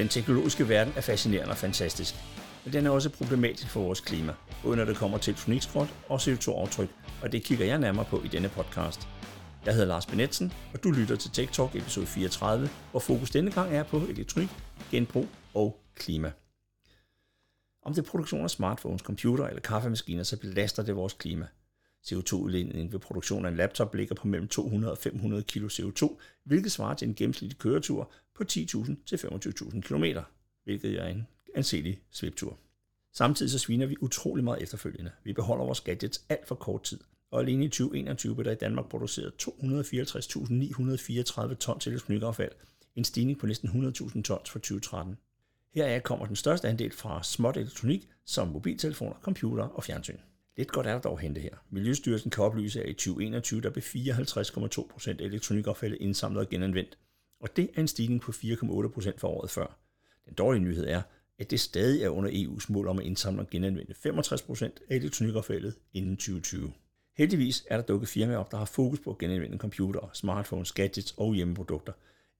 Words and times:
Den 0.00 0.08
teknologiske 0.08 0.68
verden 0.68 0.92
er 0.96 1.00
fascinerende 1.00 1.50
og 1.50 1.56
fantastisk, 1.56 2.14
men 2.64 2.72
den 2.72 2.86
er 2.86 2.90
også 2.90 3.10
problematisk 3.10 3.68
for 3.70 3.80
vores 3.80 4.00
klima, 4.00 4.34
både 4.62 4.76
når 4.76 4.84
det 4.84 4.96
kommer 4.96 5.18
til 5.18 5.30
elektronikskrot 5.30 5.88
og 6.08 6.16
CO2-aftryk, 6.16 6.88
og 7.22 7.32
det 7.32 7.42
kigger 7.44 7.66
jeg 7.66 7.78
nærmere 7.78 8.04
på 8.04 8.22
i 8.22 8.28
denne 8.28 8.48
podcast. 8.48 9.08
Jeg 9.66 9.74
hedder 9.74 9.88
Lars 9.88 10.06
Benetsen, 10.06 10.52
og 10.74 10.84
du 10.84 10.90
lytter 10.90 11.16
til 11.16 11.30
Tech 11.30 11.52
Talk 11.52 11.76
episode 11.76 12.06
34, 12.06 12.68
hvor 12.90 13.00
fokus 13.00 13.30
denne 13.30 13.50
gang 13.50 13.76
er 13.76 13.82
på 13.82 13.96
elektronik, 13.96 14.48
genbrug 14.90 15.26
og 15.54 15.80
klima. 15.94 16.32
Om 17.82 17.94
det 17.94 18.02
er 18.06 18.10
produktion 18.10 18.44
af 18.44 18.50
smartphones, 18.50 19.02
computer 19.02 19.46
eller 19.46 19.60
kaffemaskiner, 19.60 20.22
så 20.22 20.40
belaster 20.40 20.82
det 20.82 20.96
vores 20.96 21.12
klima. 21.12 21.46
CO2-udledningen 22.06 22.92
ved 22.92 22.98
produktion 22.98 23.44
af 23.44 23.50
en 23.50 23.56
laptop 23.56 23.94
ligger 23.94 24.14
på 24.14 24.28
mellem 24.28 24.48
200 24.48 24.92
og 24.92 24.98
500 24.98 25.42
kg 25.42 25.64
CO2, 25.64 26.18
hvilket 26.44 26.72
svarer 26.72 26.94
til 26.94 27.08
en 27.08 27.14
gennemsnitlig 27.14 27.58
køretur 27.58 28.12
på 28.40 28.44
10.000 28.52 28.94
til 29.06 29.16
25.000 29.16 29.80
km, 29.80 30.04
hvilket 30.64 31.00
er 31.00 31.06
en 31.06 31.26
anselig 31.54 32.00
sviptur. 32.10 32.58
Samtidig 33.12 33.50
så 33.50 33.58
sviner 33.58 33.86
vi 33.86 33.96
utrolig 34.00 34.44
meget 34.44 34.62
efterfølgende. 34.62 35.10
Vi 35.24 35.32
beholder 35.32 35.64
vores 35.64 35.80
gadgets 35.80 36.24
alt 36.28 36.48
for 36.48 36.54
kort 36.54 36.82
tid, 36.82 36.98
og 37.30 37.40
alene 37.40 37.64
i 37.64 37.68
2021 37.68 38.34
blev 38.34 38.44
der 38.44 38.52
i 38.52 38.54
Danmark 38.54 38.88
produceret 38.88 39.32
254.934 39.42 41.54
tons 41.54 41.86
elektronikaffald, 41.86 42.52
en 42.96 43.04
stigning 43.04 43.38
på 43.38 43.46
næsten 43.46 43.68
100.000 43.68 44.22
tons 44.22 44.50
fra 44.50 44.58
2013. 44.58 45.16
Heraf 45.74 46.02
kommer 46.02 46.26
den 46.26 46.36
største 46.36 46.68
andel 46.68 46.92
fra 46.92 47.22
småt 47.22 47.56
elektronik, 47.56 48.08
som 48.24 48.48
mobiltelefoner, 48.48 49.16
computer 49.22 49.64
og 49.64 49.84
fjernsyn. 49.84 50.18
Lidt 50.56 50.72
godt 50.72 50.86
er 50.86 50.92
der 50.92 51.00
dog 51.00 51.12
at 51.12 51.20
hente 51.20 51.40
her. 51.40 51.56
Miljøstyrelsen 51.70 52.30
kan 52.30 52.44
oplyse, 52.44 52.82
at 52.82 52.88
i 52.88 52.92
2021 52.92 53.60
der 53.60 53.70
blev 53.70 53.82
54,2% 53.82 55.08
af 55.08 55.24
elektronikaffaldet 55.24 55.98
indsamlet 56.00 56.40
og 56.40 56.48
genanvendt, 56.48 56.98
og 57.40 57.56
det 57.56 57.70
er 57.74 57.80
en 57.80 57.88
stigning 57.88 58.20
på 58.20 58.32
4,8% 58.32 59.18
fra 59.18 59.28
året 59.28 59.50
før. 59.50 59.78
Den 60.26 60.34
dårlige 60.34 60.64
nyhed 60.64 60.86
er, 60.88 61.02
at 61.38 61.50
det 61.50 61.60
stadig 61.60 62.02
er 62.02 62.08
under 62.08 62.30
EU's 62.30 62.72
mål 62.72 62.88
om 62.88 62.98
at 62.98 63.04
indsamle 63.04 63.40
og 63.40 63.50
genanvende 63.50 63.94
65% 64.06 64.64
af 64.90 64.96
elektronikaffaldet 64.96 65.74
inden 65.94 66.16
2020. 66.16 66.72
Heldigvis 67.16 67.64
er 67.70 67.76
der 67.76 67.84
dukket 67.84 68.08
firmaer 68.08 68.38
op, 68.38 68.50
der 68.50 68.56
har 68.58 68.64
fokus 68.64 69.00
på 69.00 69.10
at 69.10 69.18
genanvende 69.18 69.58
computere, 69.58 70.08
smartphones, 70.12 70.72
gadgets 70.72 71.14
og 71.16 71.34
hjemmeprodukter. 71.34 71.92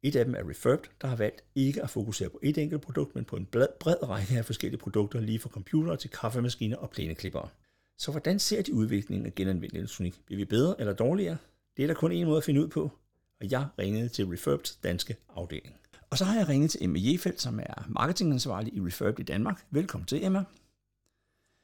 Et 0.02 0.16
af 0.16 0.25
dem 0.25 0.34
er 0.34 0.48
Refurbed, 0.48 0.88
der 1.00 1.08
har 1.08 1.16
valgt 1.16 1.44
ikke 1.55 1.82
at 1.82 1.91
fokusere 1.91 2.28
på 2.28 2.38
et 2.42 2.58
enkelt 2.58 2.82
produkt, 2.82 3.14
men 3.14 3.25
på 3.25 3.36
en 3.36 3.47
bred 3.80 4.08
række 4.08 4.38
af 4.38 4.44
forskellige 4.44 4.80
produkter, 4.80 5.20
lige 5.20 5.38
fra 5.38 5.50
computere 5.50 5.97
til 5.97 6.10
kaffemaskiner 6.10 6.77
og 6.77 6.91
plæneklippere. 6.91 7.48
Så 7.98 8.10
hvordan 8.10 8.38
ser 8.38 8.62
de 8.62 8.75
udviklingen 8.75 9.27
af 9.27 9.34
genanvendt 9.34 9.77
elektronik? 9.77 10.20
Bliver 10.27 10.38
vi 10.38 10.44
bedre 10.44 10.75
eller 10.78 10.92
dårligere? 10.92 11.36
Det 11.77 11.82
er 11.82 11.86
der 11.86 11.94
kun 11.94 12.12
en 12.12 12.27
måde 12.27 12.36
at 12.36 12.44
finde 12.44 12.62
ud 12.62 12.69
på, 12.69 12.91
og 13.41 13.50
jeg 13.50 13.66
ringede 13.78 14.08
til 14.08 14.27
Refurbeds 14.27 14.77
danske 14.77 15.16
afdeling. 15.36 15.77
Og 16.10 16.19
så 16.19 16.24
har 16.24 16.38
jeg 16.38 16.48
ringet 16.48 16.70
til 16.70 16.84
Emma 16.84 16.98
Jefeldt, 17.02 17.41
som 17.41 17.60
er 17.60 17.84
marketingansvarlig 17.88 18.74
i 18.74 18.80
Refurbed 18.80 19.20
i 19.20 19.22
Danmark. 19.22 19.66
Velkommen 19.70 20.06
til, 20.06 20.24
Emma. 20.24 20.38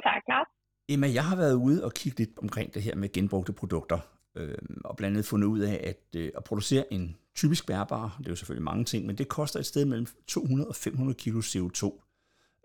Tak, 0.02 0.22
Lars. 0.28 0.46
Emma, 0.88 1.12
jeg 1.12 1.24
har 1.24 1.36
været 1.36 1.54
ude 1.54 1.84
og 1.84 1.92
kigge 1.92 2.18
lidt 2.18 2.38
omkring 2.38 2.74
det 2.74 2.82
her 2.82 2.94
med 2.94 3.12
genbrugte 3.12 3.52
produkter, 3.52 3.98
øh, 4.34 4.58
og 4.84 4.96
blandt 4.96 5.16
andet 5.16 5.26
fundet 5.26 5.48
ud 5.48 5.60
af, 5.60 5.80
at 5.84 6.20
øh, 6.20 6.32
at 6.36 6.44
producere 6.44 6.92
en 6.92 7.16
typisk 7.34 7.66
bærbar, 7.66 8.16
det 8.18 8.26
er 8.26 8.30
jo 8.30 8.36
selvfølgelig 8.36 8.64
mange 8.64 8.84
ting, 8.84 9.06
men 9.06 9.18
det 9.18 9.28
koster 9.28 9.60
et 9.60 9.66
sted 9.66 9.84
mellem 9.84 10.06
200 10.26 10.68
og 10.68 10.76
500 10.76 11.16
kg 11.18 11.36
CO2, 11.36 12.02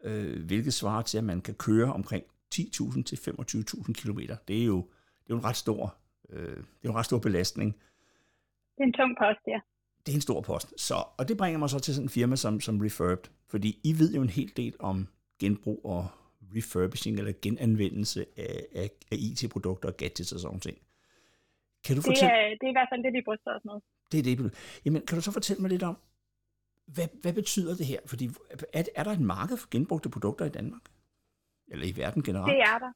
øh, 0.03 0.45
hvilket 0.45 0.73
svarer 0.73 1.01
til, 1.01 1.17
at 1.17 1.23
man 1.23 1.41
kan 1.41 1.53
køre 1.53 1.93
omkring 1.93 2.23
10.000 2.55 3.03
til 3.03 3.15
25.000 3.15 3.93
km. 3.93 4.19
Det 4.47 4.61
er 4.61 4.65
jo 4.65 4.87
det 5.23 5.29
er 5.29 5.35
jo 5.35 5.37
en 5.37 5.43
ret 5.43 5.55
stor, 5.55 5.95
øh, 6.29 6.57
det 6.57 6.83
er 6.83 6.89
en 6.89 6.95
ret 6.95 7.05
stor 7.05 7.19
belastning. 7.19 7.75
Det 8.81 8.87
er 8.87 8.91
en 8.93 8.99
tung 9.01 9.17
post, 9.17 9.43
ja. 9.47 9.59
Det 10.05 10.11
er 10.11 10.15
en 10.15 10.21
stor 10.21 10.41
post. 10.41 10.79
Så, 10.87 10.95
og 11.19 11.27
det 11.27 11.37
bringer 11.37 11.59
mig 11.59 11.69
så 11.69 11.79
til 11.79 11.93
sådan 11.95 12.05
en 12.05 12.09
firma 12.09 12.35
som, 12.35 12.59
som 12.59 12.79
Refurbed, 12.79 13.29
fordi 13.51 13.69
I 13.83 13.91
ved 13.99 14.13
jo 14.15 14.21
en 14.21 14.29
hel 14.29 14.51
del 14.57 14.75
om 14.79 15.07
genbrug 15.39 15.81
og 15.85 16.07
refurbishing 16.55 17.17
eller 17.17 17.33
genanvendelse 17.45 18.25
af, 18.37 18.65
af, 18.81 18.89
af 19.11 19.17
IT-produkter 19.27 19.89
og 19.89 19.97
gadgets 19.97 20.31
og 20.35 20.39
sådan 20.39 20.59
ting. 20.59 20.77
Kan 21.85 21.95
du 21.95 22.01
fortælle... 22.01 22.33
det, 22.33 22.43
er, 22.43 22.49
det 22.59 22.65
er 22.67 22.73
i 22.75 22.77
hvert 22.79 22.91
fald 22.91 23.03
det, 23.03 23.13
de 23.17 23.21
bryster 23.27 23.51
os 23.57 23.65
med. 23.69 23.77
Det 24.11 24.17
er 24.19 24.25
det. 24.29 24.35
Jamen, 24.85 25.01
kan 25.07 25.15
du 25.17 25.21
så 25.21 25.31
fortælle 25.31 25.61
mig 25.61 25.71
lidt 25.71 25.83
om, 25.83 25.95
hvad, 26.95 27.07
hvad 27.23 27.33
betyder 27.33 27.73
det 27.79 27.85
her? 27.91 28.01
Fordi 28.11 28.25
er, 28.73 28.83
er 28.99 29.03
der 29.03 29.11
et 29.11 29.25
marked 29.35 29.57
for 29.57 29.67
genbrugte 29.73 30.09
produkter 30.15 30.45
i 30.45 30.55
Danmark? 30.59 30.85
Eller 31.71 31.85
i 31.91 31.93
verden 32.01 32.21
generelt? 32.27 32.51
Det 32.53 32.61
er 32.71 32.77
der. 32.83 32.91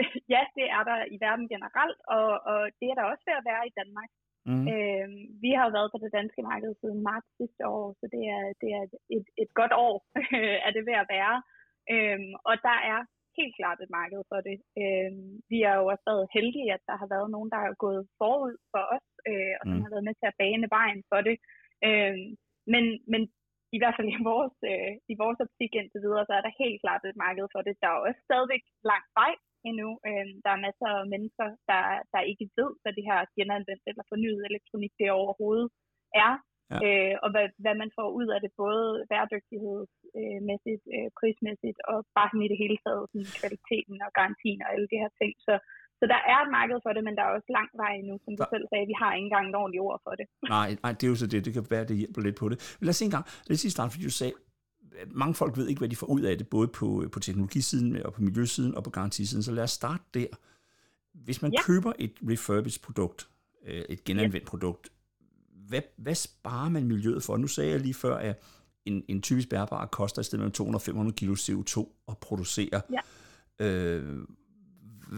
Ja, 0.34 0.42
det 0.58 0.66
er 0.76 0.82
der 0.90 0.98
i 1.14 1.16
verden 1.26 1.46
generelt, 1.54 1.98
og, 2.16 2.28
og 2.50 2.60
det 2.78 2.86
er 2.90 2.96
der 2.98 3.04
også 3.12 3.24
ved 3.28 3.36
at 3.40 3.46
være 3.50 3.62
i 3.70 3.72
Danmark. 3.80 4.10
Mm. 4.48 4.66
Øhm, 4.72 5.20
vi 5.44 5.50
har 5.58 5.68
været 5.76 5.92
på 5.92 5.98
det 6.02 6.12
danske 6.18 6.42
marked 6.50 6.72
siden 6.80 7.00
marts 7.08 7.28
sidste 7.40 7.62
år, 7.76 7.86
så 8.00 8.04
det 8.14 8.22
er, 8.36 8.44
det 8.60 8.70
er 8.78 8.84
et, 9.16 9.26
et 9.42 9.52
godt 9.60 9.74
år, 9.86 9.94
er 10.66 10.70
det 10.76 10.82
ved 10.88 10.96
at 11.02 11.10
være. 11.16 11.36
Øhm, 11.94 12.32
og 12.48 12.54
der 12.68 12.78
er 12.92 13.00
helt 13.38 13.54
klart 13.58 13.78
et 13.80 13.94
marked 14.00 14.22
for 14.30 14.40
det. 14.48 14.56
Øhm, 14.82 15.30
vi 15.52 15.58
har 15.66 15.74
jo 15.80 15.84
også 15.92 16.04
været 16.10 16.32
heldige, 16.36 16.72
at 16.76 16.82
der 16.88 16.96
har 17.02 17.08
været 17.14 17.28
nogen, 17.34 17.50
der 17.54 17.60
har 17.64 17.74
gået 17.84 18.02
forud 18.20 18.54
for 18.72 18.84
os, 18.96 19.06
øh, 19.30 19.54
og 19.58 19.64
som 19.66 19.76
mm. 19.76 19.84
har 19.84 19.92
været 19.94 20.08
med 20.08 20.14
til 20.16 20.30
at 20.30 20.38
bane 20.42 20.68
vejen 20.76 21.02
for 21.10 21.20
det. 21.28 21.36
Øhm, 21.88 22.28
men, 22.72 22.84
men 23.12 23.22
i 23.76 23.78
hvert 23.80 23.96
fald 23.96 24.08
i 24.16 24.18
vores, 24.32 24.56
øh, 24.72 24.92
i 25.12 25.14
vores 25.22 25.38
optik 25.44 25.72
indtil 25.74 26.04
videre, 26.04 26.24
så 26.26 26.32
er 26.38 26.42
der 26.44 26.60
helt 26.62 26.78
klart 26.84 27.02
et 27.04 27.22
marked 27.26 27.46
for 27.54 27.62
det. 27.66 27.74
Der 27.82 27.88
er 27.90 28.04
også 28.08 28.20
stadigvæk 28.28 28.64
lang 28.92 29.04
vej 29.20 29.32
endnu. 29.68 29.88
Øh, 30.08 30.26
der 30.44 30.50
er 30.52 30.64
masser 30.66 30.88
af 31.00 31.10
mennesker, 31.14 31.46
der, 31.70 31.82
der 32.12 32.28
ikke 32.30 32.46
ved, 32.58 32.70
hvad 32.82 32.92
det 32.96 33.04
her 33.10 33.18
genanvendt 33.36 33.84
eller 33.90 34.04
fornyet 34.12 34.40
elektronik 34.50 34.92
det 35.00 35.18
overhovedet 35.20 35.68
er. 36.26 36.32
Ja. 36.72 36.78
Øh, 36.84 37.14
og 37.24 37.28
hvad, 37.32 37.46
hvad 37.64 37.74
man 37.82 37.90
får 37.98 38.08
ud 38.20 38.28
af 38.34 38.40
det, 38.44 38.50
både 38.64 38.86
bæredygtighedsmæssigt, 39.10 40.84
øh, 40.94 41.08
prismæssigt 41.18 41.78
og 41.90 41.96
bare 42.16 42.28
sådan 42.30 42.46
i 42.46 42.52
det 42.52 42.62
hele 42.62 42.78
taget, 42.84 43.04
sådan 43.10 43.30
kvaliteten 43.40 43.96
og 44.06 44.10
garantien 44.18 44.60
og 44.64 44.68
alle 44.74 44.88
de 44.92 45.00
her 45.02 45.12
ting. 45.20 45.32
Så, 45.46 45.54
så 45.98 46.04
der 46.12 46.20
er 46.32 46.38
et 46.42 46.50
marked 46.58 46.78
for 46.84 46.92
det, 46.94 47.02
men 47.06 47.14
der 47.16 47.22
er 47.24 47.32
også 47.36 47.50
lang 47.58 47.70
vej 47.82 47.92
endnu, 48.00 48.14
som 48.24 48.32
du 48.38 48.42
der... 48.42 48.52
selv 48.54 48.66
sagde. 48.70 48.90
Vi 48.92 48.96
har 49.02 49.10
ikke 49.12 49.26
engang 49.28 49.46
et 49.46 49.60
ordentligt 49.60 49.84
ord 49.88 50.00
for 50.06 50.14
det. 50.20 50.26
Nej, 50.56 50.68
nej, 50.84 50.92
det 50.98 51.04
er 51.04 51.12
jo 51.14 51.18
så 51.22 51.26
det. 51.32 51.44
Det 51.46 51.52
kan 51.56 51.64
være, 51.74 51.84
det 51.90 51.96
hjælper 52.02 52.20
lidt 52.26 52.38
på 52.42 52.46
det. 52.52 52.58
Men 52.78 52.84
lad 52.86 52.94
os 52.94 52.98
se 53.00 53.04
en 53.08 53.14
gang. 53.16 53.26
Lad 53.48 53.54
os 53.56 53.62
sige 53.64 53.74
starte, 53.76 53.90
fordi 53.92 54.04
du 54.10 54.16
sagde, 54.20 54.34
mange 55.06 55.34
folk 55.34 55.56
ved 55.56 55.68
ikke, 55.68 55.78
hvad 55.78 55.88
de 55.88 55.96
får 55.96 56.06
ud 56.06 56.20
af 56.20 56.38
det, 56.38 56.48
både 56.48 56.68
på, 56.68 57.04
på 57.12 57.20
teknologisiden 57.20 57.96
og 57.96 58.12
på 58.12 58.22
miljøsiden 58.22 58.74
og 58.74 58.84
på 58.84 58.90
garantisiden. 58.90 59.42
Så 59.42 59.52
lad 59.52 59.62
os 59.62 59.70
starte 59.70 60.04
der. 60.14 60.26
Hvis 61.12 61.42
man 61.42 61.52
ja. 61.52 61.62
køber 61.62 61.92
et 61.98 62.12
refurbished 62.28 62.82
produkt, 62.82 63.28
øh, 63.66 63.84
et 63.88 64.04
genanvendt 64.04 64.44
ja. 64.44 64.48
produkt, 64.48 64.88
hvad, 65.68 65.82
hvad 65.96 66.14
sparer 66.14 66.68
man 66.68 66.84
miljøet 66.84 67.22
for? 67.22 67.36
Nu 67.36 67.46
sagde 67.46 67.70
jeg 67.70 67.80
lige 67.80 67.94
før, 67.94 68.16
at 68.16 68.42
en, 68.84 69.04
en 69.08 69.22
typisk 69.22 69.48
bærbar 69.48 69.86
koster 69.86 70.20
i 70.20 70.24
stedet 70.24 70.40
mellem 70.40 70.52
200 70.52 70.82
500 70.82 71.16
kg 71.16 71.30
CO2 71.30 72.04
at 72.08 72.18
producere. 72.18 72.82
Ja. 72.90 73.66
Øh, 73.66 74.18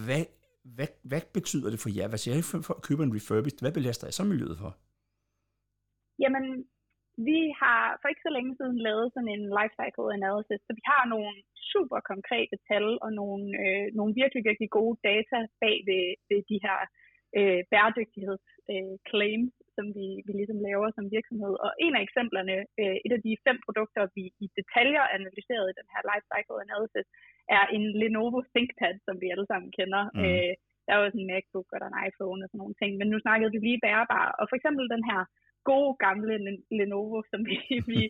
hvad, 0.04 0.24
hvad, 0.64 0.86
hvad 1.02 1.20
betyder 1.32 1.70
det 1.70 1.80
for 1.80 1.88
jer? 1.88 2.08
Hvad 2.08 2.18
siger 2.18 2.36
I 2.36 2.42
for 2.42 2.74
at 2.74 2.82
købe 2.82 3.02
en 3.02 3.16
refurbished? 3.16 3.60
Hvad 3.60 3.72
belaster 3.72 4.06
jeg 4.06 4.14
så 4.14 4.24
miljøet 4.24 4.58
for? 4.58 4.76
Jamen, 6.18 6.64
vi 7.28 7.38
har 7.62 7.82
for 8.00 8.08
ikke 8.08 8.26
så 8.26 8.32
længe 8.36 8.52
siden 8.58 8.78
lavet 8.86 9.06
sådan 9.14 9.34
en 9.36 9.44
life 9.58 9.74
cycle 9.80 10.08
analysis, 10.18 10.60
så 10.66 10.72
vi 10.78 10.84
har 10.92 11.02
nogle 11.14 11.34
super 11.72 11.98
konkrete 12.12 12.56
tal 12.68 12.86
og 13.04 13.10
nogle, 13.20 13.44
øh, 13.62 13.86
nogle 13.98 14.12
virkelig, 14.20 14.42
virkelig 14.48 14.70
gode 14.78 14.96
data 15.10 15.38
bag 15.62 15.76
ved, 15.88 16.04
ved 16.30 16.40
de 16.50 16.58
her 16.66 16.78
øh, 17.38 17.60
bæredygtighedsclaims, 17.72 19.54
øh, 19.60 19.68
som 19.76 19.86
vi, 19.96 20.06
vi 20.26 20.32
ligesom 20.40 20.60
laver 20.68 20.88
som 20.96 21.06
virksomhed. 21.16 21.54
Og 21.64 21.70
en 21.84 21.94
af 21.96 22.02
eksemplerne, 22.06 22.56
øh, 22.80 22.96
et 23.06 23.12
af 23.16 23.20
de 23.26 23.32
fem 23.46 23.58
produkter, 23.66 24.02
vi 24.16 24.24
i 24.44 24.46
detaljer 24.58 25.04
analyseret 25.16 25.66
i 25.68 25.78
den 25.80 25.88
her 25.92 26.02
life 26.10 26.26
cycle 26.32 26.62
analysis, 26.66 27.06
er 27.58 27.64
en 27.76 27.84
Lenovo 28.00 28.40
ThinkPad, 28.50 28.96
som 29.06 29.14
vi 29.22 29.26
alle 29.34 29.46
sammen 29.50 29.70
kender. 29.78 30.02
Mm. 30.14 30.24
Øh, 30.24 30.52
der 30.84 30.92
er 30.92 31.04
også 31.04 31.18
en 31.18 31.28
MacBook 31.30 31.68
og 31.72 31.78
der 31.80 31.86
er 31.88 31.92
en 31.94 32.02
iPhone 32.08 32.40
og 32.44 32.48
sådan 32.48 32.60
nogle 32.62 32.78
ting, 32.80 32.90
men 32.98 33.08
nu 33.12 33.18
snakkede 33.26 33.52
vi 33.52 33.58
lige 33.58 33.84
bærbar. 33.86 34.26
Og 34.40 34.44
for 34.48 34.56
eksempel 34.58 34.84
den 34.94 35.04
her 35.10 35.20
gode 35.70 35.92
gamle 36.04 36.34
Lenovo, 36.78 37.18
som 37.30 37.40
vi, 37.48 37.56
vi, 37.90 38.00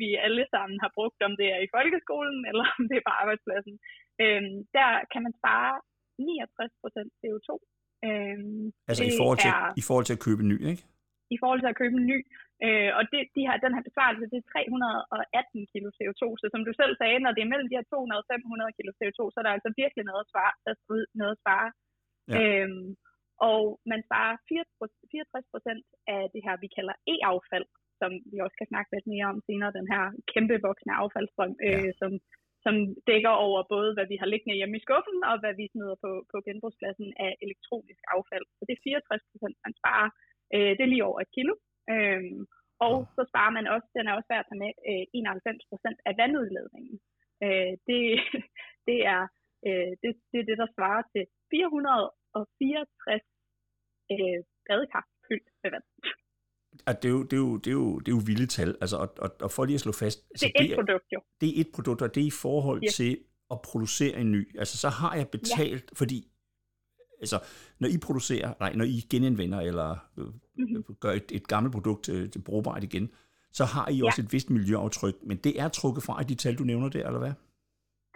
vi 0.00 0.08
alle 0.26 0.44
sammen 0.54 0.76
har 0.84 0.90
brugt, 0.96 1.20
om 1.28 1.32
det 1.40 1.48
er 1.56 1.60
i 1.62 1.72
folkeskolen 1.76 2.40
eller 2.50 2.64
om 2.76 2.82
det 2.90 2.96
er 2.98 3.06
på 3.08 3.14
arbejdspladsen. 3.22 3.74
Øhm, 4.22 4.56
der 4.76 4.90
kan 5.12 5.20
man 5.26 5.34
spare 5.40 5.72
69% 6.20 7.20
CO2. 7.20 7.50
Øhm, 8.08 8.66
altså 8.90 9.04
i 9.10 9.12
forhold, 9.20 9.38
til, 9.44 9.52
er, 9.58 9.68
i 9.82 9.84
forhold 9.88 10.06
til 10.06 10.16
at 10.16 10.24
købe 10.26 10.40
en 10.44 10.50
ny, 10.52 10.58
ikke? 10.72 10.82
I 11.34 11.38
forhold 11.42 11.60
til 11.60 11.72
at 11.72 11.80
købe 11.82 11.96
en 12.00 12.08
ny. 12.12 12.18
Øh, 12.66 12.90
og 12.98 13.02
det, 13.12 13.20
de 13.36 13.46
her, 13.48 13.56
den 13.64 13.74
her 13.76 13.84
besvarelse, 13.88 14.30
det 14.32 14.38
er 14.40 14.50
318 14.52 15.70
kg 15.72 15.84
CO2. 15.98 16.22
Så 16.40 16.46
som 16.52 16.62
du 16.68 16.72
selv 16.80 16.92
sagde, 17.00 17.18
når 17.24 17.32
det 17.34 17.42
er 17.42 17.52
mellem 17.52 17.68
de 17.68 17.78
her 17.78 17.86
200 17.92 18.22
og 18.22 18.28
500 18.32 18.76
kg 18.76 18.88
CO2, 19.00 19.20
så 19.30 19.36
er 19.40 19.44
der 19.46 19.56
altså 19.56 19.70
virkelig 19.82 20.04
noget 20.10 20.22
at 20.24 20.30
spare. 20.32 20.52
Der 20.64 20.70
er 20.72 20.78
noget 21.20 21.34
at 21.36 21.42
spare. 21.42 21.68
Ja. 22.30 22.36
Øhm, 22.38 22.88
og 23.48 23.62
man 23.90 24.00
sparer 24.06 24.36
64 24.48 25.46
procent 25.52 25.84
af 26.14 26.22
det 26.34 26.40
her, 26.46 26.54
vi 26.64 26.68
kalder 26.76 26.94
e-affald, 27.12 27.68
som 28.00 28.10
vi 28.32 28.36
også 28.44 28.56
kan 28.58 28.70
snakke 28.72 28.90
lidt 28.92 29.08
mere 29.14 29.26
om 29.32 29.38
senere, 29.48 29.76
den 29.78 29.88
her 29.92 30.04
kæmpe 30.32 30.56
voksne 30.68 30.92
affaldsstrøm, 31.02 31.54
ja. 31.58 31.66
øh, 31.68 31.90
som, 32.00 32.10
som 32.64 32.74
dækker 33.10 33.32
over 33.46 33.60
både, 33.74 33.90
hvad 33.94 34.06
vi 34.12 34.16
har 34.20 34.28
liggende 34.30 34.58
hjemme 34.58 34.76
i 34.76 34.84
skuffen, 34.86 35.18
og 35.30 35.34
hvad 35.42 35.54
vi 35.60 35.64
smider 35.72 35.96
på, 36.04 36.10
på 36.32 36.36
genbrugspladsen 36.46 37.08
af 37.26 37.32
elektronisk 37.44 38.02
affald. 38.14 38.46
Så 38.56 38.62
det 38.66 38.74
er 38.74 38.84
64 38.84 39.30
procent, 39.32 39.56
man 39.64 39.74
sparer. 39.80 40.10
Øh, 40.54 40.72
det 40.76 40.82
er 40.84 40.92
lige 40.92 41.08
over 41.10 41.20
et 41.20 41.34
kilo. 41.36 41.54
Øh, 41.92 42.22
Og 42.86 42.94
oh. 42.98 43.04
så 43.16 43.22
sparer 43.30 43.52
man 43.58 43.66
også, 43.74 43.88
den 43.96 44.06
er 44.06 44.14
også 44.18 44.30
værd 44.30 44.44
at 44.44 44.48
tage 44.50 44.62
med, 44.64 44.72
øh, 44.90 45.04
91 45.14 45.70
procent 45.70 45.98
af 46.08 46.12
vandudledningen. 46.20 46.96
Øh, 47.44 47.72
det, 47.88 48.02
det, 48.88 48.98
er, 49.14 49.22
øh, 49.66 49.92
det, 50.02 50.10
det 50.30 50.38
er 50.40 50.46
det, 50.50 50.58
der 50.62 50.68
svarer 50.76 51.02
til 51.14 51.24
464 51.50 53.29
øh, 54.26 54.38
badekar 54.68 55.04
fyldt 55.28 55.48
med 55.62 55.70
vand. 55.74 55.86
At 56.90 56.96
det, 57.02 57.08
er 57.08 57.12
jo, 57.12 57.22
det, 57.22 57.32
er 57.32 57.44
jo, 57.46 57.56
det, 57.56 57.70
er 57.74 57.78
jo, 57.82 57.98
det 57.98 58.08
er 58.12 58.16
jo 58.18 58.22
vilde 58.30 58.46
tal. 58.46 58.70
Altså, 58.82 58.96
og, 58.96 59.08
og, 59.24 59.30
og 59.40 59.50
for 59.50 59.64
lige 59.64 59.74
at 59.74 59.80
slå 59.80 59.92
fast... 59.92 60.18
Altså, 60.30 60.46
det 60.58 60.66
er 60.66 60.70
et 60.72 60.78
produkt, 60.80 61.06
jo. 61.14 61.20
Det 61.40 61.48
er 61.48 61.60
et 61.62 61.70
produkt, 61.74 62.02
og 62.02 62.14
det 62.14 62.22
er 62.22 62.26
i 62.34 62.38
forhold 62.46 62.80
yes. 62.84 62.94
til 62.94 63.12
at 63.50 63.58
producere 63.70 64.14
en 64.22 64.32
ny. 64.32 64.58
Altså, 64.58 64.74
så 64.84 64.88
har 65.00 65.12
jeg 65.20 65.26
betalt, 65.28 65.86
ja. 65.90 65.98
fordi 66.00 66.18
altså, 67.24 67.38
når 67.80 67.88
I 67.88 67.98
producerer, 68.06 68.50
nej, 68.62 68.72
når 68.80 68.84
I 68.84 68.98
genindvender 69.12 69.60
eller 69.70 69.90
øh, 70.18 70.26
mm-hmm. 70.26 70.96
gør 71.02 71.12
et, 71.20 71.28
et 71.38 71.46
gammelt 71.52 71.72
produkt 71.76 72.04
øh, 72.14 72.30
til 72.32 72.42
brugbart 72.48 72.82
igen, 72.84 73.06
så 73.58 73.64
har 73.74 73.86
I 73.94 73.96
ja. 73.96 74.04
også 74.06 74.20
et 74.22 74.32
vist 74.34 74.50
miljøaftryk, 74.50 75.16
men 75.28 75.36
det 75.46 75.52
er 75.62 75.68
trukket 75.68 76.02
fra 76.06 76.22
de 76.30 76.34
tal, 76.42 76.54
du 76.60 76.64
nævner 76.70 76.88
der, 76.96 77.06
eller 77.06 77.22
hvad? 77.24 77.34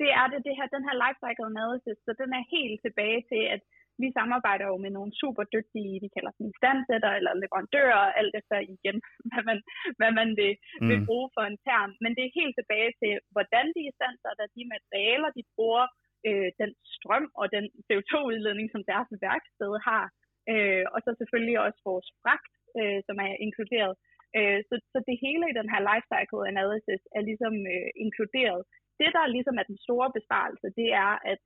Det 0.00 0.10
er 0.20 0.26
det, 0.32 0.38
det 0.46 0.54
her, 0.58 0.66
den 0.76 0.84
her 0.88 0.96
life 1.04 1.18
cycle 1.24 1.46
analysis, 1.52 1.96
så 2.06 2.10
den 2.22 2.30
er 2.38 2.44
helt 2.56 2.78
tilbage 2.86 3.20
til, 3.30 3.42
at 3.54 3.62
vi 4.02 4.08
samarbejder 4.18 4.66
jo 4.72 4.76
med 4.84 4.92
nogle 4.98 5.12
super 5.22 5.44
dygtige, 5.56 6.02
vi 6.04 6.08
kalder 6.16 6.32
dem 6.38 6.48
standsætter 6.60 7.10
eller 7.18 7.32
leverandører, 7.42 8.04
alt 8.20 8.34
efter 8.40 8.56
igen, 8.74 8.96
hvad 9.30 9.42
man, 9.48 9.58
hvad 9.98 10.12
man 10.20 10.28
vil, 10.40 10.54
mm. 10.80 10.88
vil 10.90 11.00
bruge 11.08 11.28
for 11.36 11.44
en 11.50 11.58
term. 11.66 11.90
Men 12.02 12.10
det 12.16 12.22
er 12.24 12.38
helt 12.40 12.54
tilbage 12.56 12.92
til, 13.02 13.12
hvordan 13.34 13.66
de 13.76 13.82
er 13.86 13.96
standsætter, 14.00 14.54
de 14.56 14.62
materialer, 14.74 15.30
de 15.38 15.44
bruger, 15.54 15.86
øh, 16.28 16.48
den 16.60 16.70
strøm 16.94 17.26
og 17.40 17.46
den 17.56 17.64
CO2-udledning, 17.86 18.68
som 18.74 18.82
deres 18.92 19.10
værksted 19.26 19.72
har, 19.88 20.04
øh, 20.52 20.84
og 20.94 20.98
så 21.04 21.10
selvfølgelig 21.20 21.56
også 21.66 21.80
vores 21.90 22.08
fragt, 22.22 22.52
øh, 22.80 23.00
som 23.06 23.16
er 23.26 23.32
inkluderet. 23.46 23.94
Øh, 24.38 24.60
så, 24.68 24.74
så 24.92 24.98
det 25.08 25.22
hele 25.26 25.44
i 25.48 25.58
den 25.60 25.68
her 25.72 25.80
lifecycle 25.90 26.48
analysis 26.52 27.02
er 27.16 27.22
ligesom 27.30 27.54
øh, 27.74 27.88
inkluderet. 28.04 28.60
Det, 29.00 29.10
der 29.16 29.34
ligesom 29.36 29.56
er 29.60 29.66
den 29.72 29.78
store 29.86 30.08
besparelse, 30.16 30.66
det 30.80 30.88
er, 31.04 31.12
at 31.32 31.40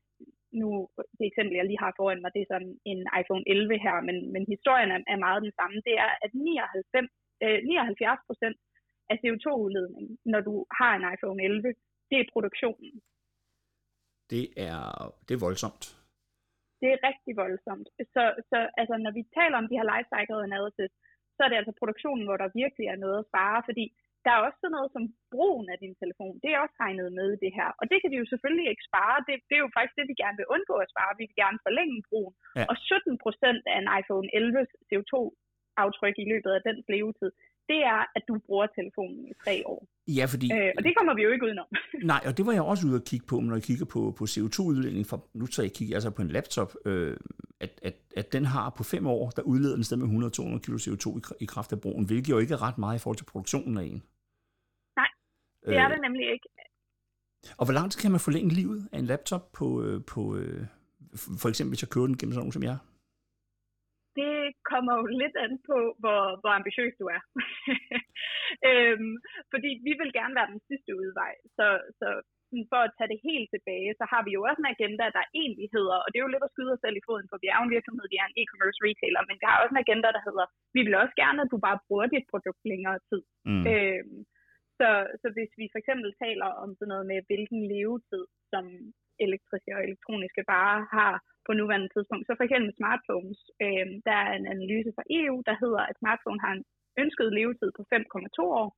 nu, 0.60 0.88
det 1.18 1.24
eksempel, 1.26 1.54
jeg 1.56 1.66
lige 1.66 1.84
har 1.84 1.92
foran 1.98 2.22
mig, 2.22 2.30
det 2.34 2.42
er 2.42 2.52
sådan 2.54 2.74
en 2.92 3.00
iPhone 3.20 3.44
11 3.46 3.78
her, 3.86 3.96
men, 4.08 4.16
men 4.34 4.42
historien 4.54 4.90
er, 4.96 5.00
er 5.12 5.24
meget 5.26 5.44
den 5.46 5.54
samme. 5.60 5.76
Det 5.88 5.94
er, 6.04 6.10
at 6.24 6.30
99, 6.34 7.10
øh, 7.44 7.58
79 7.64 8.28
procent 8.28 8.58
af 9.10 9.16
CO2-udledning, 9.22 10.06
når 10.32 10.40
du 10.48 10.54
har 10.78 10.92
en 10.94 11.04
iPhone 11.14 11.40
11, 11.44 11.74
det 12.10 12.18
er 12.20 12.32
produktionen. 12.34 12.92
Det 14.32 14.44
er, 14.68 14.82
det 15.26 15.32
er 15.34 15.44
voldsomt. 15.46 15.84
Det 16.80 16.88
er 16.94 16.98
rigtig 17.08 17.32
voldsomt. 17.44 17.88
Så, 18.14 18.22
så 18.50 18.58
altså, 18.80 18.94
når 19.04 19.12
vi 19.18 19.22
taler 19.38 19.56
om 19.58 19.68
de 19.68 19.78
her 19.78 19.88
life 19.92 20.08
cycle 20.14 20.46
analysis, 20.48 20.90
så 21.36 21.40
er 21.44 21.48
det 21.50 21.60
altså 21.60 21.74
produktionen, 21.82 22.24
hvor 22.26 22.38
der 22.42 22.56
virkelig 22.62 22.86
er 22.86 22.98
noget 23.04 23.18
at 23.18 23.28
spare, 23.30 23.60
fordi 23.68 23.84
der 24.28 24.34
er 24.36 24.46
også 24.46 24.58
sådan 24.60 24.76
noget 24.78 24.90
som 24.96 25.04
brugen 25.34 25.66
af 25.72 25.78
din 25.84 25.94
telefon. 26.02 26.34
Det 26.42 26.50
er 26.52 26.62
også 26.64 26.76
regnet 26.84 27.08
med 27.18 27.28
i 27.32 27.42
det 27.44 27.52
her. 27.58 27.68
Og 27.80 27.84
det 27.90 27.98
kan 28.00 28.10
vi 28.12 28.18
jo 28.22 28.26
selvfølgelig 28.32 28.68
ikke 28.72 28.88
spare. 28.90 29.16
Det, 29.26 29.34
det 29.48 29.54
er 29.56 29.64
jo 29.66 29.74
faktisk 29.76 29.96
det, 29.98 30.10
vi 30.10 30.22
gerne 30.22 30.38
vil 30.40 30.52
undgå 30.54 30.74
at 30.84 30.90
spare. 30.94 31.18
Vi 31.20 31.24
vil 31.28 31.40
gerne 31.44 31.58
forlænge 31.66 31.98
brugen. 32.08 32.34
Ja. 32.58 32.64
Og 32.70 32.76
17 32.76 33.24
procent 33.24 33.62
af 33.72 33.76
en 33.82 33.88
iPhone 34.00 34.28
11 34.38 34.66
CO2-aftryk 34.88 36.16
i 36.24 36.26
løbet 36.32 36.50
af 36.56 36.60
dens 36.68 36.84
levetid, 36.94 37.30
det 37.70 37.80
er, 37.94 38.00
at 38.16 38.22
du 38.28 38.34
bruger 38.46 38.66
telefonen 38.78 39.22
i 39.32 39.34
tre 39.44 39.54
år. 39.72 39.80
Ja, 40.18 40.24
fordi... 40.32 40.46
Øh, 40.56 40.70
og 40.76 40.82
det 40.86 40.92
kommer 40.96 41.14
vi 41.14 41.22
jo 41.26 41.30
ikke 41.34 41.46
udenom. 41.46 41.68
nej, 42.12 42.22
og 42.28 42.32
det 42.36 42.46
var 42.46 42.52
jeg 42.52 42.62
også 42.62 42.86
ude 42.88 42.96
at 43.00 43.04
kigge 43.10 43.26
på, 43.30 43.36
når 43.40 43.54
jeg 43.58 43.62
kigger 43.70 43.86
på, 43.94 44.00
på 44.18 44.24
CO2-udledning. 44.34 45.04
For, 45.10 45.18
nu 45.40 45.46
så 45.46 45.60
jeg 45.62 45.72
kigger 45.78 45.94
altså 45.98 46.10
på 46.10 46.22
en 46.22 46.32
laptop, 46.36 46.70
øh, 46.86 47.16
at, 47.60 47.72
at, 47.88 47.96
at 48.20 48.32
den 48.32 48.44
har 48.54 48.66
på 48.78 48.82
fem 48.92 49.06
år, 49.06 49.30
der 49.36 49.42
udleder 49.42 49.74
den 49.74 49.84
sted 49.84 49.96
med 49.96 50.08
100-200 50.08 50.58
kg 50.64 50.74
CO2 50.86 51.06
i, 51.18 51.20
i 51.44 51.46
kraft 51.54 51.72
af 51.72 51.80
brugen, 51.80 52.04
hvilket 52.06 52.30
jo 52.34 52.38
ikke 52.38 52.54
er 52.54 52.62
ret 52.66 52.78
meget 52.78 52.96
i 52.98 53.02
forhold 53.02 53.20
til 53.20 53.30
produktionen 53.32 53.78
af 53.78 53.84
en. 53.84 54.02
Det 55.68 55.76
er 55.82 55.88
øh, 55.88 55.92
det 55.94 56.00
nemlig 56.06 56.26
ikke. 56.34 56.48
Og 57.58 57.64
hvor 57.66 57.76
lang 57.78 57.86
tid 57.88 57.98
kan 58.02 58.14
man 58.14 58.26
forlænge 58.26 58.50
livet 58.60 58.80
af 58.92 58.98
en 58.98 59.10
laptop 59.12 59.44
på, 59.58 59.66
øh, 59.84 59.98
på 60.12 60.20
øh, 60.38 60.62
for 61.42 61.48
eksempel 61.48 61.72
hvis 61.72 61.84
jeg 61.84 61.92
kører 61.94 62.08
den 62.10 62.18
gennem 62.18 62.32
sådan 62.32 62.42
nogen 62.44 62.56
som 62.56 62.66
jeg? 62.70 62.78
det 64.20 64.36
kommer 64.70 64.92
jo 65.00 65.04
lidt 65.22 65.36
an 65.44 65.52
på, 65.68 65.76
hvor, 66.02 66.22
hvor 66.40 66.52
ambitiøs 66.58 66.94
du 67.00 67.06
er. 67.16 67.22
øhm, 68.70 69.14
fordi 69.52 69.70
vi 69.86 69.92
vil 70.00 70.12
gerne 70.18 70.36
være 70.38 70.52
den 70.54 70.62
sidste 70.68 70.90
udvej. 71.02 71.32
Så, 71.56 71.66
så 72.00 72.08
for 72.72 72.80
at 72.86 72.94
tage 72.96 73.10
det 73.12 73.26
helt 73.30 73.48
tilbage, 73.54 73.90
så 74.00 74.04
har 74.12 74.22
vi 74.26 74.30
jo 74.36 74.40
også 74.48 74.60
en 74.62 74.72
agenda, 74.74 75.06
der 75.18 75.24
egentlig 75.42 75.68
hedder, 75.76 75.98
og 76.02 76.08
det 76.08 76.16
er 76.16 76.26
jo 76.26 76.34
lidt 76.34 76.46
at 76.46 76.54
skyde 76.54 76.74
os 76.74 76.82
selv 76.84 76.96
i 76.98 77.06
foden, 77.08 77.28
for 77.30 77.38
vi 77.42 77.46
er 77.48 77.56
jo 77.58 77.66
en 77.66 77.74
virksomhed, 77.76 78.04
vi 78.12 78.18
er 78.20 78.26
en 78.28 78.38
e-commerce 78.40 78.80
retailer, 78.86 79.22
men 79.28 79.36
vi 79.40 79.44
har 79.48 79.56
også 79.62 79.74
en 79.74 79.84
agenda, 79.84 80.08
der 80.16 80.22
hedder, 80.28 80.46
vi 80.76 80.80
vil 80.86 81.00
også 81.02 81.14
gerne, 81.22 81.38
at 81.44 81.52
du 81.52 81.58
bare 81.66 81.82
bruger 81.86 82.06
dit 82.14 82.26
produkt 82.32 82.62
længere 82.72 82.98
tid. 83.10 83.22
Mm. 83.50 83.64
Øhm, 83.72 84.18
så, 84.78 84.88
så 85.20 85.26
hvis 85.36 85.52
vi 85.60 85.66
for 85.72 85.78
eksempel 85.82 86.10
taler 86.24 86.48
om 86.62 86.70
sådan 86.78 86.90
noget 86.92 87.06
med, 87.10 87.26
hvilken 87.28 87.60
levetid, 87.74 88.24
som 88.52 88.64
elektriske 89.26 89.70
og 89.76 89.84
elektroniske 89.86 90.42
varer 90.52 90.80
har 90.96 91.14
på 91.46 91.52
nuværende 91.52 91.90
tidspunkt. 91.92 92.24
Så 92.26 92.32
for 92.36 92.44
eksempel 92.46 92.70
smartphones, 92.78 93.40
øh, 93.64 93.86
der 94.08 94.16
er 94.26 94.32
en 94.38 94.46
analyse 94.54 94.90
fra 94.96 95.08
EU, 95.18 95.36
der 95.48 95.56
hedder, 95.62 95.82
at 95.90 95.98
smartphone 96.00 96.40
har 96.44 96.52
en 96.54 96.64
ønsket 97.02 97.28
levetid 97.38 97.70
på 97.78 97.82
5,2 97.92 98.42
år. 98.62 98.68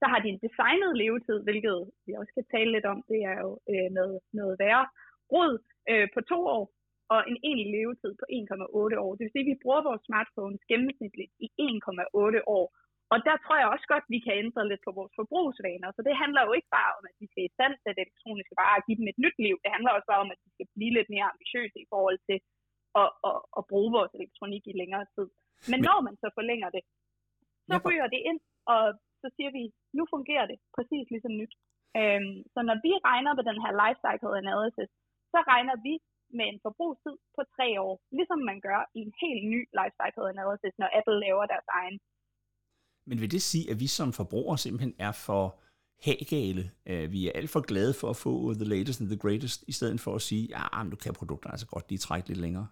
Så 0.00 0.04
har 0.12 0.18
de 0.20 0.28
en 0.28 0.42
designet 0.46 0.92
levetid, 1.02 1.38
hvilket 1.46 1.78
vi 2.06 2.12
også 2.20 2.32
kan 2.36 2.46
tale 2.54 2.70
lidt 2.72 2.86
om, 2.92 2.98
det 3.10 3.20
er 3.32 3.36
jo 3.44 3.50
øh, 3.72 3.88
noget, 3.98 4.18
noget 4.40 4.54
værre 4.62 4.86
rod 5.32 5.52
øh, 5.90 6.08
på 6.14 6.20
to 6.30 6.38
år, 6.56 6.64
og 7.12 7.20
en 7.30 7.38
egentlig 7.48 7.68
levetid 7.76 8.12
på 8.20 8.26
1,8 8.38 9.04
år. 9.04 9.10
Det 9.14 9.22
vil 9.24 9.34
sige, 9.34 9.46
at 9.46 9.52
vi 9.52 9.62
bruger 9.62 9.82
vores 9.88 10.02
smartphones 10.08 10.62
gennemsnitligt 10.70 11.32
i 11.44 11.48
1,8 11.60 12.40
år. 12.58 12.66
Og 13.12 13.18
der 13.28 13.36
tror 13.44 13.56
jeg 13.58 13.68
også 13.74 13.86
godt, 13.92 14.04
at 14.06 14.12
vi 14.14 14.20
kan 14.26 14.34
ændre 14.42 14.62
lidt 14.70 14.82
på 14.86 14.92
vores 14.98 15.12
forbrugsvaner. 15.20 15.88
Så 15.96 16.00
det 16.08 16.14
handler 16.22 16.42
jo 16.46 16.52
ikke 16.58 16.70
bare 16.78 16.92
om, 16.98 17.04
at 17.10 17.16
vi 17.22 17.26
skal 17.30 17.44
i 17.46 17.54
stand 17.56 17.74
til 17.78 17.90
elektroniske 17.90 18.54
varer 18.60 18.78
og 18.80 18.84
give 18.86 18.98
dem 19.00 19.08
et 19.12 19.22
nyt 19.24 19.38
liv. 19.46 19.56
Det 19.64 19.74
handler 19.74 19.90
også 19.92 20.08
bare 20.12 20.24
om, 20.24 20.30
at 20.34 20.40
vi 20.44 20.50
skal 20.56 20.68
blive 20.76 20.92
lidt 20.98 21.10
mere 21.14 21.30
ambitiøse 21.32 21.78
i 21.84 21.90
forhold 21.92 22.18
til 22.28 22.38
at, 23.02 23.10
at, 23.28 23.38
at 23.58 23.62
bruge 23.70 23.90
vores 23.98 24.12
elektronik 24.18 24.64
i 24.66 24.78
længere 24.80 25.06
tid. 25.14 25.28
Men, 25.70 25.78
når 25.88 25.98
man 26.06 26.14
så 26.22 26.28
forlænger 26.38 26.68
det, 26.76 26.82
så 27.68 27.76
ryger 27.86 28.08
det 28.14 28.20
ind, 28.30 28.40
og 28.72 28.82
så 29.22 29.28
siger 29.36 29.50
vi, 29.58 29.62
nu 29.98 30.02
fungerer 30.14 30.46
det 30.50 30.58
præcis 30.76 31.04
ligesom 31.14 31.34
nyt. 31.40 31.54
Øhm, 31.98 32.36
så 32.54 32.60
når 32.68 32.76
vi 32.86 32.92
regner 33.08 33.32
med 33.38 33.44
den 33.50 33.58
her 33.64 33.72
life 33.82 34.00
cycle 34.06 34.34
analysis, 34.42 34.90
så 35.32 35.38
regner 35.52 35.76
vi 35.86 35.94
med 36.38 36.46
en 36.52 36.60
forbrugstid 36.66 37.16
på 37.36 37.42
tre 37.56 37.68
år, 37.86 37.94
ligesom 38.18 38.40
man 38.50 38.58
gør 38.66 38.80
i 38.98 39.00
en 39.06 39.14
helt 39.24 39.44
ny 39.54 39.60
life 39.78 39.94
cycle 40.00 40.26
analysis, 40.34 40.74
når 40.80 40.88
Apple 40.98 41.18
laver 41.26 41.44
deres 41.52 41.68
egen 41.80 41.96
men 43.06 43.20
vil 43.20 43.30
det 43.30 43.42
sige, 43.42 43.70
at 43.70 43.80
vi 43.82 43.88
som 43.98 44.12
forbrugere 44.20 44.58
simpelthen 44.58 44.94
er 44.98 45.12
for 45.26 45.44
hagale? 46.06 46.64
Vi 47.14 47.20
er 47.28 47.32
alt 47.38 47.50
for 47.54 47.62
glade 47.70 47.94
for 48.00 48.08
at 48.14 48.20
få 48.24 48.32
the 48.60 48.68
latest 48.74 49.00
and 49.00 49.08
the 49.12 49.22
greatest, 49.24 49.58
i 49.72 49.74
stedet 49.78 50.00
for 50.04 50.12
at 50.18 50.22
sige, 50.28 50.44
ja, 50.56 50.82
men 50.82 50.90
du 50.94 50.98
kan 51.04 51.18
produkterne 51.20 51.54
altså 51.54 51.68
godt 51.74 51.86
lige 51.90 52.04
trække 52.06 52.28
lidt 52.28 52.42
længere. 52.46 52.68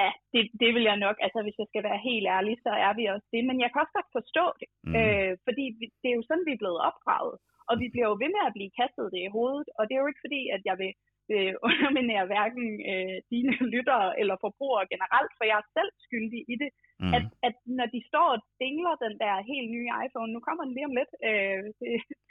Ja, 0.00 0.10
det, 0.32 0.42
det 0.62 0.70
vil 0.74 0.84
jeg 0.90 0.98
nok, 1.06 1.16
altså 1.26 1.40
hvis 1.44 1.58
jeg 1.60 1.68
skal 1.70 1.82
være 1.88 2.00
helt 2.10 2.26
ærlig, 2.36 2.54
så 2.66 2.72
er 2.86 2.92
vi 2.98 3.04
også 3.14 3.28
det. 3.34 3.42
Men 3.48 3.56
jeg 3.62 3.68
kan 3.70 3.82
også 3.82 3.96
godt 3.98 4.10
forstå 4.18 4.44
det, 4.60 4.68
mm. 4.86 4.94
øh, 4.98 5.32
fordi 5.46 5.64
det 6.00 6.08
er 6.10 6.16
jo 6.18 6.24
sådan, 6.26 6.46
vi 6.48 6.54
er 6.54 6.62
blevet 6.62 6.80
opdraget. 6.88 7.36
Og 7.70 7.74
vi 7.82 7.86
bliver 7.92 8.08
jo 8.10 8.20
ved 8.22 8.30
med 8.36 8.42
at 8.46 8.56
blive 8.56 8.76
kastet 8.80 9.06
det 9.14 9.22
i 9.24 9.34
hovedet, 9.36 9.68
og 9.78 9.82
det 9.84 9.94
er 9.94 10.02
jo 10.02 10.10
ikke 10.10 10.24
fordi, 10.26 10.42
at 10.56 10.62
jeg 10.68 10.76
vil 10.82 10.92
øh, 11.34 11.52
underminere 11.68 12.24
hverken 12.30 12.66
øh, 12.90 13.16
dine 13.32 13.54
lyttere 13.74 14.08
eller 14.20 14.36
forbrugere 14.44 14.90
generelt, 14.92 15.32
for 15.36 15.44
jeg 15.50 15.58
er 15.60 15.72
selv 15.76 15.92
skyldig 16.06 16.40
i 16.52 16.54
det. 16.62 16.70
Mm. 17.02 17.12
At, 17.16 17.24
at 17.48 17.56
når 17.78 17.88
de 17.94 18.00
står 18.10 18.26
og 18.34 18.40
dingler 18.62 18.94
den 19.04 19.14
der 19.22 19.48
helt 19.50 19.68
nye 19.76 19.90
iPhone, 20.04 20.30
nu 20.32 20.40
kommer 20.46 20.62
den 20.64 20.74
lige 20.74 20.88
om 20.90 20.96
lidt, 21.00 21.12
øh, 21.28 21.62
det, 21.80 21.88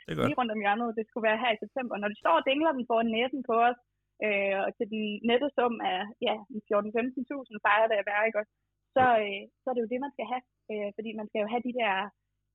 det 0.08 0.14
lige 0.28 0.40
rundt 0.40 0.56
om 0.56 0.64
hjørnet, 0.64 0.98
det 0.98 1.06
skulle 1.08 1.28
være 1.30 1.42
her 1.44 1.52
i 1.54 1.62
september, 1.64 1.96
når 1.98 2.10
de 2.12 2.22
står 2.24 2.36
og 2.40 2.46
dingler 2.50 2.72
den 2.78 2.88
foran 2.90 3.14
næsen 3.16 3.42
på 3.50 3.56
os, 3.70 3.80
øh, 4.26 4.56
og 4.66 4.70
til 4.78 4.88
den 4.94 5.04
nette 5.30 5.48
sum 5.58 5.76
af 5.94 6.02
ja, 6.28 6.36
14-15.000 6.70 7.66
fejrer 7.66 7.88
det 7.90 7.98
at 8.02 8.10
være, 8.12 8.26
ikke 8.28 8.42
også? 8.42 8.54
Så, 8.96 9.06
øh, 9.26 9.44
så 9.62 9.66
er 9.70 9.74
det 9.76 9.84
jo 9.84 9.94
det, 9.94 10.00
man 10.06 10.14
skal 10.16 10.28
have, 10.32 10.44
øh, 10.72 10.90
fordi 10.98 11.10
man 11.20 11.28
skal 11.30 11.42
jo 11.44 11.48
have 11.54 11.64
de 11.68 11.74
der 11.82 11.94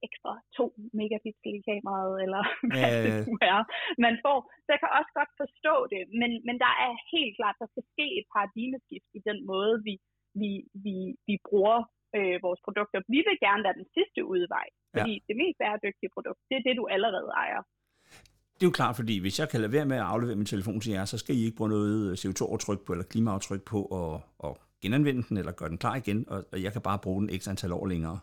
ekstra 0.07 0.33
2 0.57 0.65
megapixel 0.99 1.53
i 1.59 1.63
kameraet, 1.69 2.17
eller 2.25 2.43
hvad 2.71 2.93
øh. 2.97 3.03
det 3.05 3.13
nu 3.29 3.35
er, 3.53 3.61
man 4.07 4.15
får. 4.25 4.39
Så 4.65 4.69
jeg 4.75 4.81
kan 4.83 4.93
også 4.99 5.13
godt 5.19 5.33
forstå 5.43 5.75
det, 5.95 6.03
men, 6.21 6.31
men 6.47 6.57
der 6.65 6.73
er 6.87 6.93
helt 7.15 7.35
klart, 7.39 7.57
der 7.63 7.69
skal 7.73 7.85
ske 7.93 8.07
et 8.19 8.27
paradigmeskift 8.35 9.11
i 9.19 9.21
den 9.29 9.39
måde, 9.51 9.75
vi, 9.87 9.95
vi, 10.41 10.51
vi, 10.85 10.97
vi 11.29 11.35
bruger 11.49 11.79
øh, 12.19 12.37
vores 12.47 12.61
produkter. 12.67 12.99
Vi 13.15 13.21
vil 13.29 13.39
gerne 13.47 13.63
være 13.67 13.79
den 13.81 13.89
sidste 13.97 14.21
udvej, 14.35 14.67
fordi 14.95 15.15
ja. 15.19 15.25
det 15.29 15.35
mest 15.43 15.57
bæredygtige 15.63 16.15
produkt, 16.17 16.41
det 16.49 16.57
er 16.59 16.65
det, 16.67 16.75
du 16.81 16.85
allerede 16.97 17.31
ejer. 17.45 17.63
Det 18.55 18.63
er 18.67 18.71
jo 18.73 18.79
klart, 18.81 18.97
fordi 19.01 19.15
hvis 19.25 19.37
jeg 19.41 19.49
kan 19.49 19.61
lade 19.61 19.73
være 19.79 19.91
med 19.93 19.99
at 20.03 20.09
aflevere 20.13 20.37
min 20.41 20.53
telefon 20.55 20.81
til 20.81 20.93
jer, 20.93 21.05
så 21.05 21.19
skal 21.19 21.35
I 21.37 21.45
ikke 21.47 21.57
bruge 21.57 21.75
noget 21.77 21.97
CO2-aftryk 22.23 22.81
på, 22.85 22.93
eller 22.93 23.07
klimaaftryk 23.13 23.63
på, 23.73 23.79
og, 24.01 24.13
og 24.47 24.53
genanvende 24.83 25.23
den, 25.29 25.37
eller 25.41 25.53
gøre 25.53 25.69
den 25.69 25.79
klar 25.79 25.97
igen, 26.03 26.19
og, 26.33 26.39
og 26.53 26.63
jeg 26.65 26.73
kan 26.73 26.83
bare 26.83 26.99
bruge 27.05 27.21
den 27.23 27.31
ekstra 27.35 27.51
antal 27.51 27.73
år 27.73 27.87
længere. 27.87 28.19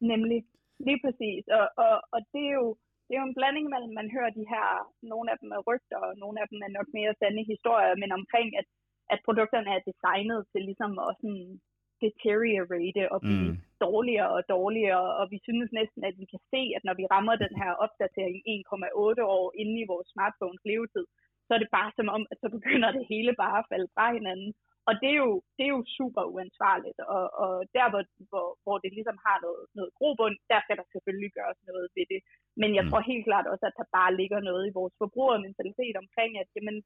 Nemlig. 0.00 0.40
Lige 0.86 1.00
præcis, 1.04 1.42
og, 1.58 1.66
og, 1.84 1.94
og 2.14 2.20
det, 2.32 2.42
er 2.50 2.54
jo, 2.60 2.66
det 3.06 3.12
er 3.12 3.20
jo 3.22 3.28
en 3.28 3.38
blanding 3.38 3.66
mellem, 3.72 3.92
man 4.00 4.08
hører 4.16 4.32
de 4.38 4.44
her, 4.54 4.66
nogle 5.12 5.28
af 5.32 5.36
dem 5.42 5.50
er 5.56 5.62
rygter, 5.68 6.00
og 6.08 6.12
nogle 6.22 6.36
af 6.42 6.46
dem 6.52 6.58
er 6.66 6.72
nok 6.78 6.88
mere 6.98 7.14
sande 7.20 7.42
historier, 7.52 7.94
men 8.02 8.10
omkring, 8.20 8.48
at, 8.60 8.66
at 9.14 9.24
produkterne 9.26 9.70
er 9.76 9.86
designet 9.90 10.40
til 10.52 10.62
ligesom 10.68 10.92
at 11.06 11.12
sådan 11.20 11.60
deteriorate 12.04 13.04
og 13.14 13.18
blive 13.26 13.50
mm. 13.52 13.58
dårligere 13.86 14.30
og 14.36 14.42
dårligere, 14.54 15.06
og 15.20 15.24
vi 15.32 15.38
synes 15.46 15.70
næsten, 15.78 16.00
at 16.08 16.14
vi 16.20 16.26
kan 16.32 16.42
se, 16.52 16.62
at 16.76 16.82
når 16.88 16.94
vi 17.00 17.04
rammer 17.14 17.34
den 17.44 17.54
her 17.62 17.72
opdatering 17.84 18.36
1,8 18.48 19.22
år 19.38 19.46
inde 19.62 19.76
i 19.82 19.88
vores 19.92 20.08
smartphones 20.14 20.62
levetid, 20.70 21.06
så 21.46 21.50
er 21.54 21.60
det 21.60 21.70
bare 21.78 21.92
som 21.98 22.08
om, 22.16 22.22
at 22.30 22.38
så 22.42 22.48
begynder 22.56 22.90
det 22.96 23.04
hele 23.12 23.32
bare 23.42 23.58
at 23.58 23.68
falde 23.72 23.88
fra 23.94 24.06
hinanden. 24.18 24.50
Og 24.88 24.94
det 25.02 25.10
er 25.14 25.20
jo, 25.24 25.32
det 25.56 25.64
er 25.66 25.72
jo 25.76 25.82
super 25.98 26.22
uansvarligt, 26.34 27.00
og, 27.16 27.24
og 27.44 27.52
der 27.76 27.86
hvor, 27.92 28.02
hvor, 28.30 28.46
hvor 28.64 28.76
det 28.82 28.90
ligesom 28.98 29.18
har 29.26 29.36
noget, 29.46 29.62
noget 29.78 29.92
grobund, 29.98 30.36
der 30.52 30.58
skal 30.64 30.76
der 30.80 30.86
selvfølgelig 30.94 31.30
gøres 31.38 31.60
noget 31.70 31.86
ved 31.96 32.06
det. 32.12 32.20
Men 32.60 32.70
jeg 32.76 32.84
mm. 32.84 32.88
tror 32.90 33.10
helt 33.12 33.26
klart 33.28 33.46
også, 33.52 33.64
at 33.70 33.78
der 33.80 33.94
bare 33.98 34.12
ligger 34.20 34.40
noget 34.48 34.64
i 34.66 34.76
vores 34.78 34.94
forbrugermentalitet 35.02 35.96
omkring, 36.02 36.32
at 36.42 36.48
jamen, 36.56 36.76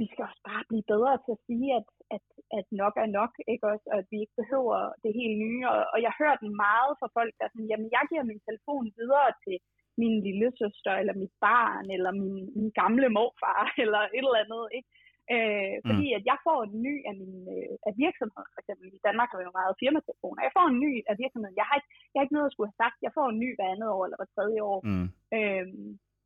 vi 0.00 0.06
skal 0.10 0.24
også 0.28 0.42
bare 0.50 0.64
blive 0.70 0.86
bedre 0.92 1.14
til 1.24 1.32
at 1.36 1.44
sige, 1.48 1.68
at, 1.80 1.88
at, 2.16 2.24
at 2.58 2.66
nok 2.82 2.94
er 3.04 3.10
nok, 3.18 3.32
ikke 3.52 3.66
også, 3.72 3.86
og 3.92 3.98
at 4.02 4.08
vi 4.12 4.16
ikke 4.20 4.38
behøver 4.42 4.78
det 5.02 5.12
helt 5.20 5.36
nye. 5.44 5.62
Og, 5.72 5.80
og 5.94 5.98
jeg 6.06 6.12
hører 6.20 6.36
den 6.42 6.52
meget 6.66 6.92
fra 7.00 7.08
folk, 7.18 7.32
der 7.38 7.44
er 7.44 7.52
sådan, 7.52 7.70
jamen 7.72 7.88
jeg 7.96 8.04
giver 8.10 8.24
min 8.30 8.44
telefon 8.48 8.84
videre 9.00 9.30
til 9.44 9.56
min 10.02 10.14
lille 10.26 10.48
søster, 10.60 10.92
eller 11.00 11.14
mit 11.22 11.34
barn, 11.46 11.86
eller 11.96 12.12
min, 12.20 12.36
min 12.58 12.70
gamle 12.80 13.08
morfar, 13.16 13.62
eller 13.84 14.02
et 14.16 14.26
eller 14.28 14.42
andet, 14.44 14.64
ikke? 14.78 14.88
Øh, 15.34 15.74
mm. 15.76 15.86
fordi 15.88 16.06
at 16.18 16.22
jeg 16.30 16.38
får 16.46 16.58
en 16.62 16.74
ny 16.86 16.94
af 17.08 17.14
min 17.20 17.34
øh, 17.56 17.74
af 17.88 17.92
virksomheden, 18.04 18.52
for 18.54 18.60
eksempel 18.62 18.86
i 18.98 19.04
Danmark 19.06 19.30
vi 19.32 19.44
jo 19.48 19.58
meget 19.60 19.78
firmatelefoner. 19.82 20.40
Jeg 20.46 20.56
får 20.58 20.66
en 20.68 20.80
ny 20.86 20.92
af 21.10 21.14
virksomheden. 21.22 21.60
Jeg 21.60 21.66
har 21.68 21.76
ikke, 21.78 21.90
jeg 22.10 22.18
har 22.18 22.24
ikke 22.26 22.38
noget 22.38 22.50
at 22.50 22.54
skulle 22.54 22.70
have 22.70 22.82
sagt. 22.84 23.04
Jeg 23.06 23.12
får 23.18 23.26
en 23.28 23.40
ny 23.44 23.50
hver 23.56 23.68
andet 23.74 23.90
år 23.96 24.02
eller 24.04 24.18
hver 24.18 24.34
tredje 24.36 24.60
år. 24.72 24.78
Mm. 24.88 25.06
Øh, 25.36 25.66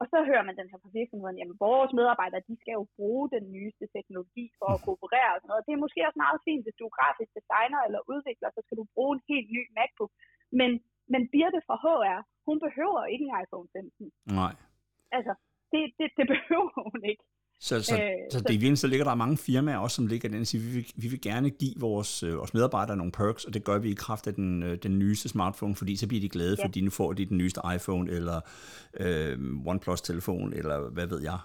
og 0.00 0.06
så 0.12 0.18
hører 0.30 0.44
man 0.46 0.58
den 0.60 0.70
her 0.70 0.78
fra 0.82 0.96
virksomheden, 0.98 1.38
jamen 1.40 1.62
vores 1.68 1.92
medarbejdere, 1.98 2.48
de 2.50 2.56
skal 2.62 2.74
jo 2.80 2.84
bruge 2.96 3.26
den 3.36 3.44
nyeste 3.56 3.84
teknologi 3.96 4.44
for 4.58 4.68
at 4.74 4.82
kooperere 4.86 5.34
og 5.34 5.40
sådan 5.40 5.50
noget. 5.52 5.66
Det 5.66 5.74
er 5.74 5.84
måske 5.84 6.06
også 6.08 6.20
meget 6.24 6.40
fint, 6.46 6.62
hvis 6.64 6.78
du 6.78 6.84
er 6.88 6.96
grafisk 6.98 7.30
designer 7.38 7.80
eller 7.86 8.00
udvikler, 8.12 8.48
så 8.52 8.60
skal 8.64 8.78
du 8.80 8.84
bruge 8.94 9.12
en 9.16 9.22
helt 9.30 9.48
ny 9.56 9.62
MacBook. 9.76 10.12
Men, 10.60 10.70
men 11.12 11.22
Birte 11.32 11.60
fra 11.66 11.76
HR, 11.84 12.20
hun 12.48 12.56
behøver 12.66 13.02
ikke 13.12 13.24
en 13.28 13.36
iPhone 13.42 13.68
15. 13.72 14.12
Nej. 14.40 14.54
Altså, 15.16 15.32
det, 15.72 15.82
det, 15.98 16.08
det 16.18 16.26
behøver 16.34 16.78
hun 16.90 17.00
ikke. 17.12 17.24
Så, 17.60 17.74
så, 17.88 17.94
øh, 17.94 18.10
så, 18.30 18.38
så 18.38 18.44
det 18.48 18.62
i 18.62 18.76
så 18.76 18.86
ligger 18.86 19.06
der 19.06 19.22
mange 19.24 19.36
firmaer 19.46 19.78
også, 19.84 19.96
som 19.96 20.06
ligger 20.12 20.28
den 20.28 20.40
og 20.40 20.46
siger, 20.50 20.62
vi 20.66 20.70
vil, 20.76 20.86
vi 21.02 21.08
vil 21.12 21.20
gerne 21.30 21.48
give 21.62 21.76
vores, 21.86 22.10
øh, 22.26 22.32
vores 22.40 22.54
medarbejdere 22.56 22.96
nogle 23.00 23.16
perks, 23.20 23.42
og 23.46 23.52
det 23.54 23.62
gør 23.68 23.78
vi 23.84 23.88
i 23.92 24.02
kraft 24.04 24.24
af 24.30 24.34
den, 24.40 24.50
øh, 24.66 24.74
den 24.86 24.94
nyeste 25.02 25.28
smartphone, 25.34 25.74
fordi 25.80 25.92
så 25.96 26.06
bliver 26.08 26.22
de 26.26 26.34
glade, 26.36 26.56
ja. 26.58 26.64
fordi 26.66 26.78
nu 26.86 26.90
får 26.98 27.08
de 27.12 27.30
den 27.32 27.38
nyeste 27.42 27.60
iPhone, 27.76 28.06
eller 28.16 28.38
øh, 29.04 29.36
OnePlus-telefon, 29.70 30.48
eller 30.58 30.76
hvad 30.96 31.06
ved 31.12 31.20
jeg. 31.30 31.38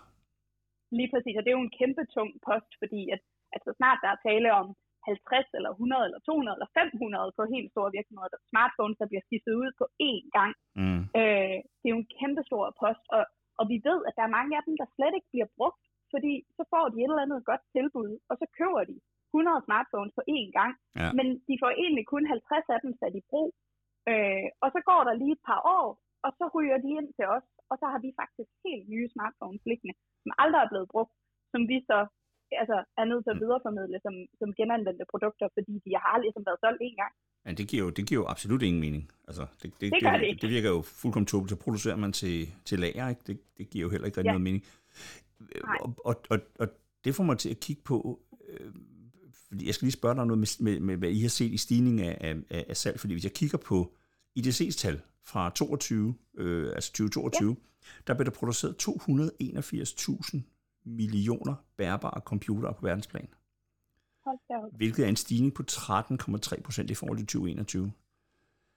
Lige 0.97 1.09
præcis, 1.13 1.35
og 1.37 1.41
det 1.43 1.49
er 1.49 1.57
jo 1.59 1.67
en 1.69 1.77
kæmpe 1.81 2.03
tung 2.15 2.31
post, 2.47 2.71
fordi 2.81 3.01
at, 3.15 3.21
at 3.55 3.61
så 3.67 3.71
snart 3.79 3.99
der 4.03 4.09
er 4.11 4.19
tale 4.29 4.49
om 4.61 4.67
50 5.05 5.57
eller 5.57 5.71
100 5.71 6.05
eller 6.07 6.19
200 6.19 6.55
eller 6.57 6.69
500 6.79 7.31
på 7.37 7.43
helt 7.55 7.69
store 7.73 7.91
virksomheder, 7.97 8.31
der 8.33 8.47
smartphones, 8.51 8.97
der 9.01 9.07
bliver 9.11 9.25
skiftet 9.27 9.53
ud 9.61 9.69
på 9.79 9.85
én 10.09 10.23
gang. 10.37 10.53
Mm. 10.81 11.01
Øh, 11.19 11.57
det 11.79 11.87
er 11.87 11.95
jo 11.95 12.03
en 12.03 12.13
kæmpe 12.19 12.41
stor 12.49 12.63
post, 12.83 13.03
og, 13.15 13.23
og 13.59 13.65
vi 13.71 13.77
ved, 13.89 13.99
at 14.07 14.13
der 14.17 14.23
er 14.25 14.37
mange 14.37 14.53
af 14.57 14.63
dem, 14.67 14.75
der 14.81 14.87
slet 14.95 15.13
ikke 15.17 15.31
bliver 15.33 15.49
brugt 15.57 15.83
fordi 16.13 16.33
så 16.57 16.63
får 16.71 16.85
de 16.91 16.97
et 16.99 17.11
eller 17.11 17.25
andet 17.25 17.47
godt 17.49 17.63
tilbud, 17.75 18.11
og 18.29 18.35
så 18.41 18.45
køber 18.59 18.83
de 18.89 18.95
100 19.33 19.65
smartphones 19.67 20.13
på 20.17 20.23
én 20.37 20.49
gang, 20.59 20.73
ja. 21.01 21.09
men 21.17 21.27
de 21.47 21.55
får 21.61 21.71
egentlig 21.83 22.05
kun 22.13 22.23
50 22.25 22.75
af 22.75 22.79
dem 22.83 22.93
sat 22.99 23.15
i 23.21 23.23
brug. 23.29 23.49
Øh, 24.11 24.47
og 24.63 24.69
så 24.73 24.79
går 24.89 25.01
der 25.07 25.19
lige 25.21 25.35
et 25.37 25.45
par 25.49 25.61
år, 25.77 25.87
og 26.25 26.31
så 26.37 26.45
ryger 26.55 26.77
de 26.83 26.89
ind 26.99 27.09
til 27.17 27.25
os, 27.35 27.47
og 27.69 27.75
så 27.81 27.85
har 27.91 27.99
vi 28.05 28.09
faktisk 28.21 28.51
helt 28.67 28.85
nye 28.93 29.07
smartphones 29.13 29.63
liggende, 29.69 29.95
som 30.23 30.31
aldrig 30.43 30.61
er 30.61 30.71
blevet 30.73 30.89
brugt, 30.93 31.13
som 31.51 31.61
vi 31.71 31.77
så 31.89 31.99
altså, 32.61 32.77
er 33.01 33.05
nødt 33.11 33.23
til 33.23 33.33
at 33.33 33.37
mm. 33.37 33.43
videreformidle 33.43 33.97
som, 34.05 34.15
som 34.39 34.49
genanvendte 34.59 35.05
produkter, 35.13 35.47
fordi 35.57 35.73
de 35.85 35.91
har 36.05 36.15
ligesom 36.23 36.43
været 36.47 36.59
solgt 36.63 36.81
én 36.87 36.95
gang. 37.01 37.13
Men 37.45 37.53
det 37.59 37.65
giver, 37.69 37.83
jo, 37.85 37.89
det 37.97 38.03
giver 38.07 38.21
jo 38.21 38.27
absolut 38.33 38.61
ingen 38.67 38.81
mening. 38.85 39.03
Altså, 39.29 39.43
det, 39.61 39.67
det, 39.79 39.87
det, 39.93 40.01
det, 40.03 40.19
det, 40.21 40.41
det 40.41 40.49
virker 40.55 40.69
jo 40.75 40.81
fuldkommen 41.01 41.27
tåbeligt. 41.31 41.53
Så 41.55 41.63
producerer 41.65 41.99
man 42.05 42.11
til, 42.21 42.37
til 42.67 42.79
lager, 42.79 43.09
ikke? 43.09 43.23
Det, 43.27 43.35
det 43.57 43.65
giver 43.71 43.83
jo 43.85 43.89
heller 43.93 44.05
ikke 44.07 44.17
rigtig 44.17 44.31
ja. 44.31 44.37
noget 44.37 44.47
mening. 44.49 44.63
Og, 45.81 45.93
og, 46.05 46.21
og, 46.29 46.39
og 46.59 46.67
det 47.03 47.15
får 47.15 47.23
mig 47.23 47.37
til 47.37 47.49
at 47.49 47.59
kigge 47.59 47.81
på, 47.81 48.21
øh, 48.47 48.73
fordi 49.47 49.65
jeg 49.65 49.75
skal 49.75 49.85
lige 49.85 49.93
spørge 49.93 50.15
dig 50.15 50.25
noget 50.25 50.39
med, 50.39 50.63
med, 50.63 50.79
med, 50.79 50.97
hvad 50.97 51.09
I 51.09 51.21
har 51.21 51.29
set 51.29 51.51
i 51.51 51.57
stigning 51.57 52.01
af, 52.01 52.17
af, 52.49 52.65
af 52.69 52.77
salg, 52.77 52.99
fordi 52.99 53.13
hvis 53.13 53.23
jeg 53.23 53.33
kigger 53.33 53.57
på 53.57 53.95
IDC's 54.39 54.77
tal 54.77 55.01
fra 55.23 55.49
22, 55.49 56.15
øh, 56.37 56.71
altså 56.75 56.89
2022, 56.89 57.49
ja. 57.49 57.55
der 58.07 58.13
blev 58.13 58.25
der 58.25 58.31
produceret 58.31 58.87
281.000 58.87 60.41
millioner 60.85 61.55
bærbare 61.77 62.21
computere 62.25 62.73
på 62.73 62.85
verdensplan. 62.85 63.27
Hvilket 64.77 65.05
er 65.05 65.09
en 65.09 65.15
stigning 65.15 65.53
på 65.53 65.63
13,3 65.71 66.61
procent 66.61 66.91
i 66.91 66.93
forhold 66.93 67.17
til 67.17 67.27
2021. 67.27 67.91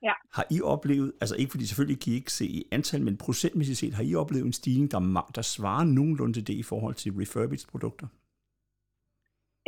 Ja. 0.09 0.15
Har 0.37 0.47
I 0.57 0.59
oplevet, 0.75 1.09
altså 1.23 1.37
ikke 1.41 1.53
fordi 1.55 1.67
selvfølgelig 1.67 2.01
kan 2.03 2.13
I 2.13 2.17
ikke 2.21 2.33
se 2.41 2.47
i 2.59 2.61
antal, 2.77 3.03
men 3.03 3.17
procentmæssigt 3.27 3.79
set, 3.79 3.95
har 3.99 4.05
I 4.11 4.15
oplevet 4.23 4.47
en 4.47 4.59
stigning, 4.61 4.91
der, 4.95 5.01
der 5.37 5.45
svarer 5.55 5.85
nogenlunde 5.85 6.35
til 6.37 6.47
det 6.47 6.57
i 6.63 6.67
forhold 6.73 6.95
til 7.03 7.11
refurbished 7.21 7.69
produkter? 7.75 8.07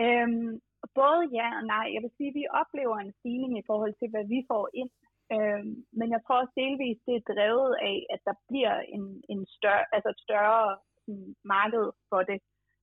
Øhm, 0.04 0.52
både 1.00 1.22
ja 1.38 1.48
og 1.58 1.64
nej. 1.74 1.86
Jeg 1.94 2.00
vil 2.04 2.16
sige, 2.16 2.30
at 2.32 2.38
vi 2.40 2.44
oplever 2.62 2.96
en 2.98 3.12
stigning 3.18 3.52
i 3.58 3.66
forhold 3.70 3.94
til, 4.00 4.08
hvad 4.12 4.24
vi 4.34 4.40
får 4.50 4.64
ind. 4.80 4.92
Øhm, 5.34 5.74
men 5.98 6.08
jeg 6.14 6.20
tror 6.22 6.36
også 6.42 6.54
delvis, 6.64 6.98
det 7.06 7.14
er 7.16 7.28
drevet 7.32 7.72
af, 7.90 7.98
at 8.14 8.20
der 8.28 8.36
bliver 8.48 8.76
en, 8.96 9.04
en 9.32 9.40
større, 9.56 9.84
altså 9.94 10.08
et 10.14 10.20
større 10.26 10.62
sådan, 11.04 11.34
marked 11.54 11.86
for 12.10 12.20
det. 12.30 12.38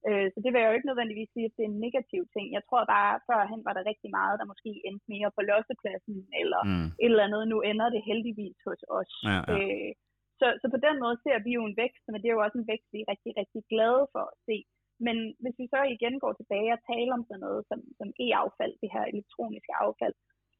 Øh, 0.08 0.28
så 0.34 0.38
det 0.44 0.50
vil 0.50 0.62
jeg 0.62 0.70
jo 0.70 0.78
ikke 0.78 0.90
nødvendigvis 0.92 1.32
sige, 1.34 1.48
at 1.50 1.56
det 1.58 1.64
er 1.64 1.72
en 1.72 1.84
negativ 1.86 2.22
ting. 2.36 2.46
Jeg 2.58 2.64
tror 2.70 2.84
bare, 2.96 3.12
at 3.16 3.24
førhen 3.30 3.62
var 3.68 3.74
der 3.76 3.90
rigtig 3.92 4.10
meget, 4.20 4.40
der 4.40 4.52
måske 4.52 4.72
endte 4.88 5.08
mere 5.14 5.30
på 5.36 5.42
lossepladsen, 5.50 6.18
eller 6.42 6.62
mm. 6.70 6.90
et 7.04 7.12
eller 7.12 7.28
andet. 7.28 7.44
Nu 7.52 7.58
ender 7.72 7.88
det 7.96 8.08
heldigvis 8.10 8.58
hos 8.68 8.82
os. 9.00 9.12
Ja, 9.30 9.40
ja. 9.48 9.54
Øh, 9.54 9.92
så, 10.40 10.48
så 10.62 10.68
på 10.74 10.80
den 10.88 10.96
måde 11.04 11.18
ser 11.26 11.38
vi 11.46 11.52
jo 11.58 11.64
en 11.66 11.80
vækst, 11.84 12.04
men 12.12 12.20
det 12.20 12.28
er 12.28 12.38
jo 12.38 12.46
også 12.46 12.58
en 12.60 12.72
vækst, 12.72 12.90
vi 12.94 13.00
er 13.02 13.12
rigtig, 13.14 13.32
rigtig 13.42 13.62
glade 13.74 14.04
for 14.14 14.24
at 14.32 14.38
se. 14.48 14.58
Men 15.06 15.18
hvis 15.42 15.58
vi 15.62 15.66
så 15.74 15.80
igen 15.96 16.16
går 16.24 16.34
tilbage 16.36 16.72
og 16.76 16.84
taler 16.92 17.14
om 17.18 17.26
sådan 17.30 17.44
noget 17.46 17.62
som, 17.70 17.80
som 18.00 18.10
e-affald, 18.26 18.74
det 18.84 18.94
her 18.96 19.04
elektroniske 19.14 19.74
affald, 19.86 20.16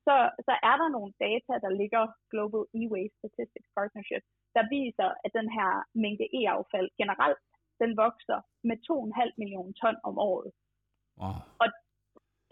så, 0.08 0.16
så 0.48 0.54
er 0.70 0.76
der 0.82 0.90
nogle 0.96 1.12
data, 1.28 1.54
der 1.66 1.72
ligger 1.82 2.04
Global 2.32 2.64
E-Waste 2.80 3.16
Statistics 3.20 3.70
Partnership, 3.78 4.24
der 4.56 4.64
viser, 4.78 5.10
at 5.26 5.32
den 5.40 5.50
her 5.58 5.72
mængde 6.04 6.28
e-affald 6.40 6.90
generelt 7.02 7.44
den 7.82 7.92
vokser 8.04 8.40
med 8.70 8.78
2,5 8.88 9.40
millioner 9.42 9.74
ton 9.82 9.98
om 10.10 10.16
året. 10.30 10.52
Wow. 11.22 11.38
Og 11.64 11.68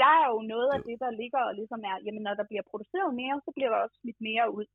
der 0.02 0.12
er 0.22 0.28
jo 0.34 0.40
noget 0.54 0.70
af 0.76 0.80
det, 0.88 0.98
der 1.04 1.12
ligger 1.22 1.42
og 1.50 1.54
ligesom 1.60 1.82
er, 1.92 1.96
jamen 2.06 2.24
når 2.28 2.36
der 2.40 2.46
bliver 2.50 2.66
produceret 2.72 3.12
mere, 3.22 3.36
så 3.46 3.52
bliver 3.56 3.70
der 3.72 3.80
også 3.84 3.98
smidt 4.02 4.20
mere 4.30 4.46
ud. 4.58 4.68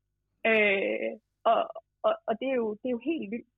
Øh, 0.50 1.12
og, 1.50 1.60
og, 2.06 2.14
og 2.28 2.32
det, 2.40 2.48
er 2.52 2.56
jo, 2.62 2.68
det 2.80 2.86
er 2.88 2.96
jo 2.98 3.02
helt 3.10 3.30
vildt. 3.34 3.50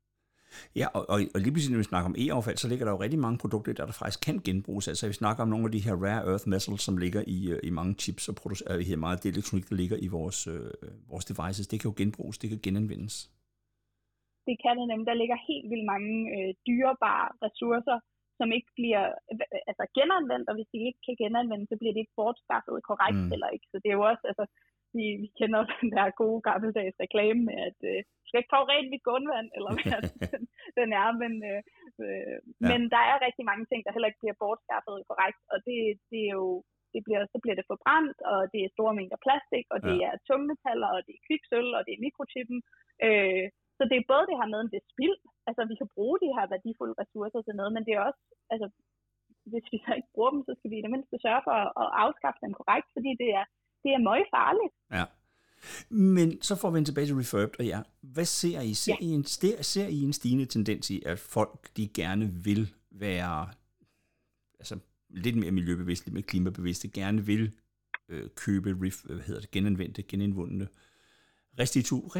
Ja, 0.76 0.86
og, 0.96 1.02
og, 1.12 1.20
og 1.34 1.40
lige 1.40 1.52
præcis 1.52 1.70
når 1.70 1.78
vi 1.78 1.92
snakker 1.92 2.08
om 2.10 2.16
e-affald, 2.18 2.56
så 2.56 2.68
ligger 2.68 2.84
der 2.84 2.92
jo 2.92 3.00
rigtig 3.00 3.18
mange 3.18 3.38
produkter, 3.38 3.72
der, 3.72 3.84
der 3.86 3.92
faktisk 3.92 4.20
kan 4.26 4.38
genbruges. 4.44 4.88
Altså 4.88 5.06
vi 5.06 5.12
snakker 5.12 5.42
om 5.42 5.48
nogle 5.48 5.64
af 5.64 5.72
de 5.72 5.84
her 5.86 5.94
rare 6.06 6.26
earth 6.30 6.48
metals, 6.48 6.82
som 6.82 6.96
ligger 6.96 7.22
i, 7.26 7.50
øh, 7.52 7.60
i 7.62 7.70
mange 7.70 7.94
chips 7.94 8.28
og 8.28 8.34
producerer 8.34 8.80
her 8.80 8.96
meget 8.96 9.16
af 9.16 9.22
det 9.22 9.32
elektronik, 9.32 9.68
der 9.68 9.76
ligger 9.76 9.96
i 9.96 10.06
vores, 10.06 10.46
øh, 10.46 10.70
vores 11.08 11.24
devices. 11.24 11.66
Det 11.66 11.80
kan 11.80 11.90
jo 11.90 11.94
genbruges, 11.96 12.38
det 12.38 12.50
kan 12.50 12.60
genanvendes 12.62 13.30
det 14.48 14.56
kan 14.62 14.74
det 14.78 14.86
nemlig. 14.88 15.06
Der 15.10 15.20
ligger 15.22 15.46
helt 15.50 15.66
vildt 15.72 15.90
mange 15.94 16.14
øh, 16.36 16.50
dyrebare 16.66 17.26
ressourcer, 17.44 17.98
som 18.38 18.48
ikke 18.56 18.70
bliver 18.78 19.04
altså, 19.70 19.84
genanvendt, 19.98 20.46
og 20.50 20.54
hvis 20.56 20.72
de 20.74 20.78
ikke 20.88 21.00
kan 21.06 21.16
genanvendes, 21.22 21.68
så 21.68 21.76
bliver 21.78 21.94
de 21.94 22.02
ikke 22.02 22.18
bortskaffet 22.20 22.86
korrekt 22.90 23.24
mm. 23.26 23.32
eller 23.34 23.48
ikke. 23.54 23.66
Så 23.72 23.76
det 23.82 23.88
er 23.90 23.98
jo 23.98 24.06
også, 24.12 24.24
altså, 24.30 24.44
vi, 24.96 25.04
vi 25.22 25.28
kender 25.38 25.60
den 25.80 25.88
der 25.96 26.18
gode 26.22 26.40
gammeldags 26.48 27.02
reklame 27.04 27.40
med, 27.48 27.58
at 27.68 27.78
øh, 27.90 28.00
skal 28.26 28.40
ikke 28.40 28.54
forurene 28.54 28.92
mit 28.92 29.06
grundvand, 29.08 29.48
eller 29.56 29.70
hvad 29.76 30.02
den, 30.32 30.42
den 30.80 30.88
er, 31.02 31.08
men, 31.22 31.32
øh, 31.50 31.60
øh, 32.04 32.36
ja. 32.62 32.66
men 32.70 32.80
der 32.94 33.02
er 33.10 33.24
rigtig 33.26 33.44
mange 33.50 33.64
ting, 33.66 33.80
der 33.82 33.94
heller 33.94 34.10
ikke 34.10 34.22
bliver 34.22 34.40
bortskaffet 34.42 35.08
korrekt, 35.10 35.40
og 35.52 35.58
det, 35.66 35.78
det 36.12 36.22
er 36.28 36.34
jo 36.40 36.48
det 36.94 37.00
bliver, 37.06 37.22
så 37.32 37.38
bliver 37.42 37.56
det 37.58 37.70
forbrændt, 37.72 38.18
og 38.32 38.40
det 38.52 38.60
er 38.62 38.74
store 38.76 38.96
mængder 38.98 39.18
plastik, 39.26 39.66
og 39.74 39.78
det 39.86 39.96
ja. 40.00 40.06
er 40.08 40.22
tungmetaller, 40.28 40.88
og 40.96 41.00
det 41.06 41.12
er 41.14 41.24
kviksøl, 41.28 41.68
og 41.78 41.82
det 41.86 41.92
er 41.94 42.04
mikrochippen. 42.06 42.58
Øh, 43.06 43.46
så 43.78 43.82
det 43.90 43.96
er 43.98 44.10
både 44.12 44.24
det 44.30 44.38
her 44.40 44.48
med, 44.52 44.60
at 44.64 44.70
det 44.72 44.80
er 44.82 44.92
spild, 44.94 45.16
altså 45.48 45.62
vi 45.70 45.76
kan 45.80 45.90
bruge 45.96 46.16
de 46.24 46.34
her 46.36 46.44
værdifulde 46.52 46.98
ressourcer 47.02 47.40
til 47.42 47.54
noget, 47.58 47.72
men 47.76 47.82
det 47.86 47.92
er 47.94 48.02
også, 48.08 48.22
altså 48.52 48.66
hvis 49.50 49.66
vi 49.72 49.78
så 49.84 49.90
ikke 49.98 50.12
bruger 50.14 50.32
dem, 50.34 50.42
så 50.48 50.52
skal 50.58 50.70
vi 50.70 50.76
i 50.78 50.84
det 50.84 50.92
mindste 50.94 51.16
sørge 51.24 51.42
for 51.46 51.54
at, 51.62 51.68
at 51.82 51.88
afskaffe 52.04 52.40
dem 52.44 52.52
korrekt, 52.58 52.88
fordi 52.96 53.10
det 53.22 53.30
er, 53.40 53.44
det 53.84 53.90
er 53.92 54.06
meget 54.10 54.26
farligt. 54.36 54.72
Ja. 54.96 55.04
Men 56.14 56.28
så 56.48 56.54
får 56.60 56.70
vi 56.70 56.84
tilbage 56.84 57.06
til 57.06 57.16
Refurbed, 57.20 57.60
og 57.60 57.66
ja, 57.66 57.80
hvad 58.14 58.24
ser 58.24 58.60
I? 58.60 58.74
Ser, 58.74 58.96
ja. 59.00 59.06
I 59.06 59.08
en, 59.18 59.24
ser, 59.24 59.62
ser 59.62 59.88
I 59.96 60.00
en 60.08 60.12
stigende 60.12 60.46
tendens 60.46 60.90
i, 60.90 61.02
at 61.06 61.18
folk 61.18 61.76
de 61.76 61.88
gerne 62.00 62.26
vil 62.46 62.74
være 62.90 63.48
altså, 64.60 64.78
lidt 65.08 65.36
mere 65.36 65.50
miljøbevidste, 65.50 66.06
lidt 66.06 66.14
mere 66.14 66.30
klimabevidste, 66.32 66.88
gerne 66.88 67.20
vil 67.30 67.52
øh, 68.08 68.30
købe 68.36 68.70
ref, 68.82 69.04
hvad 69.04 69.24
hedder 69.26 69.40
det, 69.40 69.50
genanvendte, 69.50 70.02
genindvundne 70.02 70.68
restitut, 71.58 72.16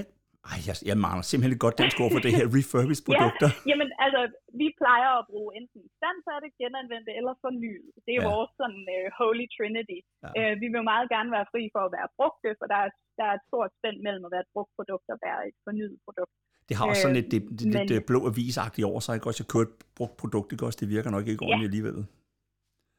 Ej, 0.53 0.59
jeg, 0.69 0.75
jeg 0.91 0.97
mangler 1.05 1.25
simpelthen 1.31 1.55
et 1.57 1.63
godt 1.67 1.77
dansk 1.83 1.97
ord 2.03 2.11
for 2.15 2.23
det 2.27 2.33
her 2.39 2.47
refurbished 2.57 3.05
produkter. 3.09 3.49
ja, 3.55 3.67
jamen 3.71 3.89
altså, 4.05 4.21
vi 4.61 4.67
plejer 4.81 5.11
at 5.21 5.25
bruge 5.33 5.51
enten 5.59 5.83
standsætte, 5.99 6.49
genanvendte 6.61 7.13
eller 7.19 7.35
fornyet. 7.45 7.89
Det 8.07 8.13
er 8.19 8.23
ja. 8.25 8.29
vores 8.35 8.51
sådan 8.61 8.85
uh, 8.97 9.07
holy 9.21 9.47
trinity. 9.57 9.99
Ja. 10.25 10.31
Uh, 10.39 10.53
vi 10.63 10.67
vil 10.73 10.83
meget 10.93 11.07
gerne 11.15 11.31
være 11.37 11.47
fri 11.53 11.63
for 11.75 11.83
at 11.89 11.93
være 11.97 12.09
brugte, 12.19 12.49
for 12.59 12.67
der 12.73 12.79
er, 12.85 12.89
der 13.19 13.25
er 13.31 13.35
et 13.39 13.45
stort 13.49 13.71
spænd 13.79 13.97
mellem 14.07 14.23
at 14.27 14.31
være 14.35 14.45
et 14.47 14.53
brugt 14.55 14.73
produkt 14.79 15.07
og 15.15 15.19
være 15.27 15.41
et 15.49 15.57
fornyet 15.67 15.97
produkt. 16.07 16.35
Det 16.69 16.75
har 16.77 16.85
også 16.91 17.03
sådan 17.05 17.19
lidt, 17.21 17.31
det, 17.35 17.41
det, 17.59 17.67
men, 17.75 17.87
lidt 17.93 18.07
blå 18.11 18.21
avisagtigt 18.31 18.85
over 18.91 19.01
sig, 19.05 19.13
ikke 19.17 19.27
også? 19.29 19.41
Jeg 19.43 19.49
kører 19.53 19.67
et 19.71 19.75
brugt 19.99 20.17
produkt, 20.23 20.49
ikke 20.55 20.65
også? 20.69 20.79
Det 20.83 20.89
virker 20.97 21.11
nok 21.17 21.25
ikke 21.31 21.43
ordentligt 21.47 21.73
ja. 21.73 21.73
alligevel. 21.73 21.99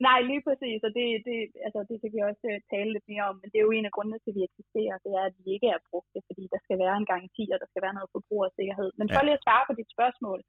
Nej, 0.08 0.20
lige 0.32 0.44
præcis, 0.48 0.80
og 0.88 0.92
det, 0.98 1.08
det, 1.28 1.38
altså, 1.66 1.80
det 1.90 1.98
kan 2.02 2.12
vi 2.16 2.20
også 2.30 2.46
uh, 2.52 2.60
tale 2.74 2.90
lidt 2.94 3.08
mere 3.12 3.26
om, 3.30 3.36
men 3.42 3.48
det 3.50 3.58
er 3.58 3.68
jo 3.68 3.78
en 3.78 3.90
af 3.90 3.96
grundene 3.96 4.20
til, 4.22 4.32
at 4.32 4.38
vi 4.38 4.48
eksisterer, 4.50 4.96
det 5.06 5.12
er, 5.20 5.26
at 5.30 5.38
vi 5.46 5.50
ikke 5.56 5.70
er 5.76 5.86
brugte, 5.90 6.20
fordi 6.30 6.44
der 6.54 6.60
skal 6.66 6.78
være 6.84 6.96
en 6.98 7.10
garanti, 7.12 7.44
og 7.54 7.60
der 7.62 7.70
skal 7.70 7.84
være 7.86 7.98
noget 7.98 8.14
forbrugersikkerhed. 8.16 8.90
Men 9.00 9.08
for 9.14 9.22
ja. 9.22 9.26
lige 9.26 9.38
at 9.40 9.46
svare 9.46 9.68
på 9.68 9.74
dit 9.80 9.94
spørgsmål, 9.96 10.40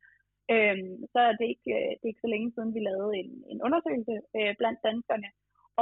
øhm, 0.54 0.95
så 1.12 1.21
er 1.28 1.35
det 1.40 1.47
ikke, 1.54 1.71
øh, 1.78 1.90
det 1.99 2.04
er 2.04 2.12
ikke 2.12 2.26
så 2.26 2.33
længe 2.35 2.49
siden, 2.54 2.71
vi 2.76 2.80
lavede 2.90 3.12
en, 3.23 3.30
en 3.52 3.61
undersøgelse 3.66 4.14
øh, 4.38 4.52
blandt 4.61 4.80
danskerne, 4.88 5.28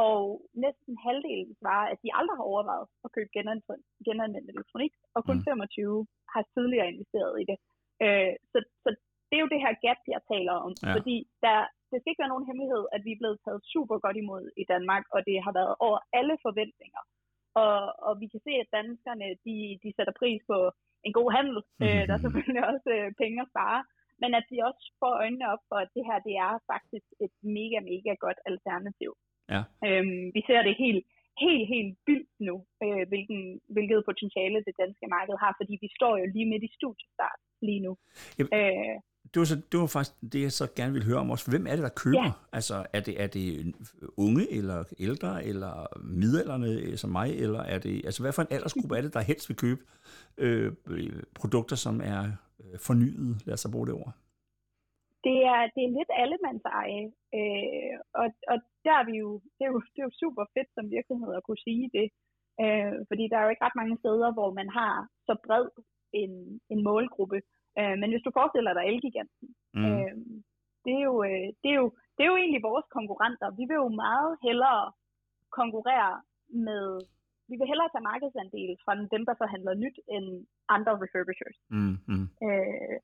og 0.06 0.20
næsten 0.64 0.92
halvdelen 1.06 1.54
svarer, 1.60 1.86
at 1.92 1.98
de 2.04 2.16
aldrig 2.18 2.36
har 2.38 2.50
overvejet 2.52 2.86
at 3.04 3.12
købe 3.16 3.30
genanvendt 4.08 4.48
elektronik, 4.54 4.92
og 5.16 5.20
kun 5.28 5.38
mm. 5.38 5.44
25 5.44 6.06
har 6.34 6.42
tidligere 6.54 6.90
investeret 6.92 7.34
i 7.42 7.44
det. 7.50 7.58
Øh, 8.04 8.32
så, 8.52 8.58
så 8.82 8.88
det 9.28 9.34
er 9.36 9.44
jo 9.44 9.52
det 9.54 9.64
her 9.64 9.74
gap, 9.84 10.00
jeg 10.14 10.22
taler 10.32 10.54
om, 10.66 10.72
ja. 10.82 10.94
fordi 10.96 11.16
der, 11.46 11.58
det 11.90 11.98
skal 11.98 12.10
ikke 12.10 12.22
være 12.24 12.34
nogen 12.34 12.48
hemmelighed, 12.50 12.84
at 12.94 13.00
vi 13.06 13.12
er 13.12 13.20
blevet 13.22 13.38
taget 13.44 13.60
super 13.72 13.96
godt 14.04 14.16
imod 14.22 14.44
i 14.62 14.64
Danmark, 14.72 15.04
og 15.14 15.20
det 15.28 15.36
har 15.46 15.54
været 15.60 15.74
over 15.86 15.98
alle 16.18 16.36
forventninger. 16.46 17.02
Og, 17.64 17.78
og 18.06 18.12
vi 18.22 18.26
kan 18.32 18.40
se, 18.46 18.52
at 18.62 18.72
danskerne 18.78 19.28
de, 19.46 19.56
de 19.82 19.90
sætter 19.96 20.14
pris 20.20 20.40
på 20.50 20.58
en 21.06 21.12
god 21.18 21.28
handel. 21.36 21.58
Mm-hmm. 21.64 21.86
Øh, 21.86 22.02
der 22.06 22.14
er 22.14 22.24
selvfølgelig 22.24 22.62
også 22.72 22.88
øh, 22.96 23.08
penge 23.22 23.38
at 23.42 23.50
spare. 23.52 23.80
Men 24.22 24.30
at 24.38 24.44
de 24.50 24.56
også 24.68 24.84
får 25.00 25.12
øjnene 25.22 25.50
op 25.52 25.62
for, 25.68 25.76
at 25.84 25.90
det 25.96 26.04
her 26.08 26.18
det 26.28 26.34
er 26.46 26.52
faktisk 26.72 27.08
et 27.24 27.34
mega, 27.58 27.78
mega 27.92 28.12
godt 28.24 28.40
alternativ. 28.50 29.10
Ja. 29.54 29.62
Øhm, 29.86 30.24
vi 30.36 30.40
ser 30.48 30.60
det 30.68 30.74
helt, 30.84 31.04
helt, 31.44 31.66
helt 31.74 31.92
vildt 32.08 32.32
nu, 32.48 32.56
øh, 32.84 33.04
hvilken, 33.10 33.40
hvilket 33.74 34.06
potentiale 34.10 34.58
det 34.66 34.74
danske 34.82 35.06
marked 35.16 35.36
har, 35.44 35.52
fordi 35.60 35.74
vi 35.84 35.88
står 35.98 36.14
jo 36.20 36.26
lige 36.34 36.50
midt 36.52 36.64
i 36.68 36.76
studiestart 36.78 37.40
lige 37.68 37.82
nu. 37.86 37.92
Jamen, 38.38 38.52
øh, 38.60 38.96
det 39.32 39.38
var, 39.40 39.48
så, 39.52 39.56
det 39.72 39.80
var 39.80 39.86
faktisk 39.86 40.16
det, 40.32 40.40
jeg 40.42 40.52
så 40.52 40.66
gerne 40.76 40.92
ville 40.92 41.08
høre 41.10 41.20
om 41.24 41.30
også. 41.30 41.50
Hvem 41.50 41.66
er 41.66 41.74
det, 41.76 41.84
der 41.88 41.98
køber? 42.04 42.24
Ja. 42.24 42.32
Altså, 42.58 42.76
er 42.96 43.00
det, 43.06 43.14
er 43.22 43.26
det 43.26 43.46
unge, 44.16 44.44
eller 44.58 44.78
ældre, 45.06 45.44
eller 45.50 45.74
midalderne 46.20 46.70
øh, 46.84 46.96
som 47.02 47.10
mig, 47.10 47.28
eller 47.44 47.62
er 47.74 47.78
det, 47.78 47.94
altså 48.08 48.22
hvad 48.22 48.32
for 48.32 48.42
en 48.42 48.54
aldersgruppe 48.56 48.96
er 48.96 49.02
det, 49.02 49.14
der 49.14 49.20
helst 49.30 49.48
vil 49.48 49.62
købe 49.64 49.82
øh, 50.44 50.72
produkter, 51.40 51.76
som 51.76 52.00
er 52.14 52.22
øh, 52.62 52.78
fornyet? 52.86 53.46
Lad 53.46 53.54
os 53.54 53.66
bruge 53.72 53.86
det 53.86 53.94
ord. 53.94 54.12
Det 55.26 55.38
er, 55.54 55.60
det 55.74 55.82
er 55.84 55.96
lidt 55.98 56.12
allemands 56.22 56.64
eje, 56.80 57.04
øh, 57.38 57.94
og, 58.20 58.26
og 58.52 58.56
der 58.86 58.94
er 59.00 59.04
vi 59.10 59.14
jo, 59.24 59.30
det 59.56 59.62
er 59.66 59.70
jo, 59.74 59.80
det 59.92 60.00
er 60.00 60.08
jo 60.10 60.20
super 60.22 60.44
fedt 60.54 60.70
som 60.76 60.90
virksomhed 60.96 61.30
at 61.34 61.44
kunne 61.46 61.62
sige 61.68 61.86
det, 61.96 62.06
øh, 62.62 62.92
fordi 63.08 63.24
der 63.30 63.36
er 63.38 63.44
jo 63.44 63.52
ikke 63.52 63.64
ret 63.66 63.80
mange 63.80 63.96
steder, 64.02 64.28
hvor 64.36 64.50
man 64.60 64.68
har 64.78 64.94
så 65.26 65.34
bred 65.46 65.66
en, 66.22 66.32
en 66.72 66.80
målgruppe, 66.88 67.38
Øh, 67.38 67.57
men 68.00 68.08
hvis 68.10 68.24
du 68.26 68.30
forestiller 68.38 68.72
dig 68.74 68.84
Elgiganten, 68.90 69.48
mm. 69.74 69.84
øh, 69.88 70.14
det, 70.84 70.92
er 70.98 71.04
jo, 71.10 71.14
øh, 71.30 71.48
det, 71.62 71.68
er 71.74 71.78
jo, 71.82 71.88
det 72.14 72.22
er 72.22 72.30
jo 72.32 72.40
egentlig 72.42 72.62
vores 72.70 72.86
konkurrenter. 72.96 73.48
Vi 73.58 73.64
vil 73.68 73.82
jo 73.84 73.88
meget 74.06 74.32
hellere 74.46 74.84
konkurrere 75.60 76.14
med, 76.66 76.84
vi 77.50 77.54
vil 77.58 77.70
hellere 77.70 77.90
tage 77.92 78.08
markedsandel 78.10 78.72
fra 78.84 78.92
dem, 79.14 79.22
der 79.28 79.34
forhandler 79.42 79.74
nyt, 79.84 79.98
end 80.14 80.26
andre 80.76 80.92
refurbishers. 81.02 81.58
Mm. 81.76 81.96
Mm. 82.10 82.26
Øh, 82.46 82.98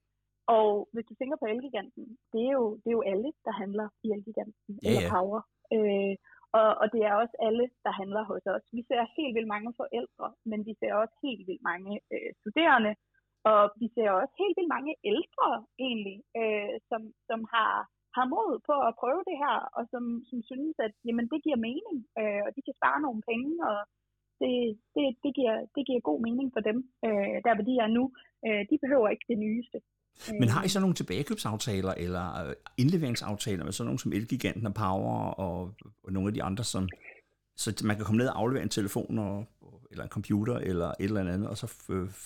og 0.57 0.89
hvis 0.93 1.07
du 1.09 1.15
tænker 1.17 1.37
på 1.41 1.47
Elgiganten, 1.53 2.05
det 2.33 2.41
er 2.49 2.53
jo, 2.59 2.67
det 2.83 2.89
er 2.91 2.99
jo 2.99 3.09
alle, 3.13 3.31
der 3.47 3.53
handler 3.63 3.87
i 4.05 4.09
Elgiganten, 4.17 4.73
yeah, 4.73 4.87
eller 4.87 5.11
Power. 5.15 5.41
Øh, 5.77 6.15
og, 6.59 6.69
og 6.83 6.87
det 6.95 7.01
er 7.09 7.15
også 7.23 7.37
alle, 7.49 7.65
der 7.85 7.93
handler 8.01 8.23
hos 8.31 8.45
os. 8.55 8.65
Vi 8.77 8.83
ser 8.89 9.13
helt 9.19 9.35
vildt 9.37 9.53
mange 9.55 9.71
forældre, 9.81 10.27
men 10.51 10.61
vi 10.69 10.73
ser 10.81 10.93
også 11.03 11.15
helt 11.27 11.45
vildt 11.49 11.65
mange 11.71 11.93
øh, 12.15 12.31
studerende, 12.41 12.93
og 13.51 13.63
vi 13.81 13.87
ser 13.95 14.09
også 14.11 14.35
helt 14.43 14.57
vildt 14.59 14.75
mange 14.77 14.93
ældre 15.13 15.49
egentlig, 15.87 16.19
øh, 16.41 16.75
som, 16.91 17.03
som 17.29 17.41
har, 17.55 17.73
har 18.17 18.27
mod 18.35 18.51
på 18.69 18.75
at 18.89 18.97
prøve 19.01 19.23
det 19.31 19.37
her, 19.45 19.57
og 19.79 19.83
som, 19.93 20.05
som 20.29 20.39
synes, 20.51 20.75
at 20.87 20.93
jamen, 21.07 21.27
det 21.33 21.45
giver 21.47 21.65
mening, 21.69 21.99
øh, 22.21 22.41
og 22.47 22.51
de 22.57 22.61
kan 22.67 22.79
spare 22.81 23.05
nogle 23.07 23.23
penge, 23.31 23.53
og 23.71 23.79
det, 24.41 24.55
det, 24.95 25.05
det, 25.25 25.33
giver, 25.39 25.57
det 25.77 25.83
giver 25.89 26.09
god 26.11 26.21
mening 26.27 26.49
for 26.55 26.63
dem, 26.69 26.79
øh, 27.07 27.37
der 27.45 27.53
hvor 27.55 27.67
de 27.71 27.75
er 27.85 27.91
nu. 27.99 28.05
Øh, 28.47 28.63
de 28.71 28.77
behøver 28.85 29.09
ikke 29.15 29.31
det 29.33 29.39
nyeste. 29.47 29.79
Men 30.41 30.49
har 30.49 30.63
I 30.65 30.69
så 30.69 30.81
nogle 30.81 30.95
tilbagekøbsaftaler 30.95 31.95
eller 32.05 32.25
øh, 32.43 32.55
indleveringsaftaler 32.83 33.65
med 33.65 33.73
sådan 33.73 33.87
nogle 33.89 33.99
som 33.99 34.13
Elgiganten 34.13 34.67
og 34.67 34.75
Power 34.75 35.17
og, 35.45 35.75
og 36.05 36.13
nogle 36.13 36.29
af 36.29 36.35
de 36.35 36.43
andre, 36.43 36.65
som, 36.65 36.89
så 37.57 37.83
man 37.85 37.97
kan 37.97 38.05
komme 38.05 38.19
ned 38.19 38.29
og 38.29 38.39
aflevere 38.41 38.63
en 38.63 38.77
telefon 38.79 39.19
og, 39.19 39.35
eller 39.95 40.07
en 40.07 40.17
computer 40.19 40.57
eller 40.71 40.89
et 41.03 41.11
eller 41.11 41.35
andet, 41.37 41.49
og 41.53 41.57
så 41.63 41.67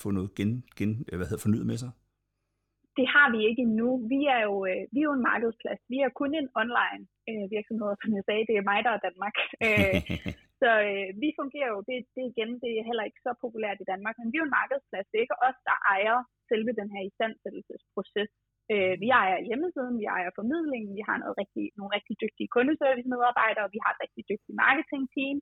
få 0.03 0.09
noget 0.17 0.31
gen, 0.39 0.51
gen, 0.79 0.91
hvad 1.19 1.29
hedder, 1.29 1.47
fornyet 1.47 1.67
med 1.71 1.79
sig? 1.85 1.91
Det 2.99 3.07
har 3.15 3.29
vi 3.35 3.41
ikke 3.49 3.63
endnu. 3.69 3.89
Vi 4.13 4.21
er 4.37 4.41
jo, 4.49 4.55
øh, 4.71 4.83
vi 4.93 4.99
er 5.01 5.09
jo 5.11 5.19
en 5.19 5.29
markedsplads. 5.33 5.81
Vi 5.93 5.99
er 6.07 6.19
kun 6.21 6.31
en 6.41 6.49
online 6.63 7.03
øh, 7.31 7.45
virksomhed, 7.57 7.91
som 8.03 8.11
jeg 8.17 8.25
sagde. 8.29 8.49
Det 8.51 8.57
er 8.57 8.69
mig, 8.71 8.81
der 8.87 8.93
er 8.95 9.05
Danmark. 9.09 9.37
Øh, 9.67 10.01
så 10.61 10.71
øh, 10.91 11.09
vi 11.23 11.29
fungerer 11.41 11.71
jo, 11.75 11.81
det, 11.89 11.97
det 12.17 12.25
igen, 12.33 12.51
det 12.63 12.73
er 12.75 12.89
heller 12.89 13.05
ikke 13.09 13.25
så 13.27 13.33
populært 13.45 13.79
i 13.81 13.91
Danmark, 13.93 14.17
men 14.19 14.29
vi 14.29 14.37
er 14.37 14.43
jo 14.43 14.49
en 14.49 14.59
markedsplads. 14.61 15.07
Det 15.09 15.17
er 15.17 15.27
ikke 15.27 15.43
os, 15.49 15.59
der 15.69 15.77
ejer 15.95 16.17
selve 16.51 16.73
den 16.81 16.89
her 16.95 17.03
istandsættelsesproces. 17.11 18.31
Øh, 18.73 18.95
vi 19.03 19.09
ejer 19.23 19.39
hjemmesiden, 19.49 19.95
vi 20.03 20.07
ejer 20.17 20.31
formidlingen, 20.39 20.93
vi 20.99 21.03
har 21.09 21.17
noget 21.23 21.35
rigtig, 21.43 21.65
nogle 21.79 21.93
rigtig 21.97 22.15
dygtige 22.25 22.53
kundeservice-medarbejdere, 22.57 23.73
vi 23.75 23.81
har 23.85 23.91
et 23.93 24.03
rigtig 24.05 24.23
dygtigt 24.31 24.61
marketing-team, 24.65 25.37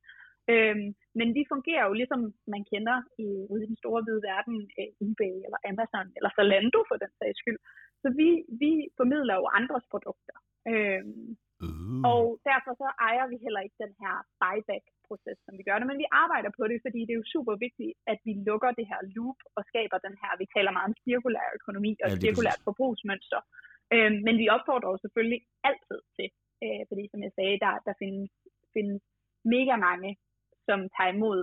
Øhm, 0.53 0.89
men 1.19 1.29
vi 1.37 1.43
fungerer 1.53 1.85
jo 1.89 1.95
ligesom 2.01 2.21
man 2.55 2.63
kender 2.73 2.97
i, 3.25 3.27
ude 3.53 3.63
i 3.65 3.71
den 3.71 3.79
store 3.83 4.03
hvide 4.03 4.23
verden, 4.31 4.57
øh, 4.81 4.91
eBay 5.07 5.35
eller 5.47 5.61
Amazon 5.71 6.09
eller 6.17 6.31
Zalando 6.37 6.81
for 6.89 6.97
den 7.03 7.13
sags 7.19 7.39
skyld. 7.43 7.61
Så 8.03 8.09
vi, 8.21 8.29
vi 8.63 8.73
formidler 8.99 9.35
jo 9.41 9.47
andres 9.59 9.87
produkter. 9.93 10.37
Øhm, 10.73 11.29
uh. 11.65 12.01
Og 12.13 12.25
derfor 12.51 12.73
så 12.83 12.89
ejer 13.09 13.27
vi 13.33 13.37
heller 13.45 13.63
ikke 13.67 13.83
den 13.85 13.95
her 14.03 14.15
buyback-proces, 14.43 15.39
som 15.47 15.55
vi 15.59 15.65
gør 15.69 15.79
det, 15.79 15.87
men 15.89 16.03
vi 16.03 16.09
arbejder 16.25 16.51
på 16.59 16.65
det, 16.71 16.79
fordi 16.87 17.01
det 17.07 17.13
er 17.13 17.23
jo 17.23 17.33
super 17.35 17.55
vigtigt, 17.67 17.93
at 18.13 18.19
vi 18.27 18.33
lukker 18.49 18.71
det 18.79 18.87
her 18.91 19.01
loop 19.15 19.39
og 19.57 19.63
skaber 19.71 19.99
den 20.07 20.17
her, 20.23 20.31
vi 20.43 20.47
taler 20.57 20.73
meget 20.77 20.91
om 20.91 20.99
cirkulær 21.05 21.49
økonomi 21.59 21.93
og 22.05 22.09
ja, 22.11 22.21
cirkulært 22.23 22.67
forbrugsmønster. 22.69 23.41
Øhm, 23.95 24.19
men 24.27 24.35
vi 24.43 24.47
opfordrer 24.57 24.91
jo 24.93 24.99
selvfølgelig 25.05 25.41
altid 25.69 26.01
til, 26.17 26.29
øh, 26.65 26.83
fordi 26.91 27.05
som 27.13 27.21
jeg 27.27 27.33
sagde, 27.39 27.57
der, 27.65 27.75
der 27.87 27.95
findes, 28.03 28.31
findes 28.77 29.03
mega 29.55 29.75
mange 29.89 30.11
som 30.69 30.79
tager 30.95 31.13
imod 31.17 31.41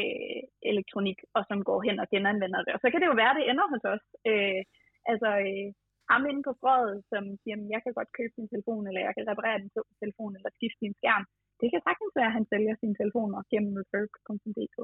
øh, 0.00 0.40
elektronik, 0.70 1.18
og 1.36 1.42
som 1.48 1.58
går 1.68 1.80
hen 1.86 1.96
og 2.02 2.08
genanvender 2.14 2.60
det. 2.64 2.72
Og 2.76 2.80
så 2.82 2.88
kan 2.90 3.00
det 3.00 3.10
jo 3.10 3.20
være, 3.22 3.32
at 3.32 3.38
det 3.38 3.48
ender 3.50 3.66
hos 3.72 3.84
os. 3.94 4.04
Øh, 4.30 4.62
altså, 5.12 5.30
øh, 5.46 5.68
ham 6.10 6.22
inde 6.30 6.42
på 6.46 6.52
strøget, 6.58 6.98
som 7.12 7.22
siger, 7.42 7.56
jeg 7.74 7.80
kan 7.82 7.96
godt 7.98 8.16
købe 8.18 8.34
min 8.38 8.52
telefon, 8.52 8.84
eller 8.88 9.02
jeg 9.06 9.14
kan 9.14 9.28
reparere 9.30 9.62
din 9.62 9.72
telefon, 10.02 10.32
eller 10.36 10.50
skifte 10.56 10.80
din 10.84 10.98
skærm. 11.00 11.24
Det 11.60 11.68
kan 11.72 11.80
sagtens 11.86 12.12
være, 12.18 12.30
at 12.30 12.36
han 12.38 12.46
sælger 12.52 12.74
sin 12.82 12.94
telefon 13.00 13.30
og 13.38 13.42
gennem 13.52 13.72
refurb.dk. 13.78 14.78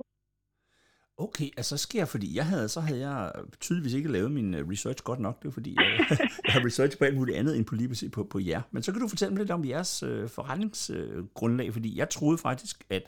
Okay, 1.17 1.49
altså 1.57 1.77
så 1.77 1.83
sker 1.83 2.05
fordi 2.05 2.37
jeg 2.37 2.47
havde, 2.47 2.69
så 2.69 2.81
havde 2.81 3.01
jeg 3.09 3.33
tydeligvis 3.61 3.95
ikke 3.95 4.13
lavet 4.13 4.31
min 4.33 4.55
øh, 4.55 4.69
research 4.69 5.05
godt 5.05 5.21
nok. 5.21 5.43
Det 5.43 5.49
er 5.49 5.53
fordi, 5.53 5.75
jeg, 5.79 6.19
jeg 6.47 6.53
har 6.55 6.65
research 6.67 6.99
på 6.99 7.05
alt 7.05 7.17
muligt 7.17 7.39
andet 7.39 7.57
end 7.57 7.65
på 7.67 7.75
lige 7.75 8.11
på, 8.11 8.25
på 8.25 8.39
jer. 8.39 8.63
Men 8.71 8.83
så 8.83 8.93
kan 8.93 9.01
du 9.01 9.09
fortælle 9.09 9.35
mig 9.35 9.41
lidt 9.41 9.51
om 9.51 9.65
jeres 9.65 10.03
øh, 10.03 10.29
forretningsgrundlag, 10.29 11.67
øh, 11.67 11.73
fordi 11.73 11.99
jeg 11.99 12.09
troede 12.09 12.39
faktisk, 12.39 12.77
at 12.91 13.03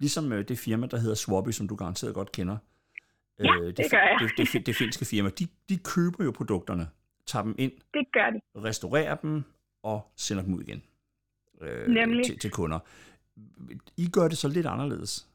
Ligesom 0.00 0.32
øh, 0.32 0.48
det 0.48 0.58
firma, 0.58 0.86
der 0.86 0.98
hedder 0.98 1.14
Swabi, 1.14 1.52
som 1.52 1.68
du 1.68 1.74
garanteret 1.74 2.14
godt 2.14 2.32
kender. 2.32 2.56
Ja, 3.38 3.54
øh, 3.54 3.66
det, 3.66 3.76
det 3.76 3.90
gør 3.90 3.98
jeg. 3.98 4.16
Det, 4.20 4.30
det, 4.36 4.52
det, 4.52 4.66
det 4.66 4.76
finske 4.76 5.04
firma. 5.04 5.30
De, 5.38 5.48
de 5.68 5.78
køber 5.78 6.24
jo 6.24 6.30
produkterne, 6.30 6.88
tager 7.26 7.42
dem 7.42 7.54
ind, 7.58 7.72
det 7.94 8.06
gør 8.12 8.30
de. 8.30 8.60
restaurerer 8.68 9.14
dem 9.14 9.42
og 9.82 10.12
sender 10.16 10.42
dem 10.42 10.54
ud 10.54 10.62
igen 10.62 10.82
øh, 11.60 11.88
Nemlig. 11.88 12.26
Til, 12.26 12.38
til 12.38 12.50
kunder. 12.50 12.78
I 13.96 14.08
gør 14.10 14.28
det 14.28 14.38
så 14.38 14.48
lidt 14.48 14.66
anderledes. 14.66 15.28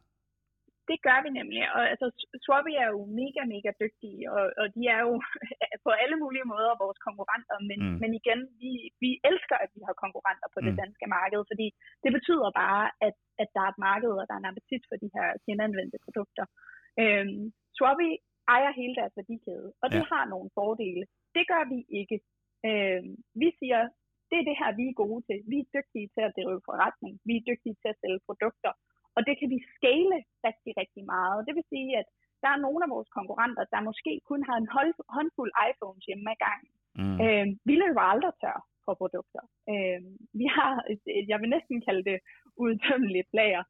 Det 0.89 0.97
gør 1.07 1.19
vi 1.25 1.29
nemlig, 1.39 1.61
og 1.75 1.81
altså, 1.91 2.07
Swabi 2.43 2.73
er 2.83 2.87
jo 2.95 3.01
mega, 3.21 3.41
mega 3.53 3.71
dygtige, 3.83 4.21
og, 4.35 4.43
og 4.61 4.65
de 4.75 4.81
er 4.95 5.01
jo 5.07 5.13
på 5.85 5.91
alle 6.03 6.17
mulige 6.23 6.49
måder 6.53 6.81
vores 6.83 6.99
konkurrenter, 7.07 7.57
men, 7.69 7.79
mm. 7.85 7.97
men 8.01 8.11
igen, 8.19 8.39
vi, 8.61 8.71
vi 9.03 9.11
elsker, 9.29 9.57
at 9.65 9.71
vi 9.75 9.81
har 9.87 9.95
konkurrenter 10.03 10.47
på 10.51 10.59
mm. 10.59 10.65
det 10.65 10.73
danske 10.83 11.07
marked, 11.17 11.41
fordi 11.51 11.67
det 12.03 12.11
betyder 12.17 12.49
bare, 12.63 12.83
at, 13.07 13.15
at 13.41 13.49
der 13.55 13.61
er 13.63 13.71
et 13.71 13.83
marked, 13.89 14.13
og 14.19 14.25
der 14.27 14.33
er 14.35 14.41
en 14.41 14.51
appetit 14.51 14.83
for 14.89 14.97
de 15.03 15.09
her 15.15 15.27
genanvendte 15.47 15.97
produkter. 16.05 16.45
Øhm, 17.01 17.43
Swabi 17.77 18.09
ejer 18.55 18.71
hele 18.81 18.95
deres 18.99 19.17
værdikæde, 19.19 19.69
og 19.83 19.87
det 19.95 20.03
ja. 20.03 20.09
har 20.13 20.23
nogle 20.33 20.49
fordele. 20.57 21.05
Det 21.35 21.43
gør 21.51 21.63
vi 21.73 21.79
ikke. 21.99 22.17
Øhm, 22.67 23.11
vi 23.41 23.47
siger, 23.59 23.81
det 24.29 24.37
er 24.39 24.45
det 24.49 24.59
her, 24.61 24.69
vi 24.79 24.85
er 24.89 24.99
gode 25.03 25.21
til. 25.27 25.37
Vi 25.51 25.57
er 25.59 25.71
dygtige 25.75 26.07
til 26.15 26.23
at 26.27 26.33
drive 26.35 26.61
forretning. 26.69 27.13
Vi 27.27 27.33
er 27.37 27.47
dygtige 27.49 27.77
til 27.81 27.89
at 27.93 27.99
sælge 28.01 28.25
produkter. 28.29 28.71
Og 29.15 29.21
det 29.27 29.35
kan 29.39 29.49
vi 29.53 29.59
scale 29.75 30.17
rigtig, 30.47 30.71
rigtig 30.81 31.03
meget. 31.15 31.45
Det 31.47 31.53
vil 31.57 31.71
sige, 31.73 31.91
at 32.01 32.07
der 32.43 32.49
er 32.53 32.63
nogle 32.65 32.81
af 32.85 32.89
vores 32.95 33.09
konkurrenter, 33.17 33.63
der 33.73 33.87
måske 33.89 34.13
kun 34.29 34.41
har 34.49 34.57
en 34.59 34.71
håndfuld 35.15 35.51
iPhones 35.69 36.05
hjemme 36.07 36.31
ad 36.33 36.39
gangen. 36.47 36.71
Mm. 37.01 37.17
Øh, 37.23 37.47
vi 37.69 37.73
løber 37.83 38.03
aldrig 38.13 38.33
tør 38.41 38.59
for 38.85 38.93
produkter. 39.01 39.43
Øh, 39.71 40.01
vi 40.39 40.45
har, 40.57 40.71
jeg 41.31 41.37
vil 41.41 41.49
næsten 41.55 41.77
kalde 41.87 42.03
det 42.09 42.19
udtømmeligt 42.63 43.31
lager, 43.39 43.63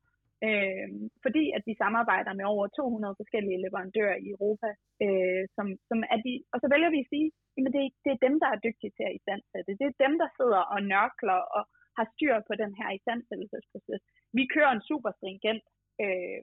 øh, 0.47 0.87
fordi 1.25 1.43
at 1.57 1.63
vi 1.67 1.73
samarbejder 1.83 2.33
med 2.39 2.45
over 2.53 2.65
200 2.67 3.19
forskellige 3.21 3.61
leverandører 3.65 4.17
i 4.25 4.27
Europa, 4.35 4.69
øh, 5.05 5.43
som, 5.55 5.67
som 5.89 5.99
er 6.13 6.19
de, 6.25 6.33
og 6.53 6.57
så 6.61 6.67
vælger 6.73 6.89
vi 6.95 6.99
at 7.03 7.11
sige, 7.13 7.27
at 7.57 7.73
det, 7.75 7.83
det 8.03 8.11
er 8.13 8.25
dem, 8.27 8.35
der 8.41 8.49
er 8.51 8.63
dygtige 8.67 8.95
til 8.97 9.05
at 9.07 9.15
istandsætte. 9.19 9.71
Det 9.79 9.85
er 9.87 10.03
dem, 10.05 10.13
der 10.21 10.29
sidder 10.37 10.61
og 10.73 10.79
nørkler 10.93 11.39
og 11.57 11.63
har 11.97 12.05
styr 12.13 12.35
på 12.49 12.53
den 12.63 12.71
her 12.79 12.89
istandsættelsesproces. 12.97 14.01
Vi 14.37 14.43
kører 14.53 14.71
en 14.73 14.87
super 14.89 15.11
stringent 15.17 15.65
øh, 16.03 16.39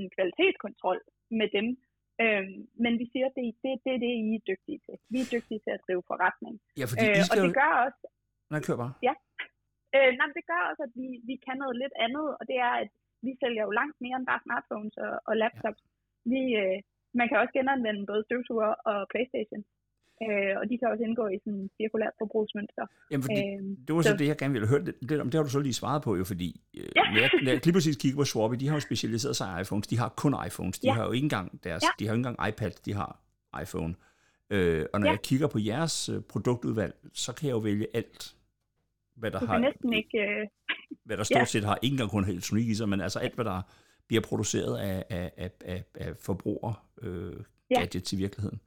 en 0.00 0.08
kvalitetskontrol 0.16 1.00
med 1.40 1.48
dem, 1.56 1.66
øh, 2.22 2.44
men 2.84 2.92
vi 3.00 3.06
siger, 3.12 3.26
at 3.28 3.34
det 3.36 3.44
er 3.48 3.54
det, 3.64 3.74
det, 3.84 3.94
det, 4.04 4.10
I 4.30 4.34
er 4.38 4.44
dygtige 4.50 4.80
til. 4.86 4.96
Vi 5.12 5.18
er 5.24 5.28
dygtige 5.34 5.60
til 5.64 5.72
at 5.76 5.84
drive 5.86 6.04
forretning. 6.10 6.54
Ja, 6.80 6.84
fordi 6.90 7.06
øh, 7.10 7.22
skal... 7.26 7.32
Og 7.32 7.36
det 7.44 7.54
gør 7.60 7.72
også... 7.86 8.02
Nej, 8.52 8.60
kør 8.66 8.76
bare. 8.84 8.94
Ja. 9.08 9.14
Øh, 9.98 10.12
nej, 10.18 10.28
det 10.38 10.44
gør 10.50 10.62
også, 10.70 10.82
at 10.88 10.94
vi, 11.00 11.08
vi 11.30 11.34
kan 11.46 11.56
noget 11.62 11.76
lidt 11.82 11.94
andet, 12.06 12.26
og 12.38 12.44
det 12.50 12.58
er, 12.68 12.74
at 12.82 12.90
vi 13.26 13.32
sælger 13.42 13.62
jo 13.66 13.72
langt 13.80 13.96
mere 14.04 14.16
end 14.18 14.28
bare 14.30 14.44
smartphones 14.44 14.96
og, 15.06 15.14
og 15.28 15.34
laptops. 15.42 15.82
Ja. 15.84 15.90
Vi, 16.32 16.40
øh, 16.62 16.78
man 17.18 17.26
kan 17.28 17.40
også 17.42 17.52
genanvende 17.58 18.10
både 18.10 18.22
støvsuger 18.26 18.72
og 18.90 18.98
Playstation. 19.12 19.62
Øh, 20.22 20.54
og 20.60 20.64
de 20.70 20.78
kan 20.78 20.88
også 20.92 21.04
indgå 21.04 21.24
i 21.34 21.38
sådan 21.38 21.52
en 21.52 21.70
cirkulært 21.76 22.14
forbrugsmønster. 22.18 22.84
Jamen, 23.10 23.22
fordi, 23.22 23.40
øh, 23.40 23.62
det 23.86 23.94
var 23.94 24.02
så, 24.02 24.08
så 24.08 24.16
det, 24.16 24.26
jeg 24.26 24.36
gerne 24.36 24.52
ville 24.52 24.68
høre 24.68 24.84
lidt, 24.84 25.08
lidt 25.10 25.20
om. 25.20 25.26
Det 25.30 25.34
har 25.38 25.42
du 25.42 25.50
så 25.50 25.60
lige 25.60 25.72
svaret 25.82 26.02
på, 26.02 26.16
jo, 26.16 26.24
fordi 26.24 26.60
øh, 26.76 26.88
ja. 26.96 27.02
når, 27.12 27.20
jeg, 27.20 27.30
når 27.42 27.50
jeg 27.50 27.60
lige 27.64 27.72
præcis 27.78 27.96
kigger 27.96 28.16
på 28.20 28.24
Swabi, 28.24 28.56
de 28.56 28.68
har 28.68 28.76
jo 28.76 28.80
specialiseret 28.80 29.36
sig 29.36 29.46
i 29.58 29.60
iPhones. 29.62 29.86
De 29.86 29.98
har 29.98 30.08
kun 30.08 30.34
iPhones. 30.46 30.78
De 30.78 30.88
ja. 30.88 30.92
har 30.92 31.04
jo 31.04 31.12
ikke 31.12 31.24
engang 31.24 31.64
deres, 31.64 31.82
ja. 31.82 31.88
de 31.98 32.04
har 32.04 32.12
jo 32.12 32.18
ikke 32.18 32.28
engang 32.28 32.48
iPad, 32.48 32.70
de 32.86 32.92
har 32.94 33.10
iPhone. 33.62 33.94
Øh, 34.50 34.86
og 34.92 35.00
når 35.00 35.06
ja. 35.06 35.12
jeg 35.12 35.22
kigger 35.22 35.46
på 35.46 35.58
jeres 35.58 36.08
øh, 36.08 36.20
produktudvalg, 36.22 36.94
så 37.12 37.34
kan 37.34 37.46
jeg 37.48 37.54
jo 37.54 37.58
vælge 37.58 37.86
alt, 37.94 38.34
hvad 39.16 39.30
der 39.30 39.40
du 39.40 39.46
har... 39.46 39.58
næsten 39.58 39.92
ikke... 39.92 40.18
Øh... 40.18 40.46
Hvad 41.06 41.16
der 41.16 41.22
stort 41.32 41.40
ja. 41.40 41.44
set 41.44 41.64
har, 41.64 41.78
ikke 41.82 41.94
engang 41.94 42.10
kun 42.10 42.24
elektronik 42.24 42.68
i 42.68 42.74
sig, 42.74 42.88
men 42.88 43.00
altså 43.00 43.18
alt, 43.18 43.34
hvad 43.34 43.44
der 43.44 43.62
bliver 44.06 44.22
produceret 44.22 44.78
af, 44.78 45.04
af, 45.10 45.32
af, 45.36 45.50
af, 45.64 45.84
af 45.94 46.16
forbruger 46.16 46.86
øh, 47.02 47.36
gadgets 47.68 48.12
ja. 48.12 48.16
i 48.16 48.20
virkeligheden. 48.20 48.60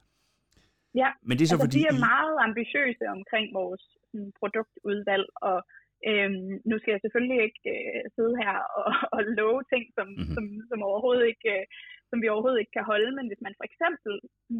Ja, 0.94 1.10
Men 1.26 1.34
det 1.36 1.42
er 1.44 1.50
så 1.50 1.54
altså, 1.54 1.66
fordi, 1.66 1.78
vi 1.80 1.90
er 1.92 1.98
I... 1.98 2.04
meget 2.10 2.36
ambitiøse 2.48 3.04
omkring 3.16 3.46
vores 3.60 3.82
sådan, 4.10 4.32
produktudvalg, 4.40 5.26
og 5.50 5.58
øhm, 6.08 6.50
nu 6.70 6.74
skal 6.78 6.92
jeg 6.92 7.02
selvfølgelig 7.02 7.40
ikke 7.48 7.64
øh, 7.76 8.02
sidde 8.14 8.34
her 8.42 8.54
og, 8.80 8.88
og 9.16 9.20
love 9.38 9.62
ting, 9.72 9.84
som, 9.96 10.06
mm-hmm. 10.08 10.34
som, 10.34 10.44
som, 10.70 10.80
overhovedet 10.90 11.26
ikke, 11.32 11.50
øh, 11.56 11.64
som 12.10 12.18
vi 12.22 12.28
overhovedet 12.28 12.60
ikke 12.60 12.76
kan 12.78 12.90
holde, 12.92 13.10
men 13.18 13.26
hvis 13.28 13.44
man 13.46 13.54
for 13.58 13.66
eksempel 13.70 14.12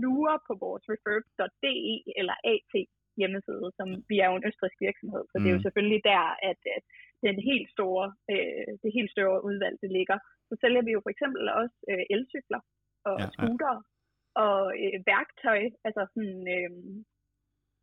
lurer 0.05 0.39
på 0.49 0.53
vores 0.65 0.85
refurb.de 0.93 1.97
eller 2.21 2.37
AT 2.53 2.75
hjemmeside, 3.21 3.67
som 3.79 3.89
vi 4.11 4.17
er 4.23 4.29
jo 4.31 4.37
en 4.39 4.49
østrisk 4.49 4.77
virksomhed, 4.87 5.25
så 5.29 5.37
mm. 5.37 5.43
det 5.43 5.49
er 5.49 5.57
jo 5.57 5.63
mhm. 5.63 5.67
selvfølgelig 5.67 6.01
der, 6.13 6.25
at, 6.51 6.61
at 6.77 6.85
den 7.27 7.37
helt 7.51 7.69
store, 7.77 8.07
øh, 8.33 8.69
det 8.83 8.97
helt 8.99 9.13
store 9.17 9.39
udvalg, 9.49 9.77
det 9.83 9.91
ligger. 9.99 10.19
Så 10.49 10.55
sælger 10.63 10.83
vi 10.87 10.93
jo 10.97 11.01
for 11.05 11.13
eksempel 11.15 11.43
også 11.61 11.77
øh, 11.91 12.05
elcykler 12.15 12.61
og 13.09 13.17
ja, 13.21 13.29
scootere, 13.35 13.81
ja 13.85 13.98
og 14.45 14.61
øh, 14.83 14.97
værktøj, 15.13 15.61
altså 15.87 16.03
sådan 16.15 16.41
øh, 16.57 16.71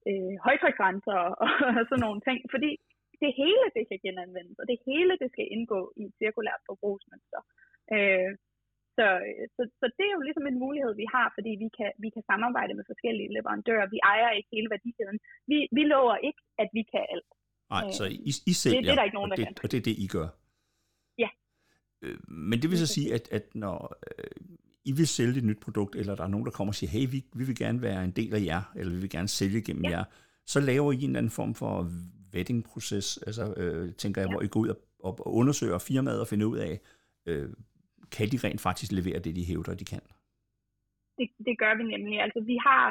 øh, 0.09 0.33
højtryksrenser 0.47 1.19
og, 1.43 1.49
og 1.79 1.83
sådan 1.89 2.05
nogle 2.05 2.21
ting, 2.27 2.39
fordi 2.53 2.71
det 3.23 3.31
hele 3.41 3.65
det 3.75 3.83
kan 3.89 3.99
genanvendes, 4.05 4.57
og 4.61 4.65
det 4.71 4.79
hele 4.89 5.13
det 5.21 5.29
skal 5.31 5.47
indgå 5.55 5.79
i 5.99 6.03
et 6.09 6.15
cirkulært 6.21 6.61
forbrugsmønster. 6.69 7.41
Øh, 7.95 8.31
så, 8.97 9.07
så, 9.55 9.61
så 9.79 9.85
det 9.97 10.05
er 10.07 10.15
jo 10.17 10.25
ligesom 10.27 10.47
en 10.47 10.61
mulighed, 10.65 10.93
vi 11.03 11.07
har, 11.15 11.27
fordi 11.37 11.51
vi 11.63 11.69
kan, 11.77 11.91
vi 12.03 12.09
kan 12.15 12.23
samarbejde 12.31 12.73
med 12.77 12.85
forskellige 12.91 13.33
leverandører. 13.35 13.93
Vi 13.95 13.99
ejer 14.13 14.29
ikke 14.37 14.49
hele 14.55 14.69
værdikæden. 14.73 15.19
Vi, 15.51 15.57
vi 15.77 15.83
lover 15.93 16.15
ikke, 16.27 16.41
at 16.63 16.69
vi 16.77 16.83
kan 16.91 17.03
alt. 17.15 17.31
Nej, 17.73 17.85
så 17.97 18.03
I, 18.29 18.31
I 18.51 18.53
sælger, 18.61 18.79
det, 18.79 18.85
det 18.85 18.91
er 18.91 18.99
der 18.99 19.07
ikke 19.07 19.19
nogen, 19.19 19.31
og, 19.31 19.37
det, 19.37 19.47
og 19.63 19.67
det 19.71 19.77
er 19.81 19.85
det, 19.89 19.95
I 20.05 20.07
gør? 20.15 20.27
Ja. 21.23 21.29
Øh, 22.03 22.17
men 22.51 22.57
det 22.61 22.67
vil 22.69 22.83
så 22.85 22.89
sige, 22.95 23.09
at, 23.17 23.25
at 23.37 23.45
når 23.63 23.77
i 24.89 24.91
vil 24.91 25.07
sælge 25.07 25.37
et 25.37 25.43
nyt 25.43 25.61
produkt, 25.65 25.95
eller 25.95 26.15
der 26.15 26.23
er 26.23 26.33
nogen, 26.33 26.45
der 26.45 26.51
kommer 26.51 26.71
og 26.71 26.75
siger, 26.75 26.91
hey, 26.95 27.05
vi, 27.13 27.19
vi 27.39 27.43
vil 27.49 27.57
gerne 27.63 27.81
være 27.81 28.03
en 28.03 28.15
del 28.19 28.31
af 28.35 28.41
jer, 28.51 28.61
eller 28.75 28.93
vi 28.95 28.99
vil 28.99 29.09
gerne 29.09 29.27
sælge 29.27 29.61
gennem 29.67 29.85
ja. 29.85 29.89
jer, 29.89 30.03
så 30.45 30.59
laver 30.59 30.91
I 30.91 30.95
en 30.95 31.09
eller 31.09 31.19
anden 31.19 31.37
form 31.39 31.53
for 31.61 31.73
vetting-proces, 32.35 33.07
altså 33.27 33.43
øh, 33.61 33.93
tænker 34.03 34.21
jeg, 34.21 34.29
ja. 34.29 34.33
hvor 34.33 34.41
I 34.47 34.51
går 34.53 34.59
ud 34.59 34.69
og, 34.73 34.79
og, 35.07 35.13
undersøger 35.41 35.79
firmaet 35.89 36.19
og 36.23 36.27
finder 36.31 36.47
ud 36.53 36.57
af, 36.67 36.73
øh, 37.29 37.49
kan 38.15 38.27
de 38.31 38.37
rent 38.45 38.61
faktisk 38.67 38.91
levere 38.99 39.19
det, 39.25 39.33
de 39.39 39.47
hævder, 39.51 39.73
de 39.81 39.85
kan? 39.93 40.03
Det, 41.17 41.27
det 41.47 41.55
gør 41.61 41.73
vi 41.79 41.83
nemlig. 41.93 42.15
Altså 42.25 42.39
vi 42.51 42.57
har, 42.67 42.85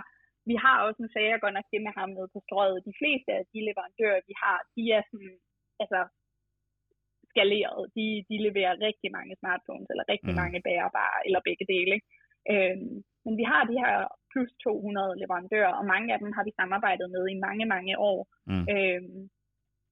vi 0.50 0.54
har 0.64 0.76
også, 0.86 1.00
en 1.02 1.12
sag, 1.14 1.24
jeg 1.30 1.40
godt 1.44 1.56
nok 1.58 1.68
det 1.72 1.80
med 1.86 1.94
ham 1.98 2.10
med 2.16 2.26
på 2.34 2.38
strøget. 2.46 2.86
De 2.88 2.94
fleste 3.00 3.30
af 3.38 3.42
de 3.52 3.58
leverandører, 3.68 4.20
vi 4.30 4.34
har, 4.42 4.58
de 4.74 4.82
er 4.96 5.02
sådan, 5.10 5.34
altså 5.82 6.00
skaleret. 7.34 7.82
De, 7.96 8.06
de 8.28 8.36
leverer 8.46 8.82
rigtig 8.88 9.10
mange 9.18 9.34
smartphones, 9.40 9.88
eller 9.92 10.04
rigtig 10.12 10.32
mm. 10.34 10.40
mange 10.42 10.58
bærbare, 10.68 11.18
eller 11.26 11.40
begge 11.48 11.66
dele. 11.74 11.96
Øhm, 12.52 12.94
men 13.24 13.34
vi 13.40 13.44
har 13.52 13.62
de 13.70 13.76
her 13.84 13.94
plus 14.32 14.50
200 14.64 15.18
leverandører, 15.22 15.72
og 15.78 15.84
mange 15.92 16.08
af 16.14 16.18
dem 16.22 16.30
har 16.36 16.44
vi 16.48 16.58
samarbejdet 16.60 17.08
med 17.16 17.24
i 17.34 17.42
mange, 17.46 17.64
mange 17.74 17.94
år. 18.10 18.20
Mm. 18.50 18.64
Øhm, 18.74 19.20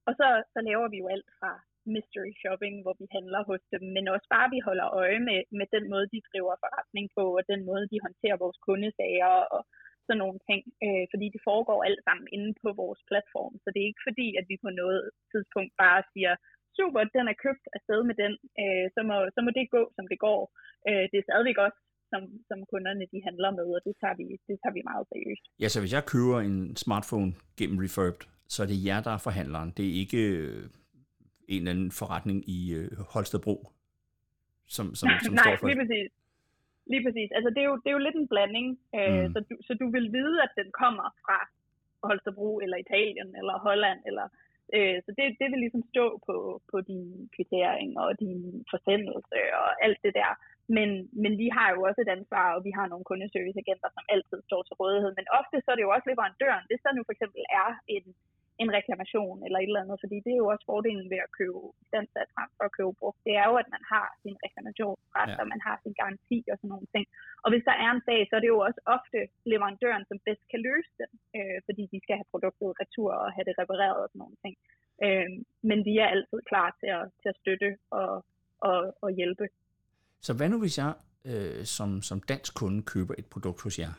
og 0.07 0.13
så, 0.19 0.29
så 0.53 0.59
laver 0.69 0.87
vi 0.93 0.99
jo 1.03 1.09
alt 1.15 1.31
fra 1.39 1.51
mystery 1.95 2.33
shopping, 2.43 2.75
hvor 2.83 2.95
vi 3.01 3.07
handler 3.17 3.41
hos 3.51 3.63
dem, 3.73 3.83
men 3.97 4.05
også 4.15 4.29
bare, 4.37 4.53
vi 4.55 4.61
holder 4.69 4.87
øje 5.03 5.21
med, 5.29 5.41
med 5.59 5.67
den 5.75 5.85
måde, 5.93 6.07
de 6.15 6.27
driver 6.31 6.55
forretning 6.65 7.07
på, 7.17 7.25
og 7.39 7.43
den 7.53 7.61
måde, 7.71 7.85
de 7.93 8.05
håndterer 8.07 8.43
vores 8.45 8.59
kundesager 8.67 9.35
og 9.57 9.63
sådan 10.07 10.23
nogle 10.25 10.39
ting, 10.49 10.63
øh, 10.85 11.05
fordi 11.13 11.27
det 11.35 11.47
foregår 11.51 11.79
alt 11.89 12.03
sammen 12.09 12.29
inde 12.37 12.51
på 12.63 12.69
vores 12.83 13.01
platform, 13.11 13.55
så 13.63 13.69
det 13.71 13.81
er 13.81 13.91
ikke 13.91 14.07
fordi, 14.09 14.29
at 14.41 14.47
vi 14.51 14.57
på 14.65 14.71
noget 14.83 15.03
tidspunkt 15.33 15.73
bare 15.85 16.01
siger, 16.13 16.33
super, 16.79 17.01
den 17.17 17.27
er 17.33 17.37
købt 17.45 17.65
afsted 17.77 18.01
med 18.09 18.17
den, 18.23 18.33
øh, 18.63 18.87
så, 18.95 19.01
må, 19.09 19.17
så 19.35 19.41
må 19.45 19.51
det 19.59 19.75
gå, 19.77 19.83
som 19.97 20.05
det 20.13 20.19
går. 20.27 20.41
Øh, 20.89 21.05
det 21.11 21.17
er 21.19 21.29
stadigvæk 21.29 21.59
også 21.67 21.79
som, 22.13 22.23
som 22.49 22.59
kunderne 22.73 23.05
de 23.13 23.19
handler 23.29 23.51
med, 23.59 23.69
og 23.77 23.81
det 23.87 23.95
tager, 24.01 24.17
vi, 24.21 24.27
det 24.49 24.57
tager 24.63 24.75
vi 24.79 24.83
meget 24.91 25.05
seriøst. 25.13 25.45
Ja, 25.63 25.69
så 25.73 25.79
hvis 25.81 25.95
jeg 25.97 26.11
køber 26.15 26.39
en 26.49 26.59
smartphone 26.85 27.31
gennem 27.59 27.79
Refurbed, 27.85 28.25
så 28.55 28.59
er 28.65 28.69
det 28.73 28.79
jer, 28.89 29.01
der 29.07 29.13
er 29.15 29.23
forhandleren. 29.29 29.71
Det 29.77 29.85
er 29.91 29.95
ikke 30.05 30.23
øh, 30.39 30.63
en 31.53 31.61
eller 31.61 31.73
anden 31.75 31.91
forretning 32.01 32.39
i 32.57 32.61
øh, 32.79 32.91
Holstebro, 33.15 33.57
som, 34.77 34.87
som, 34.99 35.07
som 35.25 35.35
Nej, 35.35 35.45
står 35.45 35.57
for... 35.61 35.67
lige 35.69 35.81
præcis. 35.83 36.11
Lige 36.93 37.05
præcis. 37.07 37.31
Altså, 37.37 37.51
det 37.55 37.61
er 37.65 37.69
jo, 37.71 37.77
det 37.83 37.89
er 37.89 37.97
jo 37.99 38.07
lidt 38.07 38.19
en 38.23 38.31
blanding, 38.33 38.69
øh, 38.99 39.21
mm. 39.21 39.33
så, 39.35 39.39
du, 39.49 39.55
så 39.67 39.73
du 39.83 39.87
vil 39.97 40.07
vide, 40.19 40.37
at 40.47 40.53
den 40.61 40.69
kommer 40.83 41.07
fra 41.25 41.39
Holstebro, 42.09 42.51
eller 42.65 42.77
Italien, 42.85 43.29
eller 43.41 43.55
Holland, 43.67 44.01
eller 44.09 44.27
Øh, 44.77 44.97
så 45.05 45.11
det, 45.19 45.25
det 45.41 45.49
vil 45.51 45.61
ligesom 45.65 45.85
stå 45.93 46.07
på, 46.27 46.37
på 46.71 46.77
din 46.91 47.07
kvittering 47.35 47.91
og 48.03 48.11
din 48.23 48.41
forsendelse 48.73 49.39
og 49.61 49.69
alt 49.87 50.01
det 50.05 50.13
der. 50.21 50.31
Men, 50.77 50.89
men 51.23 51.33
vi 51.43 51.49
har 51.57 51.69
jo 51.75 51.81
også 51.89 52.01
et 52.03 52.15
ansvar, 52.17 52.47
og 52.57 52.61
vi 52.67 52.73
har 52.79 52.87
nogle 52.89 53.09
kundeserviceagenter, 53.11 53.89
som 53.93 54.05
altid 54.15 54.39
står 54.49 54.63
til 54.65 54.79
rådighed. 54.81 55.13
Men 55.19 55.27
ofte 55.41 55.57
så 55.61 55.69
er 55.71 55.77
det 55.77 55.87
jo 55.87 55.95
også 55.95 56.09
leverandøren. 56.09 56.65
Hvis 56.69 56.83
der 56.85 56.93
nu 56.93 57.03
for 57.07 57.15
eksempel 57.17 57.43
er 57.63 57.69
en, 57.95 58.05
en 58.63 58.77
reklamation 58.79 59.37
eller 59.47 59.59
et 59.59 59.71
eller 59.71 59.85
andet, 59.85 60.03
fordi 60.05 60.17
det 60.25 60.33
er 60.33 60.43
jo 60.43 60.49
også 60.53 60.65
fordelen 60.71 61.07
ved 61.13 61.21
at 61.27 61.35
købe 61.39 61.61
standsat 61.91 62.29
frem 62.37 62.51
for 62.57 62.65
at 62.69 62.75
købe 62.77 62.93
brugt. 63.01 63.19
Det 63.27 63.35
er 63.41 63.47
jo, 63.51 63.55
at 63.63 63.69
man 63.75 63.85
har 63.93 64.07
sin 64.23 64.37
reklamationsret, 64.45 65.31
ja. 65.33 65.37
og 65.41 65.47
man 65.53 65.61
har 65.67 65.77
sin 65.85 65.95
garanti 66.01 66.39
og 66.53 66.57
sådan 66.59 66.73
nogle 66.75 66.89
ting. 66.95 67.05
Og 67.45 67.49
hvis 67.53 67.65
der 67.69 67.77
er 67.85 67.91
en 67.93 68.03
sag, 68.09 68.21
så 68.29 68.33
er 68.37 68.43
det 68.43 68.55
jo 68.55 68.61
også 68.69 68.81
ofte 68.97 69.19
leverandøren, 69.53 70.05
som 70.09 70.19
bedst 70.27 70.45
kan 70.53 70.61
løse 70.69 70.93
den, 71.01 71.11
øh, 71.37 71.59
fordi 71.67 71.83
de 71.93 71.99
skal 72.05 72.17
have 72.21 72.33
produktet 72.33 72.69
retur 72.83 73.11
og 73.23 73.29
have 73.37 73.47
det 73.49 73.55
repareret 73.63 74.01
og 74.05 74.09
sådan 74.11 74.23
nogle 74.25 74.39
ting. 74.45 74.55
Øh, 75.05 75.29
men 75.69 75.79
vi 75.89 75.95
er 76.03 76.09
altid 76.15 76.41
klar 76.51 76.69
til 76.81 76.89
at, 76.99 77.05
til 77.21 77.29
at 77.33 77.39
støtte 77.43 77.71
og, 77.99 78.11
og, 78.69 78.79
og 79.05 79.11
hjælpe. 79.19 79.47
Så 80.27 80.33
hvad 80.37 80.49
nu 80.53 80.57
hvis 80.63 80.77
jeg 80.83 80.93
øh, 81.31 81.65
som, 81.77 81.91
som 82.09 82.19
dansk 82.33 82.53
kunde 82.61 82.81
køber 82.93 83.15
et 83.21 83.29
produkt 83.35 83.61
hos 83.65 83.75
jer? 83.83 83.93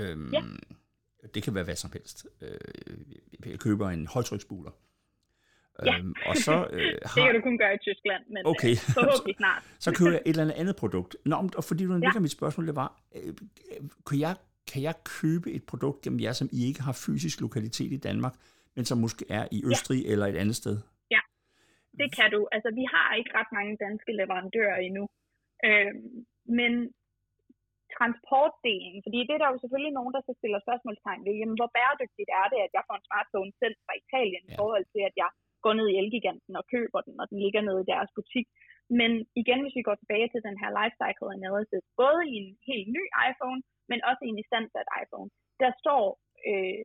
Øhm, 0.00 0.30
ja 0.36 0.42
det 1.34 1.42
kan 1.42 1.54
være 1.54 1.64
hvad 1.64 1.76
som 1.76 1.90
helst. 1.92 2.26
Øh, 2.42 3.50
jeg 3.50 3.60
køber 3.60 3.88
en 3.88 4.06
højtryksbuler. 4.06 4.70
Ja. 5.86 5.98
Øhm, 5.98 6.14
og 6.26 6.36
så, 6.36 6.68
øh, 6.72 6.98
har... 7.08 7.14
det 7.14 7.24
kan 7.26 7.34
du 7.34 7.40
kun 7.40 7.58
gøre 7.58 7.74
i 7.74 7.78
Tyskland, 7.78 8.22
men 8.34 8.42
øh, 8.46 8.50
okay. 8.52 8.70
øh, 8.70 8.76
forhåbentlig 8.98 9.36
snart. 9.36 9.62
så 9.78 9.88
køber 9.98 10.10
jeg 10.10 10.22
et 10.26 10.36
eller 10.38 10.54
andet 10.62 10.76
produkt. 10.76 11.16
Nå, 11.24 11.36
og 11.56 11.64
fordi 11.64 11.84
du 11.84 11.92
ja. 11.92 12.20
mit 12.20 12.30
spørgsmål, 12.30 12.66
det 12.66 12.76
var, 12.76 12.90
øh, 13.16 13.34
kan, 14.08 14.18
jeg, 14.26 14.34
kan 14.72 14.82
jeg 14.82 14.94
købe 15.20 15.46
et 15.56 15.64
produkt 15.70 16.02
gennem 16.02 16.20
jer, 16.20 16.32
som 16.32 16.48
I 16.52 16.66
ikke 16.68 16.82
har 16.82 16.94
fysisk 17.06 17.40
lokalitet 17.40 17.92
i 17.92 18.00
Danmark, 18.08 18.34
men 18.76 18.84
som 18.84 18.98
måske 18.98 19.24
er 19.30 19.44
i 19.52 19.58
Østrig 19.70 20.02
ja. 20.04 20.12
eller 20.12 20.26
et 20.26 20.36
andet 20.42 20.56
sted? 20.56 20.76
Ja, 21.10 21.20
det 22.00 22.08
kan 22.16 22.28
du. 22.34 22.48
Altså, 22.52 22.68
vi 22.80 22.84
har 22.94 23.08
ikke 23.18 23.30
ret 23.38 23.50
mange 23.58 23.76
danske 23.86 24.12
leverandører 24.20 24.76
endnu. 24.86 25.04
Øh, 25.66 25.92
men 26.58 26.72
transportdelen, 27.96 28.98
fordi 29.04 29.18
det 29.26 29.34
er 29.34 29.42
der 29.42 29.50
jo 29.52 29.58
selvfølgelig 29.60 29.94
nogen, 29.98 30.14
der 30.16 30.22
så 30.24 30.32
stiller 30.40 30.60
spørgsmålstegn 30.66 31.22
ved, 31.26 31.34
jamen 31.40 31.58
hvor 31.60 31.70
bæredygtigt 31.76 32.30
er 32.40 32.46
det, 32.52 32.60
at 32.66 32.72
jeg 32.76 32.84
får 32.86 32.96
en 32.98 33.06
smartphone 33.08 33.52
selv 33.62 33.76
fra 33.84 33.94
Italien 34.02 34.44
ja. 34.44 34.50
i 34.50 34.56
forhold 34.60 34.86
til, 34.94 35.02
at 35.08 35.14
jeg 35.22 35.30
går 35.64 35.72
ned 35.78 35.86
i 35.90 35.98
Elgiganten 36.02 36.52
og 36.60 36.64
køber 36.74 37.00
den, 37.06 37.14
og 37.22 37.26
den 37.30 37.38
ligger 37.44 37.62
nede 37.68 37.80
i 37.82 37.90
deres 37.92 38.10
butik. 38.18 38.46
Men 39.00 39.10
igen, 39.42 39.60
hvis 39.62 39.78
vi 39.78 39.86
går 39.88 39.96
tilbage 39.98 40.28
til 40.30 40.40
den 40.48 40.56
her 40.62 40.70
lifecycle 40.78 41.34
analysis, 41.38 41.84
både 42.02 42.20
i 42.32 42.34
en 42.42 42.50
helt 42.70 42.88
ny 42.96 43.04
iPhone, 43.28 43.60
men 43.90 43.98
også 44.08 44.22
i 44.24 44.32
en 44.32 44.42
istandsat 44.44 44.88
iPhone, 45.02 45.30
der 45.62 45.70
står 45.82 46.04
øh, 46.50 46.84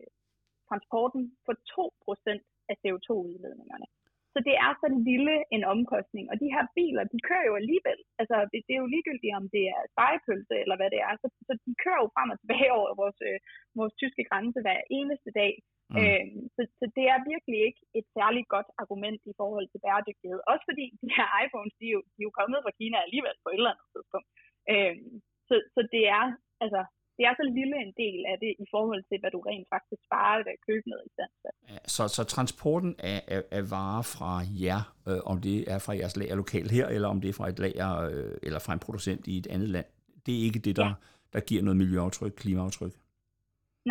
transporten 0.69 1.21
for 1.45 1.53
2% 1.75 2.39
af 2.71 2.75
CO2-udledningerne. 2.81 3.87
Så 4.33 4.39
det 4.47 4.55
er 4.65 4.71
så 4.81 4.87
lille 5.09 5.35
en 5.55 5.63
omkostning, 5.73 6.25
og 6.31 6.35
de 6.43 6.53
her 6.55 6.65
biler, 6.77 7.03
de 7.13 7.19
kører 7.29 7.45
jo 7.49 7.55
alligevel. 7.61 7.99
Altså, 8.21 8.35
det, 8.51 8.73
er 8.75 8.81
jo 8.83 8.93
ligegyldigt, 8.93 9.37
om 9.39 9.45
det 9.55 9.63
er 9.75 9.81
spejepølse 9.93 10.55
eller 10.63 10.77
hvad 10.79 10.89
det 10.93 11.01
er. 11.07 11.13
Så, 11.21 11.27
så 11.47 11.53
de 11.65 11.71
kører 11.83 11.99
jo 12.03 12.13
frem 12.15 12.29
og 12.33 12.39
tilbage 12.39 12.71
over 12.79 12.91
vores, 13.01 13.19
øh, 13.29 13.37
vores 13.79 13.93
tyske 14.01 14.23
grænse 14.29 14.59
hver 14.65 14.79
eneste 14.99 15.31
dag. 15.41 15.53
Mm. 15.93 15.97
Øhm, 15.99 16.41
så, 16.55 16.61
så 16.79 16.85
det 16.97 17.05
er 17.13 17.29
virkelig 17.33 17.59
ikke 17.67 17.81
et 17.99 18.07
særligt 18.17 18.47
godt 18.55 18.69
argument 18.83 19.21
i 19.31 19.33
forhold 19.41 19.67
til 19.69 19.83
bæredygtighed. 19.85 20.39
Også 20.51 20.63
fordi 20.69 20.85
de 21.03 21.09
her 21.17 21.27
iPhones, 21.43 21.73
de 21.79 21.85
er 21.89 21.95
jo, 21.97 22.01
de 22.13 22.19
er 22.21 22.27
jo 22.29 22.37
kommet 22.39 22.63
fra 22.63 22.77
Kina 22.79 22.97
alligevel 23.05 23.37
på 23.43 23.49
et 23.49 23.59
eller 23.59 23.73
andet 23.73 23.91
tidspunkt. 23.93 24.29
Øhm, 24.71 25.07
så, 25.47 25.55
så 25.75 25.81
det 25.95 26.03
er, 26.17 26.25
altså, 26.63 26.81
det 27.17 27.23
er 27.29 27.33
så 27.39 27.45
lille 27.59 27.75
en 27.85 27.93
del 28.03 28.19
af 28.31 28.37
det 28.43 28.51
i 28.63 28.65
forhold 28.73 29.03
til, 29.09 29.17
hvad 29.19 29.31
du 29.35 29.39
rent 29.49 29.67
faktisk 29.73 30.01
sparer 30.07 30.37
ved 30.37 30.53
at 30.57 30.63
købe 30.69 30.85
noget 30.89 31.05
i 31.09 31.11
stand. 31.15 31.31
Ja, 31.69 31.77
så, 31.95 32.03
så 32.15 32.23
transporten 32.35 32.95
af, 32.99 33.19
af, 33.27 33.41
af 33.57 33.63
varer 33.75 34.05
fra 34.15 34.33
jer, 34.65 34.81
øh, 35.09 35.19
om 35.31 35.37
det 35.47 35.57
er 35.73 35.79
fra 35.85 35.93
jeres 35.99 36.17
lager 36.17 36.35
lokalt 36.35 36.71
her, 36.77 36.87
eller 36.95 37.07
om 37.13 37.21
det 37.21 37.29
er 37.29 37.37
fra 37.39 37.47
et 37.53 37.59
lager 37.65 37.91
øh, 38.09 38.35
eller 38.47 38.59
fra 38.65 38.73
en 38.73 38.83
producent 38.85 39.27
i 39.27 39.37
et 39.37 39.47
andet 39.55 39.69
land, 39.69 39.85
det 40.25 40.33
er 40.39 40.43
ikke 40.47 40.59
det, 40.67 40.75
der, 40.75 40.85
ja. 40.85 40.93
der 41.33 41.39
giver 41.49 41.61
noget 41.63 41.77
miljøaftryk, 41.77 42.33
klimaaftryk? 42.41 42.93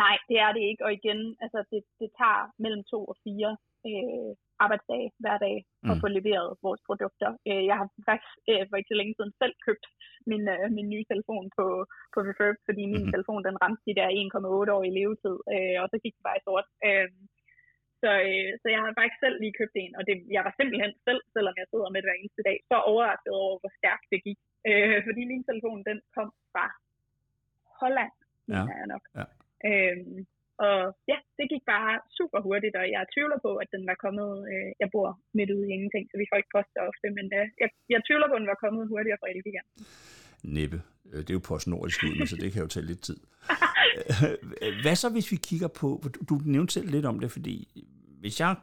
Nej, 0.03 0.15
det 0.29 0.37
er 0.45 0.51
det 0.55 0.63
ikke. 0.69 0.81
Og 0.85 0.91
igen, 0.99 1.19
altså 1.43 1.59
det, 1.71 1.81
det 1.99 2.09
tager 2.19 2.41
mellem 2.63 2.83
to 2.83 2.99
og 3.11 3.17
fire 3.23 3.57
øh, 3.91 4.31
arbejdsdage 4.63 5.07
hver 5.23 5.37
dag 5.45 5.55
at 5.91 5.95
mm. 5.95 6.01
få 6.03 6.07
leveret 6.17 6.49
vores 6.65 6.81
produkter. 6.87 7.29
Øh, 7.49 7.63
jeg 7.69 7.75
har 7.79 7.87
faktisk 8.09 8.35
øh, 8.51 8.63
for 8.67 8.75
ikke 8.77 8.91
så 8.93 8.97
længe 8.99 9.15
siden 9.15 9.33
selv 9.41 9.55
købt 9.67 9.85
min, 10.31 10.43
øh, 10.55 10.65
min 10.77 10.87
nye 10.93 11.05
telefon 11.11 11.45
på, 11.57 11.65
på 12.13 12.19
Refurb, 12.27 12.57
fordi 12.67 12.83
min 12.93 13.05
mm. 13.05 13.11
telefon 13.13 13.41
den 13.47 13.57
ramte 13.63 13.83
de 13.87 13.97
der 13.99 14.07
1,8 14.09 14.75
år 14.75 14.83
i 14.89 14.95
levetid, 14.97 15.37
øh, 15.53 15.77
og 15.81 15.87
så 15.91 15.97
gik 16.03 16.13
det 16.17 16.23
bare 16.27 16.39
i 16.39 16.45
sort. 16.47 16.67
Øh, 16.87 17.09
så, 18.01 18.11
øh, 18.29 18.51
så 18.61 18.67
jeg 18.73 18.79
har 18.83 18.91
faktisk 18.99 19.19
selv 19.23 19.37
lige 19.39 19.57
købt 19.59 19.75
en, 19.83 19.93
og 19.97 20.03
det, 20.07 20.15
jeg 20.35 20.43
var 20.47 20.53
simpelthen 20.59 20.93
selv, 21.07 21.21
selvom 21.35 21.55
jeg 21.61 21.67
sidder 21.71 21.89
med 21.89 21.99
det 21.99 22.07
hver 22.07 22.19
eneste 22.21 22.43
dag, 22.49 22.57
så 22.69 22.75
overrasket 22.91 23.33
over, 23.41 23.53
hvor 23.61 23.71
stærkt 23.79 24.07
det 24.13 24.19
gik. 24.27 24.39
Øh, 24.69 24.99
fordi 25.07 25.21
min 25.31 25.43
telefon, 25.49 25.79
den 25.89 25.99
kom 26.15 26.29
fra 26.53 26.65
Holland, 27.79 28.13
ja. 28.53 28.61
jeg 28.81 28.87
nok. 28.95 29.05
Ja. 29.19 29.25
Øhm, 29.69 30.17
og 30.69 30.79
ja, 31.11 31.17
det 31.37 31.45
gik 31.53 31.63
bare 31.73 31.93
super 32.17 32.39
hurtigt, 32.47 32.75
og 32.81 32.85
jeg 32.93 33.01
tvivler 33.13 33.39
på, 33.45 33.51
at 33.63 33.69
den 33.75 33.83
var 33.89 33.97
kommet, 34.05 34.29
øh, 34.51 34.69
jeg 34.81 34.89
bor 34.95 35.09
midt 35.37 35.49
ude 35.55 35.65
i 35.67 35.73
ingenting, 35.75 36.03
så 36.09 36.15
vi 36.21 36.25
får 36.29 36.37
ikke 36.41 36.53
post 36.55 36.73
ofte, 36.89 37.07
men 37.17 37.25
øh, 37.37 37.45
jeg, 37.61 37.69
jeg 37.93 37.99
tvivler 38.07 38.27
på, 38.29 38.35
at 38.37 38.41
den 38.43 38.51
var 38.53 38.59
kommet 38.63 38.91
hurtigere 38.93 39.19
fra 39.21 39.29
Elgiganten. 39.33 39.73
Næppe. 40.57 40.79
Øh, 41.11 41.19
det 41.25 41.29
er 41.29 41.39
jo 41.39 41.43
på 41.47 41.55
nordisk 41.73 41.99
ud, 42.03 42.15
så 42.31 42.35
det 42.43 42.49
kan 42.53 42.61
jo 42.65 42.69
tage 42.75 42.89
lidt 42.91 43.01
tid. 43.07 43.19
Hvad 44.83 44.95
så, 45.01 45.07
hvis 45.15 45.31
vi 45.33 45.37
kigger 45.49 45.69
på, 45.81 45.87
du 46.29 46.35
nævnte 46.55 46.73
selv 46.73 46.89
lidt 46.95 47.05
om 47.11 47.19
det, 47.19 47.29
fordi 47.31 47.55
hvis 48.21 48.35
jeg 48.43 48.55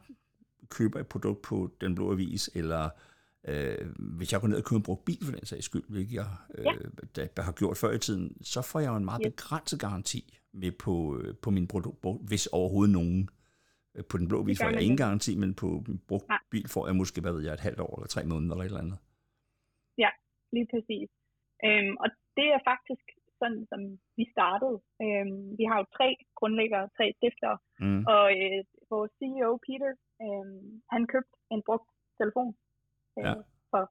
køber 0.77 0.99
et 1.01 1.09
produkt 1.15 1.43
på 1.43 1.57
Den 1.81 1.95
Blå 1.95 2.13
Avis, 2.13 2.51
eller 2.55 2.83
øh, 3.49 3.87
hvis 3.99 4.33
jeg 4.33 4.41
går 4.41 4.49
ned 4.49 4.57
og 4.57 4.65
køber 4.65 4.77
en 4.77 4.83
brugt 4.83 5.05
bil 5.05 5.25
for 5.25 5.33
den 5.33 5.47
sags 5.47 5.65
skyld, 5.65 5.85
hvilket 5.89 6.15
jeg 6.15 6.27
øh, 6.55 6.67
ja. 7.17 7.43
har 7.43 7.53
gjort 7.53 7.77
før 7.77 7.93
i 7.93 7.99
tiden, 7.99 8.37
så 8.43 8.63
får 8.63 8.81
jeg 8.81 8.89
jo 8.89 8.97
en 8.97 9.05
meget 9.05 9.23
yep. 9.27 9.33
begrænset 9.33 9.81
garanti 9.81 10.40
med 10.53 10.73
på, 10.85 10.95
øh, 11.19 11.35
på 11.43 11.51
min 11.51 11.69
produkt, 11.69 11.99
hvis 12.29 12.47
overhovedet 12.47 12.93
nogen. 12.93 13.29
Øh, 13.95 14.05
på 14.11 14.17
den 14.19 14.29
blå 14.29 14.43
bil 14.43 14.57
får 14.57 14.71
jeg 14.71 14.83
ingen 14.83 15.03
garanti, 15.05 15.33
men 15.43 15.55
på 15.55 15.67
en 15.89 15.99
brugt 16.09 16.29
Nej. 16.29 16.43
bil 16.51 16.69
får 16.75 16.87
jeg 16.87 16.97
måske, 16.97 17.21
hvad 17.21 17.33
ved 17.33 17.43
jeg, 17.45 17.53
et 17.55 17.67
halvt 17.69 17.81
år 17.81 17.95
eller 17.97 18.09
tre 18.15 18.23
måneder 18.33 18.53
eller 18.55 18.65
et 18.65 18.71
eller 18.73 18.85
andet. 18.87 18.99
Ja, 20.05 20.11
lige 20.53 20.69
præcis. 20.73 21.09
Øhm, 21.67 21.95
og 22.03 22.09
det 22.37 22.49
er 22.57 22.61
faktisk 22.73 23.07
sådan, 23.41 23.63
som 23.71 23.81
vi 24.19 24.25
startede. 24.35 24.77
Øhm, 25.05 25.41
vi 25.59 25.65
har 25.71 25.77
jo 25.81 25.87
tre 25.97 26.09
grundlæggere, 26.39 26.87
tre 26.97 27.07
stiftere, 27.19 27.59
mm. 27.85 28.03
og 28.15 28.25
øh, 28.41 28.61
vores 28.93 29.13
CEO, 29.19 29.51
Peter, 29.67 29.93
øh, 30.25 30.47
han 30.95 31.03
købte 31.13 31.35
en 31.55 31.63
brugt 31.69 31.89
telefon 32.21 32.53
øh, 33.19 33.25
ja. 33.27 33.33
for 33.71 33.83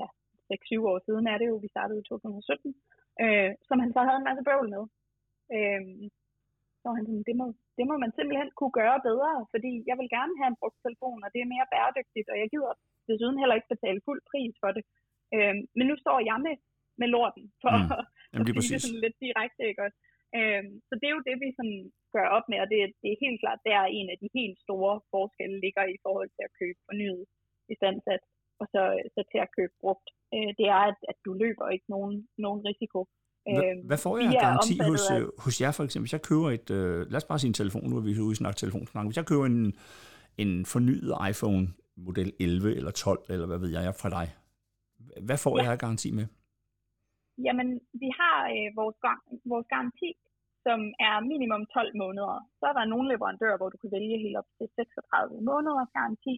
ja, 0.00 0.06
6-7 0.52 0.90
år 0.90 0.98
siden 1.06 1.24
er 1.32 1.36
det 1.38 1.46
jo, 1.50 1.56
vi 1.64 1.68
startede 1.74 1.98
i 2.00 2.08
2017, 2.08 2.74
øh, 3.24 3.50
som 3.68 3.76
han 3.82 3.90
så 3.92 4.00
havde 4.06 4.18
en 4.20 4.28
masse 4.28 4.44
bøvl 4.48 4.68
med. 4.74 4.84
Øh, 5.56 5.82
så 6.82 6.88
han 6.96 7.04
sådan, 7.08 7.24
det 7.28 7.36
må, 7.40 7.46
det 7.78 7.84
må 7.90 7.94
man 8.04 8.12
simpelthen 8.18 8.50
kunne 8.58 8.74
gøre 8.80 8.98
bedre, 9.08 9.32
fordi 9.52 9.72
jeg 9.88 9.96
vil 10.00 10.08
gerne 10.16 10.34
have 10.40 10.50
en 10.52 10.60
brugt 10.60 10.78
telefon, 10.86 11.24
og 11.24 11.30
det 11.34 11.40
er 11.40 11.52
mere 11.54 11.70
bæredygtigt, 11.72 12.28
og 12.32 12.36
jeg 12.42 12.48
gider 12.52 12.72
desuden 13.08 13.38
heller 13.40 13.56
ikke 13.56 13.72
betale 13.74 14.00
fuld 14.06 14.20
pris 14.30 14.54
for 14.62 14.70
det. 14.76 14.84
Øh, 15.34 15.56
men 15.76 15.84
nu 15.90 15.94
står 16.04 16.18
jeg 16.30 16.38
med, 16.46 16.56
med 17.00 17.08
lorten, 17.14 17.44
for 17.62 17.72
mm. 17.76 17.88
Jamen, 18.32 18.58
at 18.58 18.64
sige 18.64 18.78
det 18.78 18.84
sådan 18.84 19.04
lidt 19.04 19.18
direkte, 19.26 19.62
ikke 19.70 19.82
også? 19.86 19.98
Øh, 20.38 20.64
så 20.88 20.92
det 21.00 21.06
er 21.06 21.14
jo 21.16 21.26
det, 21.28 21.36
vi 21.44 21.48
sådan 21.58 21.80
gør 22.14 22.26
op 22.36 22.46
med, 22.50 22.58
og 22.64 22.68
det, 22.72 22.78
det 23.02 23.08
er 23.10 23.24
helt 23.26 23.40
klart, 23.42 23.60
der 23.66 23.94
en 23.98 24.08
af 24.12 24.18
de 24.22 24.28
helt 24.38 24.58
store 24.66 24.94
forskelle 25.12 25.58
ligger 25.64 25.84
i 25.94 25.98
forhold 26.04 26.30
til 26.36 26.42
at 26.48 26.54
købe 26.60 26.80
fornyet 26.88 27.24
istandsat 27.72 28.22
og 28.62 28.66
så, 28.74 28.82
så 29.14 29.20
til 29.32 29.40
at 29.44 29.52
købe 29.56 29.74
brugt. 29.82 30.06
Øh, 30.34 30.50
det 30.58 30.66
er, 30.76 30.82
at, 30.90 30.98
at 31.10 31.18
du 31.26 31.30
løber 31.42 31.66
ikke 31.74 31.88
nogen, 31.94 32.14
nogen 32.44 32.60
risiko. 32.70 33.00
Hvad, 33.56 33.64
øh, 33.64 33.76
hvad 33.88 34.00
får 34.04 34.14
jeg 34.18 34.28
af 34.34 34.42
garanti 34.46 34.74
hos, 34.90 35.04
af... 35.10 35.20
Øh, 35.20 35.26
hos 35.44 35.54
jer 35.62 35.72
for 35.76 35.84
eksempel? 35.84 36.04
Hvis 36.06 36.16
jeg 36.18 36.28
køber 36.30 36.48
et, 36.58 36.68
øh, 36.78 36.98
lad 37.10 37.18
os 37.20 37.30
bare 37.30 37.40
sige 37.40 37.52
en 37.52 37.60
telefon, 37.62 37.84
nu 37.90 37.96
er 38.00 38.04
vi 38.06 38.20
ude 38.26 38.36
i 38.36 38.40
snakke 38.42 38.58
telefonsnak. 38.62 39.06
Hvis 39.08 39.20
jeg 39.20 39.26
køber 39.30 39.46
en, 39.52 39.58
en 40.42 40.52
fornyet 40.72 41.10
iPhone 41.30 41.64
model 42.06 42.30
11 42.40 42.76
eller 42.78 42.90
12, 42.90 43.20
eller 43.34 43.46
hvad 43.50 43.60
ved 43.64 43.70
jeg, 43.76 43.82
fra 44.02 44.10
dig, 44.18 44.26
hvad 45.28 45.38
får 45.44 45.54
ja. 45.56 45.62
jeg 45.64 45.72
af 45.76 45.82
garanti 45.84 46.08
med? 46.18 46.26
Jamen, 47.46 47.68
vi 48.02 48.08
har 48.20 48.36
øh, 48.54 48.68
vores, 48.80 48.96
vores 49.52 49.68
garanti, 49.74 50.10
som 50.66 50.80
er 51.08 51.14
minimum 51.32 51.62
12 51.66 51.92
måneder. 52.02 52.36
Så 52.58 52.64
er 52.70 52.74
der 52.78 52.92
nogle 52.92 53.06
leverandører, 53.12 53.58
hvor 53.58 53.70
du 53.74 53.78
kan 53.82 53.90
vælge 53.96 54.16
helt 54.24 54.36
op 54.40 54.48
til 54.58 54.66
36 54.76 55.40
måneders 55.50 55.90
garanti. 55.98 56.34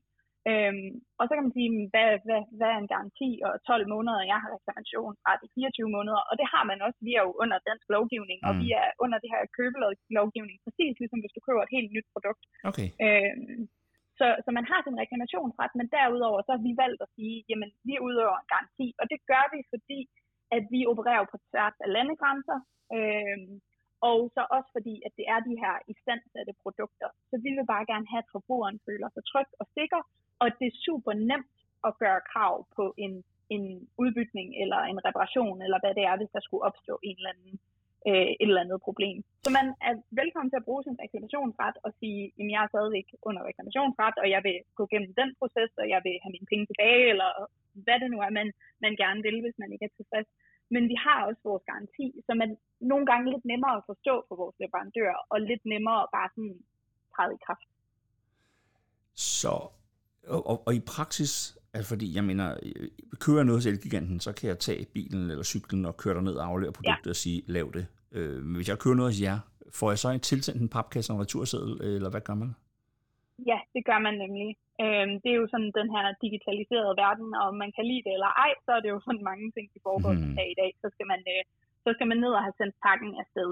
Øhm, 0.51 0.91
og 1.19 1.25
så 1.25 1.33
kan 1.35 1.47
man 1.47 1.57
sige, 1.59 1.71
hvad, 1.93 2.09
hvad, 2.27 2.43
hvad 2.59 2.71
er 2.73 2.81
en 2.81 2.93
garanti? 2.95 3.31
Og 3.47 3.53
12 3.71 3.87
måneder, 3.95 4.31
jeg 4.33 4.39
har 4.43 4.51
reklamationsret 4.57 5.41
i 5.47 5.49
24 5.55 5.95
måneder, 5.97 6.21
og 6.29 6.35
det 6.41 6.47
har 6.55 6.65
man 6.71 6.79
også. 6.87 6.99
Vi 7.09 7.13
er 7.19 7.23
jo 7.27 7.33
under 7.43 7.59
dansk 7.69 7.87
lovgivning, 7.97 8.39
mm. 8.41 8.49
og 8.49 8.53
vi 8.63 8.69
er 8.81 8.89
under 9.05 9.19
det 9.23 9.31
her 9.33 9.43
købelovgivning, 9.57 10.59
præcis 10.67 10.95
ligesom 11.03 11.21
hvis 11.21 11.35
du 11.37 11.41
køber 11.47 11.63
et 11.63 11.77
helt 11.77 11.91
nyt 11.97 12.09
produkt. 12.15 12.43
Okay. 12.71 12.89
Øhm, 13.05 13.63
så, 14.19 14.27
så 14.45 14.51
man 14.59 14.67
har 14.71 14.81
sin 14.83 15.01
reklamationsret, 15.03 15.73
men 15.79 15.87
derudover 15.97 16.41
så 16.43 16.51
har 16.55 16.63
vi 16.69 16.73
valgt 16.85 17.01
at 17.07 17.13
sige, 17.17 17.37
jamen 17.51 17.71
vi 17.89 17.95
udøver 18.07 18.39
en 18.39 18.53
garanti, 18.55 18.89
og 19.01 19.07
det 19.13 19.19
gør 19.31 19.45
vi, 19.55 19.61
fordi 19.73 20.01
at 20.57 20.65
vi 20.75 20.81
opererer 20.93 21.27
på 21.33 21.37
tværs 21.49 21.77
af 21.85 21.89
landegrænser, 21.97 22.59
øhm, 22.97 23.55
og 24.11 24.19
så 24.35 24.43
også 24.57 24.71
fordi, 24.77 24.95
at 25.07 25.13
det 25.19 25.27
er 25.35 25.41
de 25.49 25.55
her 25.63 25.75
istandsatte 25.93 26.55
produkter. 26.63 27.09
Så 27.31 27.35
vi 27.45 27.51
vil 27.57 27.67
bare 27.73 27.89
gerne 27.93 28.07
have, 28.13 28.25
at 28.25 28.33
forbrugeren 28.35 28.79
føler 28.89 29.09
sig 29.15 29.25
tryg 29.31 29.51
og 29.61 29.67
sikker, 29.79 30.01
og 30.45 30.51
det 30.59 30.67
er 30.69 30.81
super 30.87 31.13
nemt 31.31 31.55
at 31.89 31.93
gøre 32.03 32.21
krav 32.33 32.55
på 32.77 32.85
en, 33.05 33.15
en 33.55 33.65
udbytning 34.03 34.49
eller 34.63 34.81
en 34.93 35.01
reparation, 35.09 35.57
eller 35.65 35.79
hvad 35.83 35.95
det 35.99 36.05
er, 36.11 36.17
hvis 36.19 36.35
der 36.37 36.43
skulle 36.45 36.67
opstå 36.69 36.95
en 37.09 37.17
eller 37.19 37.33
anden, 37.35 37.53
øh, 38.09 38.31
et 38.43 38.49
eller 38.49 38.65
andet 38.65 38.87
problem. 38.89 39.17
Så 39.45 39.49
man 39.59 39.67
er 39.89 39.95
velkommen 40.21 40.51
til 40.51 40.61
at 40.61 40.69
bruge 40.69 40.85
sin 40.85 41.01
reklamationsret 41.05 41.77
og 41.87 41.91
sige, 42.01 42.21
at 42.41 42.47
jeg 42.55 42.63
er 42.63 42.73
stadigvæk 42.73 43.09
under 43.29 43.43
reklamationsret, 43.49 44.17
og 44.23 44.27
jeg 44.35 44.41
vil 44.47 44.57
gå 44.79 44.85
gennem 44.93 45.13
den 45.21 45.31
proces, 45.41 45.73
og 45.83 45.87
jeg 45.95 46.01
vil 46.07 46.17
have 46.23 46.35
mine 46.37 46.51
penge 46.51 46.67
tilbage, 46.71 47.05
eller 47.13 47.31
hvad 47.85 47.99
det 48.03 48.09
nu 48.15 48.19
er, 48.27 48.31
man, 48.39 48.49
man 48.85 48.95
gerne 49.03 49.21
vil, 49.27 49.39
hvis 49.45 49.59
man 49.63 49.73
ikke 49.73 49.87
er 49.89 49.97
tilfreds. 49.99 50.29
Men 50.75 50.83
vi 50.93 50.97
har 51.05 51.19
også 51.29 51.43
vores 51.51 51.65
garanti, 51.71 52.07
som 52.27 52.37
er 52.45 52.49
nogle 52.93 53.07
gange 53.11 53.31
lidt 53.33 53.45
nemmere 53.53 53.77
at 53.77 53.87
forstå 53.91 54.15
for 54.29 54.37
vores 54.43 54.57
leverandører, 54.63 55.21
og 55.33 55.39
lidt 55.51 55.65
nemmere 55.73 56.01
at 56.03 56.13
bare 56.17 56.29
sådan 56.35 56.57
træde 57.15 57.35
i 57.39 57.45
kraft. 57.47 57.69
Så 59.39 59.55
og, 60.27 60.47
og, 60.47 60.63
og 60.67 60.75
i 60.75 60.81
praksis, 60.81 61.59
altså 61.75 61.89
fordi 61.89 62.17
jeg 62.17 62.25
mener, 62.25 62.47
kører 63.21 63.37
jeg 63.37 63.45
noget 63.45 63.59
hos 63.59 63.67
Elgiganten, 63.67 64.21
så 64.21 64.33
kan 64.33 64.49
jeg 64.49 64.59
tage 64.59 64.87
bilen 64.95 65.31
eller 65.31 65.45
cyklen 65.45 65.85
og 65.85 65.97
køre 65.97 66.23
ned 66.23 66.35
og 66.35 66.47
aflevere 66.47 66.73
produktet 66.73 67.07
ja. 67.07 67.11
og 67.11 67.17
sige, 67.17 67.43
lav 67.47 67.71
det. 67.75 67.87
Øh, 68.13 68.43
men 68.43 68.57
hvis 68.57 68.69
jeg 68.69 68.79
kører 68.79 68.95
noget 68.95 69.13
hos 69.13 69.23
jer, 69.23 69.39
får 69.79 69.91
jeg 69.91 69.99
så 69.99 70.09
en 70.11 70.21
tilsendt 70.21 70.61
en 70.63 70.75
papkasse 70.77 71.13
og 71.13 71.17
en 71.17 71.23
returseddel, 71.25 71.73
eller 71.97 72.11
hvad 72.11 72.21
gør 72.29 72.35
man? 72.43 72.51
Ja, 73.51 73.59
det 73.75 73.83
gør 73.89 73.99
man 74.07 74.15
nemlig. 74.23 74.49
Øhm, 74.85 75.15
det 75.23 75.31
er 75.31 75.39
jo 75.43 75.49
sådan 75.53 75.73
den 75.81 75.89
her 75.95 76.05
digitaliserede 76.25 76.95
verden, 77.05 77.29
og 77.39 77.45
om 77.51 77.57
man 77.63 77.73
kan 77.77 77.85
lide 77.91 78.05
det 78.07 78.13
eller 78.17 78.33
ej, 78.47 78.53
så 78.65 78.71
er 78.77 78.81
det 78.83 78.91
jo 78.95 79.01
sådan 79.07 79.29
mange 79.31 79.47
ting, 79.57 79.67
der 79.75 79.81
foregår 79.89 80.13
hmm. 80.13 80.39
i 80.53 80.57
dag. 80.63 80.71
Så 80.83 80.87
skal, 80.95 81.07
man, 81.13 81.21
øh, 81.35 81.43
så 81.85 81.91
skal 81.95 82.07
man 82.11 82.19
ned 82.25 82.33
og 82.39 82.43
have 82.47 82.59
sendt 82.61 82.75
pakken 82.87 83.11
afsted. 83.23 83.51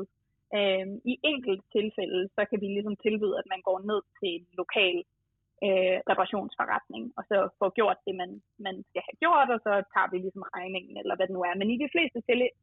Øhm, 0.58 0.94
I 1.12 1.14
enkelte 1.32 1.64
tilfælde, 1.76 2.20
så 2.36 2.42
kan 2.48 2.58
vi 2.62 2.66
ligesom 2.76 2.96
tilbyde, 3.04 3.38
at 3.40 3.46
man 3.52 3.60
går 3.68 3.78
ned 3.90 4.00
til 4.18 4.30
en 4.38 4.46
lokal 4.60 4.96
øh, 5.66 5.96
reparationsforretning, 6.10 7.04
og 7.16 7.22
så 7.30 7.36
få 7.60 7.66
gjort 7.78 7.98
det, 8.06 8.14
man, 8.22 8.30
man 8.66 8.76
skal 8.88 9.02
have 9.08 9.18
gjort, 9.24 9.48
og 9.54 9.60
så 9.66 9.72
tager 9.92 10.08
vi 10.12 10.18
ligesom 10.18 10.44
regningen, 10.56 10.94
eller 11.00 11.14
hvad 11.16 11.26
det 11.26 11.36
nu 11.36 11.42
er. 11.48 11.54
Men 11.60 11.70
i 11.74 11.76
de 11.84 11.92
fleste 11.94 12.18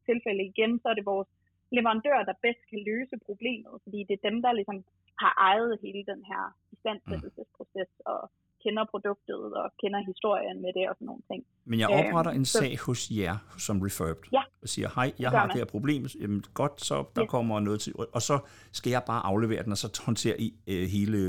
tilfælde 0.10 0.44
igen, 0.52 0.72
så 0.82 0.86
er 0.90 0.98
det 0.98 1.12
vores 1.14 1.30
leverandør, 1.78 2.20
der 2.30 2.42
bedst 2.46 2.64
kan 2.70 2.82
løse 2.92 3.16
problemet, 3.28 3.74
fordi 3.84 4.00
det 4.08 4.14
er 4.16 4.28
dem, 4.30 4.38
der 4.46 4.58
ligesom 4.60 4.80
har 5.24 5.34
ejet 5.50 5.80
hele 5.84 6.04
den 6.12 6.22
her 6.32 6.44
istandsættelsesproces 6.76 7.92
og 8.12 8.20
kender 8.63 8.86
produktet 8.93 9.54
og 9.62 9.67
kender 9.82 10.00
historien 10.12 10.62
med 10.62 10.72
det 10.78 10.89
og 10.89 10.95
sådan 10.95 11.06
nogle 11.06 11.22
ting. 11.32 11.41
Men 11.65 11.80
jeg 11.80 11.89
opretter 12.00 12.32
øhm, 12.32 12.39
en 12.39 12.45
sag 12.45 12.72
så, 12.78 12.86
hos 12.86 13.00
jer 13.19 13.36
som 13.58 13.82
Refurbed 13.82 14.30
ja, 14.32 14.43
og 14.62 14.67
siger, 14.74 14.89
hej, 14.95 15.12
jeg 15.19 15.30
har 15.30 15.45
man. 15.45 15.50
det 15.50 15.58
her 15.58 15.65
problem, 15.76 16.02
Jamen, 16.22 16.43
godt, 16.54 16.82
så 16.82 16.95
der 17.15 17.24
yes. 17.24 17.30
kommer 17.30 17.60
noget 17.60 17.80
til, 17.82 17.93
og 18.17 18.22
så 18.22 18.39
skal 18.72 18.89
jeg 18.89 19.04
bare 19.12 19.22
aflevere 19.26 19.63
den, 19.63 19.72
og 19.72 19.78
så 19.78 19.88
håndtere 20.08 20.41
I 20.41 20.48
øh, 20.72 20.84
hele 20.95 21.19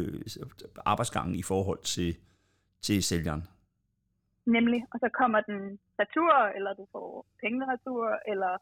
arbejdsgangen 0.93 1.35
i 1.35 1.43
forhold 1.43 1.83
til, 1.95 2.11
til 2.83 3.03
sælgeren. 3.03 3.43
Nemlig, 4.47 4.81
og 4.93 4.99
så 5.03 5.09
kommer 5.21 5.41
den 5.41 5.79
retur, 6.01 6.35
eller 6.57 6.71
du 6.75 6.87
får 6.93 7.27
pengene 7.43 7.65
retur, 7.73 8.05
eller 8.33 8.53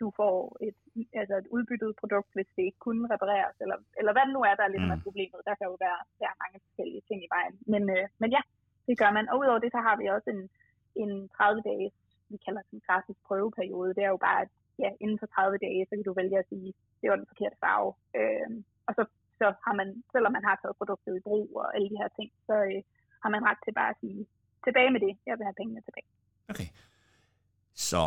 du 0.00 0.06
får 0.20 0.36
et, 0.66 0.76
altså 1.20 1.34
et 1.42 1.48
udbyttet 1.56 1.90
produkt, 2.00 2.30
hvis 2.36 2.50
det 2.56 2.62
ikke 2.68 2.84
kunne 2.86 3.04
repareres, 3.14 3.56
eller, 3.64 3.78
eller 3.98 4.12
hvad 4.12 4.24
det 4.26 4.34
nu 4.36 4.42
er, 4.48 4.54
der 4.54 4.64
er 4.64 4.74
lidt 4.74 4.86
mm. 4.86 4.92
med 4.92 5.04
problemet. 5.06 5.40
Der 5.48 5.54
kan 5.58 5.66
jo 5.70 5.76
være, 5.86 6.00
være 6.22 6.40
mange 6.42 6.58
forskellige 6.66 7.04
ting 7.08 7.18
i 7.24 7.32
vejen. 7.36 7.54
Men, 7.72 7.82
øh, 7.96 8.04
men 8.20 8.30
ja, 8.36 8.42
det 8.86 8.94
gør 9.00 9.10
man. 9.16 9.28
Og 9.30 9.36
udover 9.40 9.60
det, 9.64 9.70
så 9.72 9.80
har 9.86 9.96
vi 10.00 10.06
også 10.16 10.28
en, 10.36 10.42
en 11.02 11.12
30 11.28 11.62
dages, 11.70 11.94
vi 12.32 12.36
kalder 12.46 12.62
det 12.66 12.72
en 12.72 12.86
gratis 12.88 13.18
prøveperiode. 13.26 13.94
Det 13.96 14.04
er 14.04 14.12
jo 14.16 14.20
bare, 14.28 14.40
at 14.44 14.50
ja, 14.82 14.90
inden 15.04 15.18
for 15.22 15.26
30 15.26 15.58
dage, 15.66 15.86
så 15.88 15.92
kan 15.96 16.06
du 16.08 16.14
vælge 16.20 16.38
at 16.38 16.48
sige, 16.52 16.68
det 17.00 17.06
var 17.10 17.16
den 17.20 17.30
forkerte 17.32 17.56
farve. 17.64 17.90
Øh, 18.18 18.48
og 18.86 18.92
så, 18.96 19.02
så 19.40 19.46
har 19.66 19.74
man, 19.80 19.88
selvom 20.12 20.32
man 20.36 20.44
har 20.48 20.56
taget 20.56 20.78
produktet 20.80 21.16
i 21.16 21.24
brug 21.28 21.46
og 21.60 21.66
alle 21.76 21.88
de 21.92 22.00
her 22.02 22.10
ting, 22.18 22.28
så 22.48 22.54
øh, 22.70 22.82
har 23.22 23.30
man 23.34 23.42
ret 23.48 23.60
til 23.64 23.74
bare 23.80 23.90
at 23.94 24.00
sige, 24.02 24.20
tilbage 24.66 24.90
med 24.94 25.00
det, 25.06 25.12
jeg 25.26 25.34
vil 25.38 25.48
have 25.48 25.60
pengene 25.60 25.82
tilbage. 25.86 26.08
Okay. 26.52 26.68
Så 27.88 28.02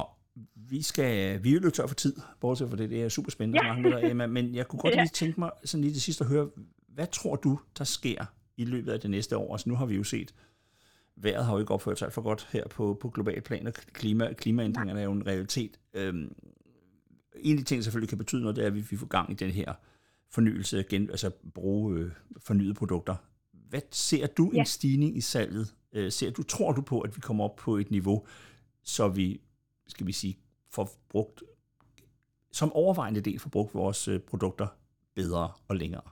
vi 0.55 0.81
skal, 0.81 1.43
vi 1.43 1.49
er 1.49 1.53
jo 1.53 1.59
nødt 1.59 1.73
tør 1.73 1.87
for 1.87 1.95
tid, 1.95 2.15
bortset 2.39 2.69
for 2.69 2.75
det, 2.75 2.89
det 2.89 3.03
er 3.03 3.09
super 3.09 3.31
spændende 3.31 3.65
ja. 3.65 3.77
med 3.77 3.91
dig, 3.91 4.11
Emma, 4.11 4.27
men 4.27 4.55
jeg 4.55 4.67
kunne 4.67 4.79
godt 4.79 4.93
ja. 4.95 5.01
lige 5.01 5.09
tænke 5.09 5.39
mig 5.39 5.51
sådan 5.63 5.81
lige 5.81 5.93
det 5.93 6.01
sidste 6.01 6.23
at 6.23 6.29
høre, 6.29 6.49
hvad 6.87 7.07
tror 7.07 7.35
du, 7.35 7.59
der 7.77 7.83
sker 7.83 8.25
i 8.57 8.65
løbet 8.65 8.91
af 8.91 8.99
det 8.99 9.09
næste 9.09 9.37
år? 9.37 9.53
Altså 9.53 9.69
nu 9.69 9.75
har 9.75 9.85
vi 9.85 9.95
jo 9.95 10.03
set, 10.03 10.33
vejret 11.15 11.45
har 11.45 11.53
jo 11.53 11.59
ikke 11.59 11.73
opført 11.73 11.99
sig 11.99 12.05
alt 12.05 12.13
for 12.13 12.21
godt 12.21 12.47
her 12.51 12.67
på, 12.67 12.97
på 13.01 13.09
global 13.09 13.41
plan, 13.41 13.67
og 13.67 13.73
klima, 13.73 14.33
klimaændringerne 14.33 14.99
er 14.99 15.03
jo 15.03 15.11
en 15.11 15.27
realitet. 15.27 15.79
Øhm, 15.93 16.35
en 17.35 17.51
af 17.51 17.57
de 17.57 17.63
ting, 17.63 17.79
der 17.79 17.83
selvfølgelig 17.83 18.09
kan 18.09 18.17
betyde 18.17 18.41
noget, 18.41 18.55
det 18.55 18.63
er, 18.63 18.67
at 18.67 18.91
vi 18.91 18.97
får 18.97 19.07
gang 19.07 19.31
i 19.31 19.33
den 19.33 19.51
her 19.51 19.73
fornyelse, 20.31 20.85
gen, 20.89 21.09
altså 21.09 21.31
bruge 21.53 21.99
øh, 21.99 22.11
fornyede 22.39 22.73
produkter. 22.73 23.15
Hvad 23.69 23.81
ser 23.91 24.27
du 24.27 24.51
ja. 24.53 24.59
en 24.59 24.65
stigning 24.65 25.17
i 25.17 25.21
salget? 25.21 25.73
Øh, 25.93 26.11
ser 26.11 26.31
du, 26.31 26.43
tror 26.43 26.71
du 26.71 26.81
på, 26.81 26.99
at 26.99 27.15
vi 27.15 27.21
kommer 27.21 27.43
op 27.43 27.55
på 27.55 27.77
et 27.77 27.91
niveau, 27.91 28.25
så 28.83 29.07
vi 29.07 29.41
skal 29.87 30.07
vi 30.07 30.11
sige, 30.11 30.35
får 30.75 30.87
brugt, 31.09 31.43
som 32.51 32.73
overvejende 32.73 33.21
del 33.27 33.39
får 33.39 33.49
brugt 33.49 33.73
vores 33.75 34.07
øh, 34.07 34.19
produkter 34.29 34.67
bedre 35.15 35.45
og 35.69 35.75
længere? 35.81 36.07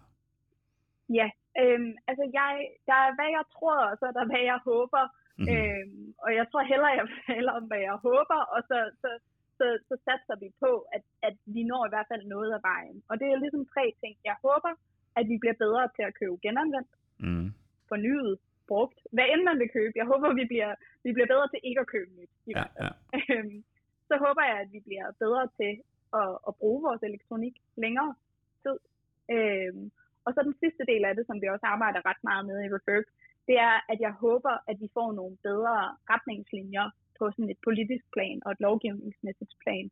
Ja, 1.19 1.27
øhm, 1.61 1.93
altså 2.09 2.25
jeg, 2.39 2.51
der 2.89 2.97
er 3.05 3.11
hvad 3.17 3.29
jeg 3.37 3.45
tror, 3.55 3.77
og 3.91 3.95
så 3.99 4.05
er 4.09 4.15
der 4.19 4.25
hvad 4.31 4.43
jeg 4.51 4.59
håber. 4.71 5.03
Mm-hmm. 5.37 5.53
Øhm, 5.53 6.05
og 6.25 6.29
jeg 6.39 6.45
tror 6.47 6.63
hellere, 6.71 6.99
jeg 6.99 7.07
fortæller 7.15 7.51
om, 7.59 7.65
hvad 7.69 7.81
jeg 7.89 7.97
håber, 8.09 8.39
og 8.55 8.59
så, 8.69 8.77
så, 9.01 9.09
så, 9.57 9.65
så 9.87 9.95
satser 10.07 10.35
vi 10.43 10.49
på, 10.63 10.71
at, 10.95 11.03
at 11.27 11.35
vi 11.55 11.61
når 11.71 11.83
i 11.85 11.93
hvert 11.93 12.09
fald 12.11 12.23
noget 12.35 12.51
af 12.57 12.61
vejen. 12.71 12.97
Og 13.09 13.15
det 13.19 13.27
er 13.27 13.43
ligesom 13.43 13.65
tre 13.75 13.85
ting. 14.01 14.13
Jeg 14.29 14.37
håber, 14.45 14.71
at 15.19 15.25
vi 15.31 15.35
bliver 15.41 15.57
bedre 15.63 15.83
til 15.95 16.03
at 16.09 16.15
købe 16.19 16.37
genanvendt, 16.45 16.91
mm. 17.25 17.47
fornyet, 17.91 18.33
brugt. 18.71 18.99
Hvad 19.15 19.25
end 19.33 19.43
man 19.49 19.59
vil 19.59 19.69
købe. 19.77 19.93
Jeg 19.95 20.07
håber, 20.11 20.39
vi 20.41 20.45
bliver, 20.51 20.71
vi 21.05 21.11
bliver 21.15 21.29
bedre 21.33 21.47
til 21.49 21.59
ikke 21.63 21.81
at 21.85 21.91
købe 21.95 22.11
nyt. 22.19 22.33
Ja, 22.57 22.65
ja. 22.81 22.89
Øhm, 23.29 23.63
så 24.09 24.15
håber 24.25 24.43
jeg, 24.49 24.57
at 24.63 24.69
vi 24.75 24.79
bliver 24.87 25.07
bedre 25.23 25.45
til 25.59 25.73
at, 26.21 26.31
at 26.47 26.53
bruge 26.61 26.81
vores 26.87 27.03
elektronik 27.09 27.55
længere 27.83 28.15
tid. 28.63 28.77
Øhm, 29.35 29.91
og 30.25 30.29
så 30.33 30.39
den 30.49 30.55
sidste 30.63 30.83
del 30.91 31.03
af 31.05 31.15
det, 31.15 31.25
som 31.27 31.41
vi 31.41 31.47
også 31.47 31.65
arbejder 31.73 32.07
ret 32.09 32.21
meget 32.29 32.45
med 32.49 32.57
i 32.63 32.71
Refurb, 32.75 33.05
det 33.47 33.57
er, 33.69 33.75
at 33.91 33.99
jeg 34.05 34.13
håber, 34.25 34.53
at 34.69 34.77
vi 34.83 34.89
får 34.93 35.09
nogle 35.19 35.35
bedre 35.47 35.77
retningslinjer 36.13 36.87
på 37.19 37.31
sådan 37.31 37.49
et 37.49 37.61
politisk 37.67 38.05
plan 38.15 38.41
og 38.45 38.51
et 38.51 38.59
lovgivningsmæssigt 38.67 39.53
plan 39.63 39.85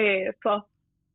øh, 0.00 0.32
for, 0.42 0.56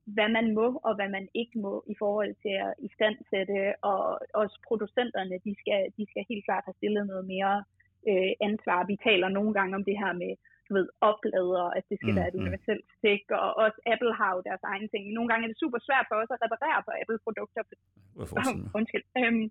hvad 0.06 0.30
man 0.38 0.54
må 0.54 0.68
og 0.88 0.96
hvad 0.96 1.10
man 1.10 1.28
ikke 1.34 1.60
må 1.60 1.84
i 1.94 1.96
forhold 2.00 2.34
til 2.44 2.56
at 2.66 2.74
istandsætte, 2.88 3.60
og 3.82 4.20
også 4.34 4.56
producenterne, 4.68 5.36
de 5.46 5.56
skal, 5.62 5.82
de 5.98 6.06
skal 6.10 6.26
helt 6.30 6.46
klart 6.46 6.64
have 6.66 6.80
stillet 6.80 7.08
noget 7.08 7.26
mere 7.34 7.64
øh, 8.10 8.32
ansvar. 8.48 8.90
Vi 8.92 8.98
taler 9.08 9.28
nogle 9.30 9.54
gange 9.54 9.76
om 9.76 9.84
det 9.84 9.98
her 10.04 10.14
med 10.14 10.34
du 10.68 10.74
ved, 10.78 10.88
oplader, 11.12 11.66
at 11.78 11.84
det 11.90 11.98
skal 12.00 12.14
mm, 12.14 12.20
være 12.20 12.30
et 12.30 12.38
mm. 12.38 12.44
universelt 12.44 12.86
stik, 12.98 13.24
og 13.44 13.50
også 13.64 13.80
Apple 13.94 14.14
har 14.20 14.32
jo 14.36 14.42
deres 14.50 14.64
egen 14.72 14.88
ting. 14.90 15.04
Nogle 15.18 15.30
gange 15.30 15.44
er 15.44 15.52
det 15.52 15.64
super 15.64 15.80
svært 15.88 16.06
for 16.10 16.16
os 16.22 16.34
at 16.36 16.44
reparere 16.46 16.80
på 16.88 16.92
Apple-produkter. 17.02 17.62
Undskyld. 18.78 19.06
Øhm, 19.20 19.46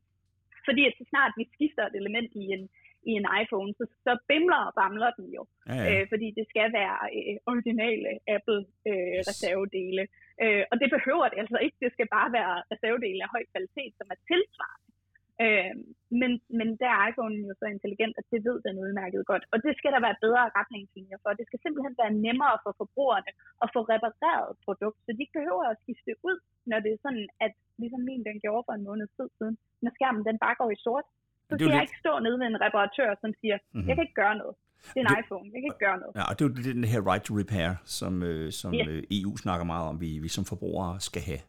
fordi 0.66 0.82
at 0.88 0.94
så 0.98 1.04
snart 1.12 1.32
vi 1.40 1.44
skifter 1.54 1.82
et 1.86 1.96
element 2.00 2.30
i 2.42 2.44
en, 2.54 2.64
i 3.10 3.12
en 3.20 3.26
iPhone, 3.42 3.70
så, 3.78 3.84
så 4.06 4.12
bimler 4.30 4.60
og 4.68 4.72
bamler 4.78 5.10
den 5.18 5.28
jo. 5.36 5.42
Ja, 5.68 5.74
ja. 5.74 5.84
Øh, 5.90 6.04
fordi 6.12 6.28
det 6.38 6.44
skal 6.52 6.68
være 6.80 6.96
øh, 7.18 7.36
originale 7.52 8.10
Apple-reservedele. 8.36 10.04
Øh, 10.44 10.58
øh, 10.58 10.64
og 10.70 10.76
det 10.80 10.88
behøver 10.96 11.26
det 11.28 11.38
altså 11.42 11.58
ikke. 11.64 11.76
Det 11.84 11.90
skal 11.92 12.08
bare 12.16 12.30
være 12.38 12.54
reservedele 12.72 13.20
af 13.24 13.32
høj 13.34 13.42
kvalitet, 13.52 13.92
som 13.98 14.06
er 14.14 14.18
tilsvarende. 14.30 14.92
Øh, 15.44 15.74
men, 16.20 16.32
men 16.58 16.68
der 16.82 16.90
er 16.92 17.00
iPhone 17.08 17.36
jo 17.48 17.54
så 17.60 17.66
intelligent, 17.76 18.14
at 18.20 18.26
det 18.32 18.40
ved 18.48 18.56
den 18.66 18.76
udmærket 18.84 19.22
godt. 19.30 19.44
Og 19.52 19.58
det 19.64 19.72
skal 19.78 19.92
der 19.94 20.00
være 20.06 20.22
bedre 20.24 20.44
retningslinjer 20.58 21.18
for. 21.22 21.30
Det 21.40 21.46
skal 21.46 21.60
simpelthen 21.62 21.94
være 22.02 22.14
nemmere 22.26 22.56
for 22.64 22.72
forbrugerne 22.80 23.32
at 23.64 23.68
få 23.74 23.80
repareret 23.92 24.50
produkt, 24.66 24.98
så 25.04 25.08
de 25.12 25.22
ikke 25.22 25.38
behøver 25.40 25.64
at 25.68 25.80
skifte 25.82 26.12
ud, 26.28 26.36
når 26.70 26.78
det 26.84 26.90
er 26.92 27.00
sådan, 27.06 27.28
at 27.46 27.52
ligesom 27.82 28.02
min 28.08 28.22
den 28.28 28.36
gjorde 28.44 28.66
for 28.66 28.74
en 28.76 28.86
måned 28.88 29.06
tid 29.16 29.28
siden, 29.38 29.56
når 29.82 29.90
skærmen 29.96 30.24
den 30.28 30.38
bare 30.44 30.58
går 30.60 30.70
i 30.76 30.82
sort. 30.86 31.06
Så 31.52 31.56
skal 31.58 31.72
jeg 31.72 31.80
lidt... 31.80 31.88
ikke 31.88 31.98
stå 32.04 32.12
nede 32.24 32.36
ved 32.40 32.46
en 32.52 32.60
reparatør, 32.66 33.10
som 33.22 33.30
siger, 33.40 33.56
mm-hmm. 33.60 33.88
jeg 33.88 33.94
kan 33.96 34.04
ikke 34.06 34.20
gøre 34.24 34.36
noget. 34.42 34.54
Det 34.94 34.98
er 35.00 35.04
en 35.04 35.12
det, 35.12 35.22
iPhone, 35.22 35.46
jeg 35.52 35.58
kan 35.60 35.68
ikke 35.72 35.84
gøre 35.88 35.98
noget. 36.02 36.12
Ja, 36.18 36.24
og 36.28 36.32
det 36.34 36.40
er 36.42 36.48
jo 36.48 36.54
den 36.80 36.90
her 36.92 37.00
right 37.10 37.24
to 37.28 37.32
repair, 37.42 37.68
som, 37.98 38.12
øh, 38.30 38.46
som 38.60 38.70
yes. 38.74 38.88
øh, 38.88 39.18
EU 39.18 39.32
snakker 39.44 39.64
meget 39.72 39.86
om, 39.90 39.96
vi, 40.04 40.10
vi 40.24 40.30
som 40.36 40.44
forbrugere 40.52 40.94
skal 41.08 41.22
have. 41.30 41.42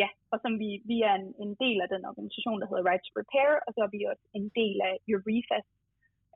Ja, 0.00 0.08
og 0.32 0.38
som 0.44 0.52
vi, 0.62 0.70
vi 0.90 0.96
er 1.08 1.14
en, 1.20 1.28
en 1.44 1.52
del 1.64 1.78
af 1.84 1.88
den 1.94 2.02
organisation, 2.10 2.60
der 2.60 2.66
hedder 2.70 2.84
Right 2.90 3.04
to 3.06 3.12
Repair, 3.20 3.50
og 3.66 3.70
så 3.74 3.80
er 3.86 3.90
vi 3.96 4.00
også 4.12 4.24
en 4.38 4.46
del 4.60 4.76
af 4.88 4.94
Eurefast, 5.12 5.70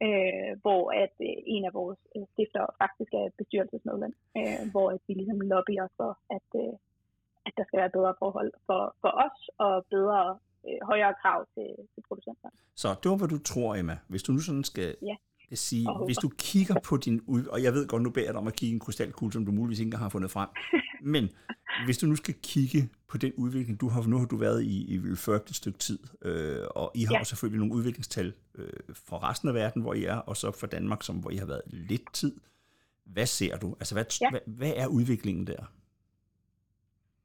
øh, 0.06 0.52
hvor 0.64 0.82
at 1.04 1.14
øh, 1.28 1.36
en 1.54 1.64
af 1.68 1.72
vores 1.80 2.00
øh, 2.16 2.24
stifter 2.32 2.64
faktisk 2.82 3.12
er 3.20 3.26
bestyrelsesmedlem, 3.40 4.14
øh, 4.38 4.62
hvor 4.72 4.86
at 4.94 5.00
vi 5.06 5.12
ligesom 5.14 5.40
lobbyer 5.52 5.88
for, 5.98 6.12
at, 6.36 6.48
øh, 6.62 6.74
at 7.46 7.52
der 7.56 7.64
skal 7.66 7.80
være 7.82 7.96
bedre 7.96 8.14
forhold 8.22 8.52
for, 8.66 8.82
for 9.02 9.12
os, 9.26 9.38
og 9.66 9.74
bedre 9.96 10.22
øh, 10.66 10.78
højere 10.82 11.14
krav 11.22 11.46
til, 11.54 11.68
til 11.94 12.02
producenterne. 12.08 12.56
Så 12.74 12.88
det 13.02 13.10
var, 13.10 13.16
hvad 13.16 13.28
du 13.28 13.38
tror, 13.38 13.76
Emma. 13.76 13.98
Hvis 14.08 14.22
du 14.22 14.32
nu 14.32 14.38
sådan 14.38 14.64
skal 14.64 14.96
ja. 15.02 15.16
sige, 15.54 15.88
hvis 16.04 16.16
du 16.16 16.28
kigger 16.38 16.74
på 16.84 16.96
din 16.96 17.20
ud, 17.26 17.44
og 17.44 17.62
jeg 17.62 17.72
ved 17.74 17.88
godt, 17.88 18.02
nu 18.02 18.10
beder 18.10 18.26
jeg 18.26 18.34
dig 18.34 18.40
om 18.40 18.46
at 18.46 18.56
kigge 18.56 18.74
en 18.74 18.80
krystalkugle, 18.80 19.32
som 19.32 19.44
du 19.44 19.52
muligvis 19.52 19.80
ikke 19.80 19.96
har 19.96 20.08
fundet 20.08 20.30
frem, 20.30 20.48
men 21.14 21.28
hvis 21.84 21.98
du 21.98 22.06
nu 22.06 22.16
skal 22.16 22.34
kigge 22.42 22.88
på 23.08 23.18
den 23.18 23.32
udvikling, 23.36 23.80
du 23.80 23.88
har, 23.88 24.02
nu 24.02 24.18
har 24.18 24.26
du 24.26 24.36
været 24.36 24.62
i, 24.62 24.94
i 24.94 24.98
Refurb 24.98 25.42
et 25.48 25.54
stykke 25.54 25.78
tid, 25.78 25.98
øh, 26.22 26.66
og 26.70 26.92
I 26.94 27.04
har 27.04 27.14
ja. 27.14 27.24
selvfølgelig 27.24 27.58
nogle 27.58 27.74
udviklingstal 27.74 28.32
øh, 28.54 28.72
fra 28.94 29.30
resten 29.30 29.48
af 29.48 29.54
verden, 29.54 29.82
hvor 29.82 29.94
I 29.94 30.04
er, 30.04 30.16
og 30.16 30.36
så 30.36 30.50
fra 30.50 30.66
Danmark, 30.66 31.02
som, 31.02 31.16
hvor 31.16 31.30
I 31.30 31.36
har 31.36 31.46
været 31.46 31.62
lidt 31.66 32.12
tid. 32.12 32.36
Hvad 33.04 33.26
ser 33.26 33.56
du? 33.56 33.76
Altså, 33.80 33.94
hvad, 33.94 34.04
ja. 34.20 34.30
hvad, 34.30 34.40
hvad 34.46 34.72
er 34.76 34.86
udviklingen 34.86 35.46
der? 35.46 35.64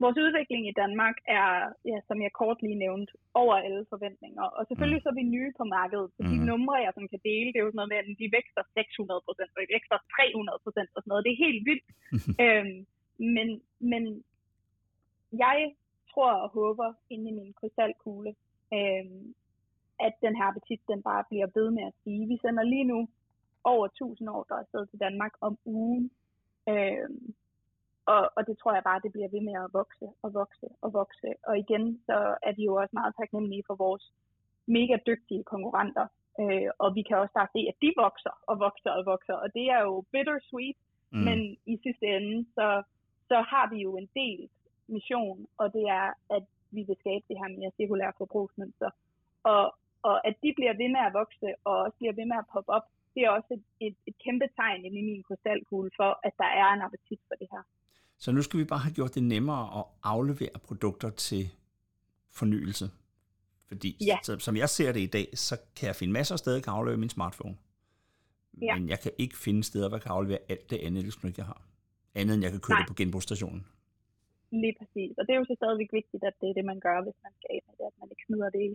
Vores 0.03 0.17
udvikling 0.25 0.63
i 0.67 0.77
Danmark 0.83 1.17
er, 1.39 1.49
ja, 1.91 1.97
som 2.07 2.17
jeg 2.25 2.31
kort 2.39 2.59
lige 2.65 2.81
nævnte, 2.85 3.11
over 3.41 3.55
alle 3.65 3.83
forventninger. 3.93 4.45
Og 4.57 4.61
selvfølgelig 4.67 4.99
mm. 4.99 5.05
så 5.05 5.09
er 5.09 5.19
vi 5.21 5.33
nye 5.35 5.51
på 5.59 5.63
markedet, 5.77 6.09
så 6.15 6.21
de 6.31 6.37
mm. 6.39 6.45
numre, 6.49 6.83
jeg 6.85 6.93
som 6.95 7.07
kan 7.13 7.21
dele, 7.29 7.49
det 7.49 7.59
er 7.59 7.65
jo 7.65 7.71
sådan 7.71 7.81
noget 7.81 7.93
med, 7.93 8.01
at 8.01 8.07
de 8.21 8.35
vækster 8.37 8.63
600 8.73 9.21
procent, 9.27 9.51
og 9.55 9.59
de 9.61 9.73
vækster 9.75 9.97
300 10.15 10.63
procent 10.65 10.89
og 10.95 10.99
sådan 11.01 11.11
noget. 11.11 11.25
Det 11.25 11.33
er 11.33 11.45
helt 11.47 11.61
vildt. 11.69 11.87
øhm, 12.45 12.79
men, 13.35 13.47
men 13.91 14.03
jeg 15.45 15.57
tror 16.11 16.31
og 16.43 16.49
håber 16.59 16.89
inde 17.13 17.25
i 17.31 17.37
min 17.39 17.53
krystalkugle, 17.59 18.31
øh, 18.77 19.05
at 20.07 20.13
den 20.25 20.33
her 20.37 20.45
appetit, 20.51 20.81
den 20.91 21.01
bare 21.09 21.23
bliver 21.29 21.47
ved 21.57 21.67
med 21.77 21.83
at 21.89 21.97
stige. 21.99 22.29
Vi 22.31 22.37
sender 22.43 22.63
lige 22.63 22.89
nu 22.93 22.99
over 23.73 23.85
1000 23.85 24.29
år, 24.35 24.43
der 24.47 24.55
er 24.55 24.63
afsted 24.65 24.83
til 24.87 24.99
Danmark 25.05 25.33
om 25.47 25.53
ugen. 25.65 26.11
Øh, 26.71 27.09
og, 28.05 28.31
og 28.35 28.47
det 28.47 28.57
tror 28.57 28.73
jeg 28.73 28.83
bare, 28.83 29.03
det 29.03 29.11
bliver 29.11 29.29
ved 29.35 29.41
med 29.41 29.55
at 29.63 29.73
vokse 29.73 30.07
og 30.23 30.33
vokse 30.33 30.67
og 30.81 30.93
vokse. 30.93 31.29
Og 31.43 31.59
igen, 31.59 32.01
så 32.05 32.17
er 32.47 32.53
vi 32.57 32.63
jo 32.65 32.73
også 32.75 32.93
meget 32.93 33.13
taknemmelige 33.19 33.63
for 33.67 33.75
vores 33.75 34.13
mega 34.65 34.95
dygtige 35.07 35.43
konkurrenter. 35.43 36.07
Øh, 36.41 36.69
og 36.79 36.95
vi 36.95 37.01
kan 37.01 37.17
også 37.17 37.33
bare 37.33 37.53
se, 37.55 37.61
at 37.71 37.77
de 37.81 37.93
vokser 37.97 38.33
og 38.49 38.59
vokser 38.59 38.91
og 38.91 39.05
vokser. 39.05 39.33
Og 39.33 39.53
det 39.53 39.65
er 39.75 39.81
jo 39.81 40.05
bittersweet, 40.11 40.77
mm. 41.11 41.19
men 41.27 41.57
i 41.65 41.75
sidste 41.83 42.05
ende, 42.17 42.45
så, 42.55 42.83
så 43.27 43.37
har 43.51 43.65
vi 43.73 43.77
jo 43.81 43.97
en 43.97 44.09
del 44.15 44.49
mission, 44.87 45.47
og 45.57 45.73
det 45.73 45.85
er, 45.99 46.07
at 46.29 46.43
vi 46.71 46.81
vil 46.87 46.97
skabe 46.99 47.25
det 47.29 47.37
her 47.41 47.49
mere 47.57 47.71
cirkulære 47.77 48.13
forbrugsmønster. 48.17 48.89
Og, 49.43 49.75
og 50.01 50.27
at 50.27 50.35
de 50.43 50.53
bliver 50.55 50.73
ved 50.81 50.89
med 50.95 51.03
at 51.07 51.13
vokse, 51.13 51.49
og 51.63 51.75
også 51.85 51.97
bliver 51.97 52.13
ved 52.19 52.25
med 52.25 52.37
at 52.39 52.49
poppe 52.53 52.71
op, 52.77 52.85
det 53.15 53.21
er 53.23 53.29
også 53.29 53.51
et, 53.57 53.65
et, 53.87 53.95
et 54.09 54.17
kæmpe 54.23 54.47
tegn 54.55 54.85
i 54.85 54.89
min 54.89 55.23
krystalkugle 55.27 55.91
for, 55.99 56.19
at 56.27 56.33
der 56.37 56.49
er 56.61 56.67
en 56.73 56.81
appetit 56.81 57.21
for 57.27 57.35
det 57.41 57.47
her. 57.51 57.63
Så 58.17 58.31
nu 58.31 58.41
skal 58.41 58.59
vi 58.59 58.63
bare 58.63 58.79
have 58.79 58.93
gjort 58.93 59.15
det 59.15 59.23
nemmere 59.23 59.79
at 59.79 59.85
aflevere 60.03 60.59
produkter 60.63 61.09
til 61.09 61.49
fornyelse. 62.31 62.85
Fordi 63.67 63.97
ja. 64.09 64.17
så, 64.23 64.39
som 64.39 64.55
jeg 64.57 64.69
ser 64.69 64.91
det 64.91 64.99
i 64.99 65.11
dag, 65.17 65.27
så 65.47 65.55
kan 65.77 65.87
jeg 65.87 65.95
finde 65.95 66.13
masser 66.13 66.35
af 66.35 66.39
steder, 66.39 66.57
jeg 66.57 66.63
kan 66.63 66.73
aflevere 66.73 66.99
min 66.99 67.09
smartphone. 67.09 67.55
Ja. 68.61 68.73
Men 68.75 68.89
jeg 68.89 68.99
kan 69.03 69.11
ikke 69.17 69.37
finde 69.45 69.63
steder, 69.63 69.87
hvor 69.87 69.97
jeg 69.97 70.05
kan 70.05 70.11
aflevere 70.11 70.41
alt 70.49 70.69
det 70.69 70.79
andet 70.85 70.99
elektronik, 71.03 71.37
jeg 71.37 71.45
har. 71.45 71.61
Andet 72.15 72.33
end 72.33 72.43
jeg 72.43 72.51
kan 72.51 72.61
købe 72.65 72.77
Nej. 72.77 72.81
det 72.81 72.91
på 72.91 72.99
genbrugsstationen. 73.01 73.61
Lige 74.63 74.75
præcis. 74.79 75.11
Og 75.17 75.23
det 75.25 75.31
er 75.33 75.39
jo 75.41 75.45
så 75.51 75.55
stadigvæk 75.61 75.91
vigtigt, 75.99 76.23
at 76.29 76.35
det 76.41 76.47
er 76.49 76.55
det, 76.59 76.65
man 76.71 76.79
gør, 76.85 76.97
hvis 77.05 77.19
man 77.25 77.33
skal 77.37 77.47
af 77.55 77.59
med 77.67 77.75
det, 77.79 77.85
at 77.91 77.95
man 77.99 78.09
ikke 78.11 78.25
smider 78.27 78.49
det 78.55 78.61
i 78.69 78.71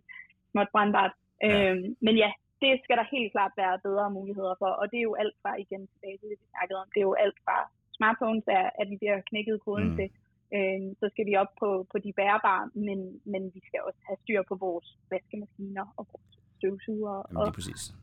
småt 0.51 0.71
brandbart. 0.75 1.13
Ja. 1.43 1.49
Øhm, 1.49 1.97
men 2.07 2.15
ja, 2.23 2.31
det 2.63 2.73
skal 2.85 2.97
der 3.01 3.07
helt 3.17 3.31
klart 3.37 3.53
være 3.63 3.85
bedre 3.87 4.07
muligheder 4.19 4.55
for, 4.63 4.71
og 4.81 4.85
det 4.91 4.99
er 4.99 5.07
jo 5.11 5.15
alt 5.23 5.37
fra, 5.43 5.53
igen 5.65 5.83
tilbage 5.93 6.17
til 6.19 6.29
det, 6.31 6.39
vi 6.43 6.47
snakkede 6.55 6.79
om, 6.83 6.89
det 6.95 7.01
er 7.01 7.09
jo 7.11 7.17
alt 7.25 7.39
fra 7.45 7.59
smartphones, 7.99 8.45
er, 8.61 8.67
at 8.81 8.87
vi 8.93 8.97
bliver 9.01 9.19
knækket 9.31 9.57
koden 9.67 9.89
mm. 9.91 9.97
til, 9.99 10.09
øhm, 10.57 10.89
så 11.01 11.07
skal 11.13 11.25
vi 11.29 11.35
op 11.43 11.53
på, 11.63 11.69
på 11.93 11.97
de 12.05 12.11
bærbare, 12.21 12.65
men, 12.87 12.99
men 13.33 13.43
vi 13.55 13.61
skal 13.69 13.81
også 13.89 14.01
have 14.09 14.19
styr 14.25 14.41
på 14.51 14.55
vores 14.67 14.89
vaskemaskiner 15.13 15.87
og 15.99 16.05
vores 16.13 16.33
støvsuger 16.59 17.17
og 17.39 17.47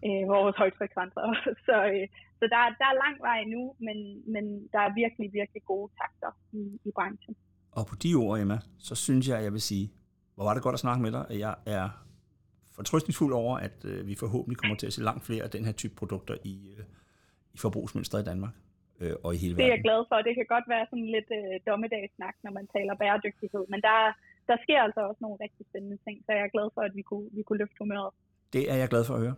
øh, 0.08 0.24
vores 0.36 0.56
højtfrekvenser. 0.62 1.26
så 1.68 1.76
øh, 1.93 2.08
så 2.39 2.46
der, 2.54 2.60
der 2.82 2.88
er 2.91 3.02
lang 3.06 3.18
vej 3.30 3.39
nu, 3.56 3.62
men, 3.88 3.98
men 4.34 4.46
der 4.74 4.80
er 4.88 4.91
virkelig, 5.04 5.28
virkelig 5.34 5.64
gode 5.66 5.91
takter 6.02 6.32
i, 6.52 6.80
i 6.86 6.91
branchen. 6.98 7.36
Og 7.72 7.84
på 7.89 7.96
de 7.96 8.16
ord, 8.16 8.39
Emma, 8.39 8.60
så 8.78 8.96
synes 8.96 9.28
jeg, 9.30 9.43
jeg 9.43 9.54
vil 9.54 9.62
sige, 9.62 9.91
hvor 10.36 10.43
var 10.43 10.54
det 10.54 10.64
godt 10.64 10.74
at 10.74 10.80
snakke 10.80 11.02
med 11.02 11.12
dig. 11.12 11.26
Jeg 11.30 11.56
er 11.66 11.89
fortrystningsfuld 12.76 13.34
over, 13.34 13.58
at 13.58 13.86
øh, 13.86 14.08
vi 14.08 14.16
forhåbentlig 14.16 14.58
kommer 14.58 14.76
til 14.76 14.88
at 14.88 14.93
se 14.93 15.04
langt 15.04 15.24
flere 15.26 15.43
af 15.43 15.50
den 15.50 15.66
her 15.66 15.72
type 15.72 15.96
produkter 15.96 16.36
i, 16.43 16.76
øh, 16.78 16.86
i 17.54 17.58
forbrugsmønstret 17.58 18.22
i 18.22 18.26
Danmark 18.26 18.54
øh, 19.02 19.16
og 19.26 19.30
i 19.36 19.38
hele 19.43 19.54
verden. 19.54 19.60
Det 19.60 19.68
er 19.70 19.76
jeg 19.78 19.84
glad 19.88 20.02
for. 20.10 20.16
Det 20.28 20.34
kan 20.39 20.48
godt 20.56 20.68
være 20.74 20.86
sådan 20.91 21.10
lidt 21.16 21.30
øh, 21.39 21.54
dommedagssnak, 21.70 22.36
når 22.46 22.52
man 22.58 22.66
taler 22.76 22.93
bæredygtighed, 23.02 23.64
men 23.74 23.80
der, 23.88 23.98
der 24.50 24.58
sker 24.64 24.80
altså 24.88 25.02
også 25.10 25.22
nogle 25.26 25.38
rigtig 25.46 25.64
spændende 25.70 25.98
ting, 26.06 26.18
så 26.26 26.30
jeg 26.38 26.43
er 26.48 26.54
glad 26.56 26.68
for, 26.76 26.82
at 26.88 26.93
vi 27.00 27.04
kunne, 27.10 27.28
vi 27.38 27.41
kunne 27.48 27.60
løfte 27.64 27.80
humøret. 27.80 28.12
Det 28.54 28.64
er 28.72 28.78
jeg 28.82 28.88
glad 28.93 29.04
for 29.06 29.14
at 29.18 29.22
høre. 29.26 29.36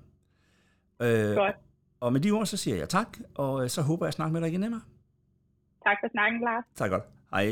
Øh, 1.06 1.36
godt. 1.36 1.56
Og 2.00 2.14
med 2.14 2.22
de 2.22 2.32
ord, 2.32 2.46
så 2.46 2.58
siger 2.58 2.78
jeg 2.78 2.90
tak, 2.90 3.18
og 3.36 3.64
øh, 3.64 3.70
så 3.76 3.82
håber 3.82 4.06
jeg 4.06 4.08
at 4.08 4.14
snakke 4.14 4.34
med 4.34 4.42
dig 4.42 4.50
igen, 4.50 4.64
Emma. 4.64 4.82
Tak 5.88 5.98
for 6.02 6.10
snakken, 6.16 6.42
Lars. 6.42 6.64
Tak 6.76 6.90
godt. 6.90 7.04
Hej. 7.32 7.46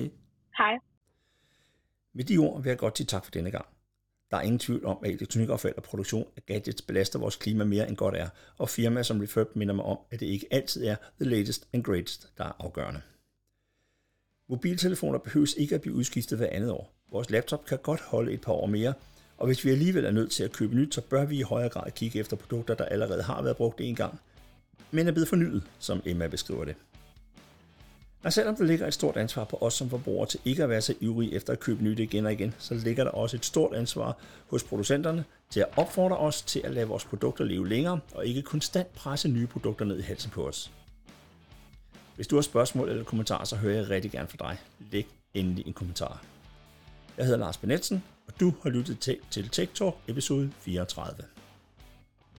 Hej. 0.58 0.74
Med 2.14 2.24
de 2.24 2.38
ord 2.38 2.64
vil 2.64 2.70
jeg 2.70 2.78
godt 2.78 2.98
sige 2.98 3.08
tak 3.08 3.24
for 3.26 3.32
denne 3.32 3.52
gang. 3.52 3.66
Der 4.36 4.40
er 4.40 4.46
ingen 4.46 4.60
tvivl 4.60 4.86
om, 4.86 4.98
at 5.04 5.12
elektronikaffald 5.12 5.74
og 5.78 5.84
produktion 5.84 6.28
af 6.38 6.46
gadgets 6.46 6.82
belaster 6.82 7.20
vores 7.20 7.36
klima 7.36 7.64
mere 7.64 7.88
end 7.88 7.98
godt 7.98 8.16
er, 8.16 8.30
og 8.58 8.70
firmaer 8.70 9.04
som 9.04 9.20
Refurb 9.20 9.56
minder 9.56 9.74
mig 9.74 9.86
om, 9.86 9.98
at 10.12 10.20
det 10.20 10.26
ikke 10.26 10.48
altid 10.52 10.86
er 10.86 10.96
the 11.22 11.30
latest 11.30 11.68
and 11.74 11.84
greatest, 11.84 12.30
der 12.38 12.44
er 12.44 12.52
afgørende. 12.60 13.02
Mobiltelefoner 14.50 15.20
behøves 15.20 15.54
ikke 15.54 15.76
at 15.76 15.82
blive 15.82 15.96
udskiftet 15.96 16.38
hver 16.38 16.50
andet 16.52 16.72
år. 16.72 16.94
Vores 17.12 17.30
laptop 17.30 17.66
kan 17.66 17.78
godt 17.78 18.02
holde 18.02 18.32
et 18.32 18.42
par 18.42 18.52
år 18.54 18.66
mere, 18.66 18.94
og 19.38 19.48
hvis 19.48 19.66
vi 19.66 19.70
alligevel 19.70 20.06
er 20.06 20.12
nødt 20.12 20.32
til 20.32 20.44
at 20.44 20.52
købe 20.52 20.76
nyt, 20.76 20.96
så 20.96 21.02
bør 21.02 21.26
vi 21.26 21.40
i 21.40 21.42
højere 21.42 21.70
grad 21.70 21.92
kigge 21.92 22.20
efter 22.20 22.36
produkter, 22.36 22.76
der 22.76 22.86
allerede 22.86 23.24
har 23.24 23.42
været 23.42 23.58
brugt 23.58 23.82
en 23.82 23.96
gang, 23.96 24.20
men 24.92 25.08
er 25.08 25.12
blevet 25.12 25.30
fornyet, 25.30 25.64
som 25.80 26.02
Emma 26.06 26.28
beskriver 26.28 26.66
det. 26.66 26.76
Og 28.26 28.34
selvom 28.34 28.56
der 28.56 28.64
ligger 28.64 28.88
et 28.88 28.94
stort 28.94 29.18
ansvar 29.18 29.44
på 29.44 29.58
os 29.62 29.74
som 29.74 29.90
forbrugere 29.90 30.28
til 30.30 30.40
ikke 30.46 30.64
at 30.64 30.70
være 30.70 30.82
så 30.82 30.94
ivrige 31.00 31.34
efter 31.34 31.54
at 31.54 31.60
købe 31.60 31.84
nyt 31.84 32.00
igen 32.00 32.26
og 32.26 32.34
igen, 32.34 32.54
så 32.58 32.74
ligger 32.74 33.04
der 33.04 33.12
også 33.12 33.38
et 33.38 33.46
stort 33.46 33.76
ansvar 33.76 34.18
hos 34.50 34.64
producenterne 34.64 35.26
til 35.50 35.60
at 35.60 35.68
opfordre 35.76 36.18
os 36.18 36.42
til 36.42 36.62
at 36.64 36.72
lade 36.72 36.88
vores 36.88 37.06
produkter 37.06 37.44
leve 37.44 37.70
længere 37.70 38.00
og 38.14 38.26
ikke 38.26 38.42
konstant 38.42 38.94
presse 38.94 39.28
nye 39.28 39.48
produkter 39.48 39.86
ned 39.86 40.00
i 40.00 40.02
halsen 40.02 40.32
på 40.32 40.48
os. 40.48 40.72
Hvis 42.16 42.28
du 42.28 42.36
har 42.36 42.42
spørgsmål 42.42 42.90
eller 42.90 43.04
kommentarer, 43.04 43.46
så 43.46 43.56
hører 43.56 43.76
jeg 43.76 43.90
rigtig 43.90 44.12
gerne 44.12 44.28
fra 44.28 44.50
dig. 44.50 44.58
Læg 44.92 45.08
endelig 45.34 45.68
en 45.68 45.74
kommentar. 45.74 46.24
Jeg 47.18 47.26
hedder 47.26 47.40
Lars 47.40 47.58
Benetsen, 47.58 48.04
og 48.28 48.40
du 48.40 48.54
har 48.64 48.70
lyttet 48.70 49.00
til, 49.00 49.18
til 49.32 49.50
Tech 49.50 49.74
Talk 49.74 49.96
episode 50.08 50.52
34. 50.60 51.35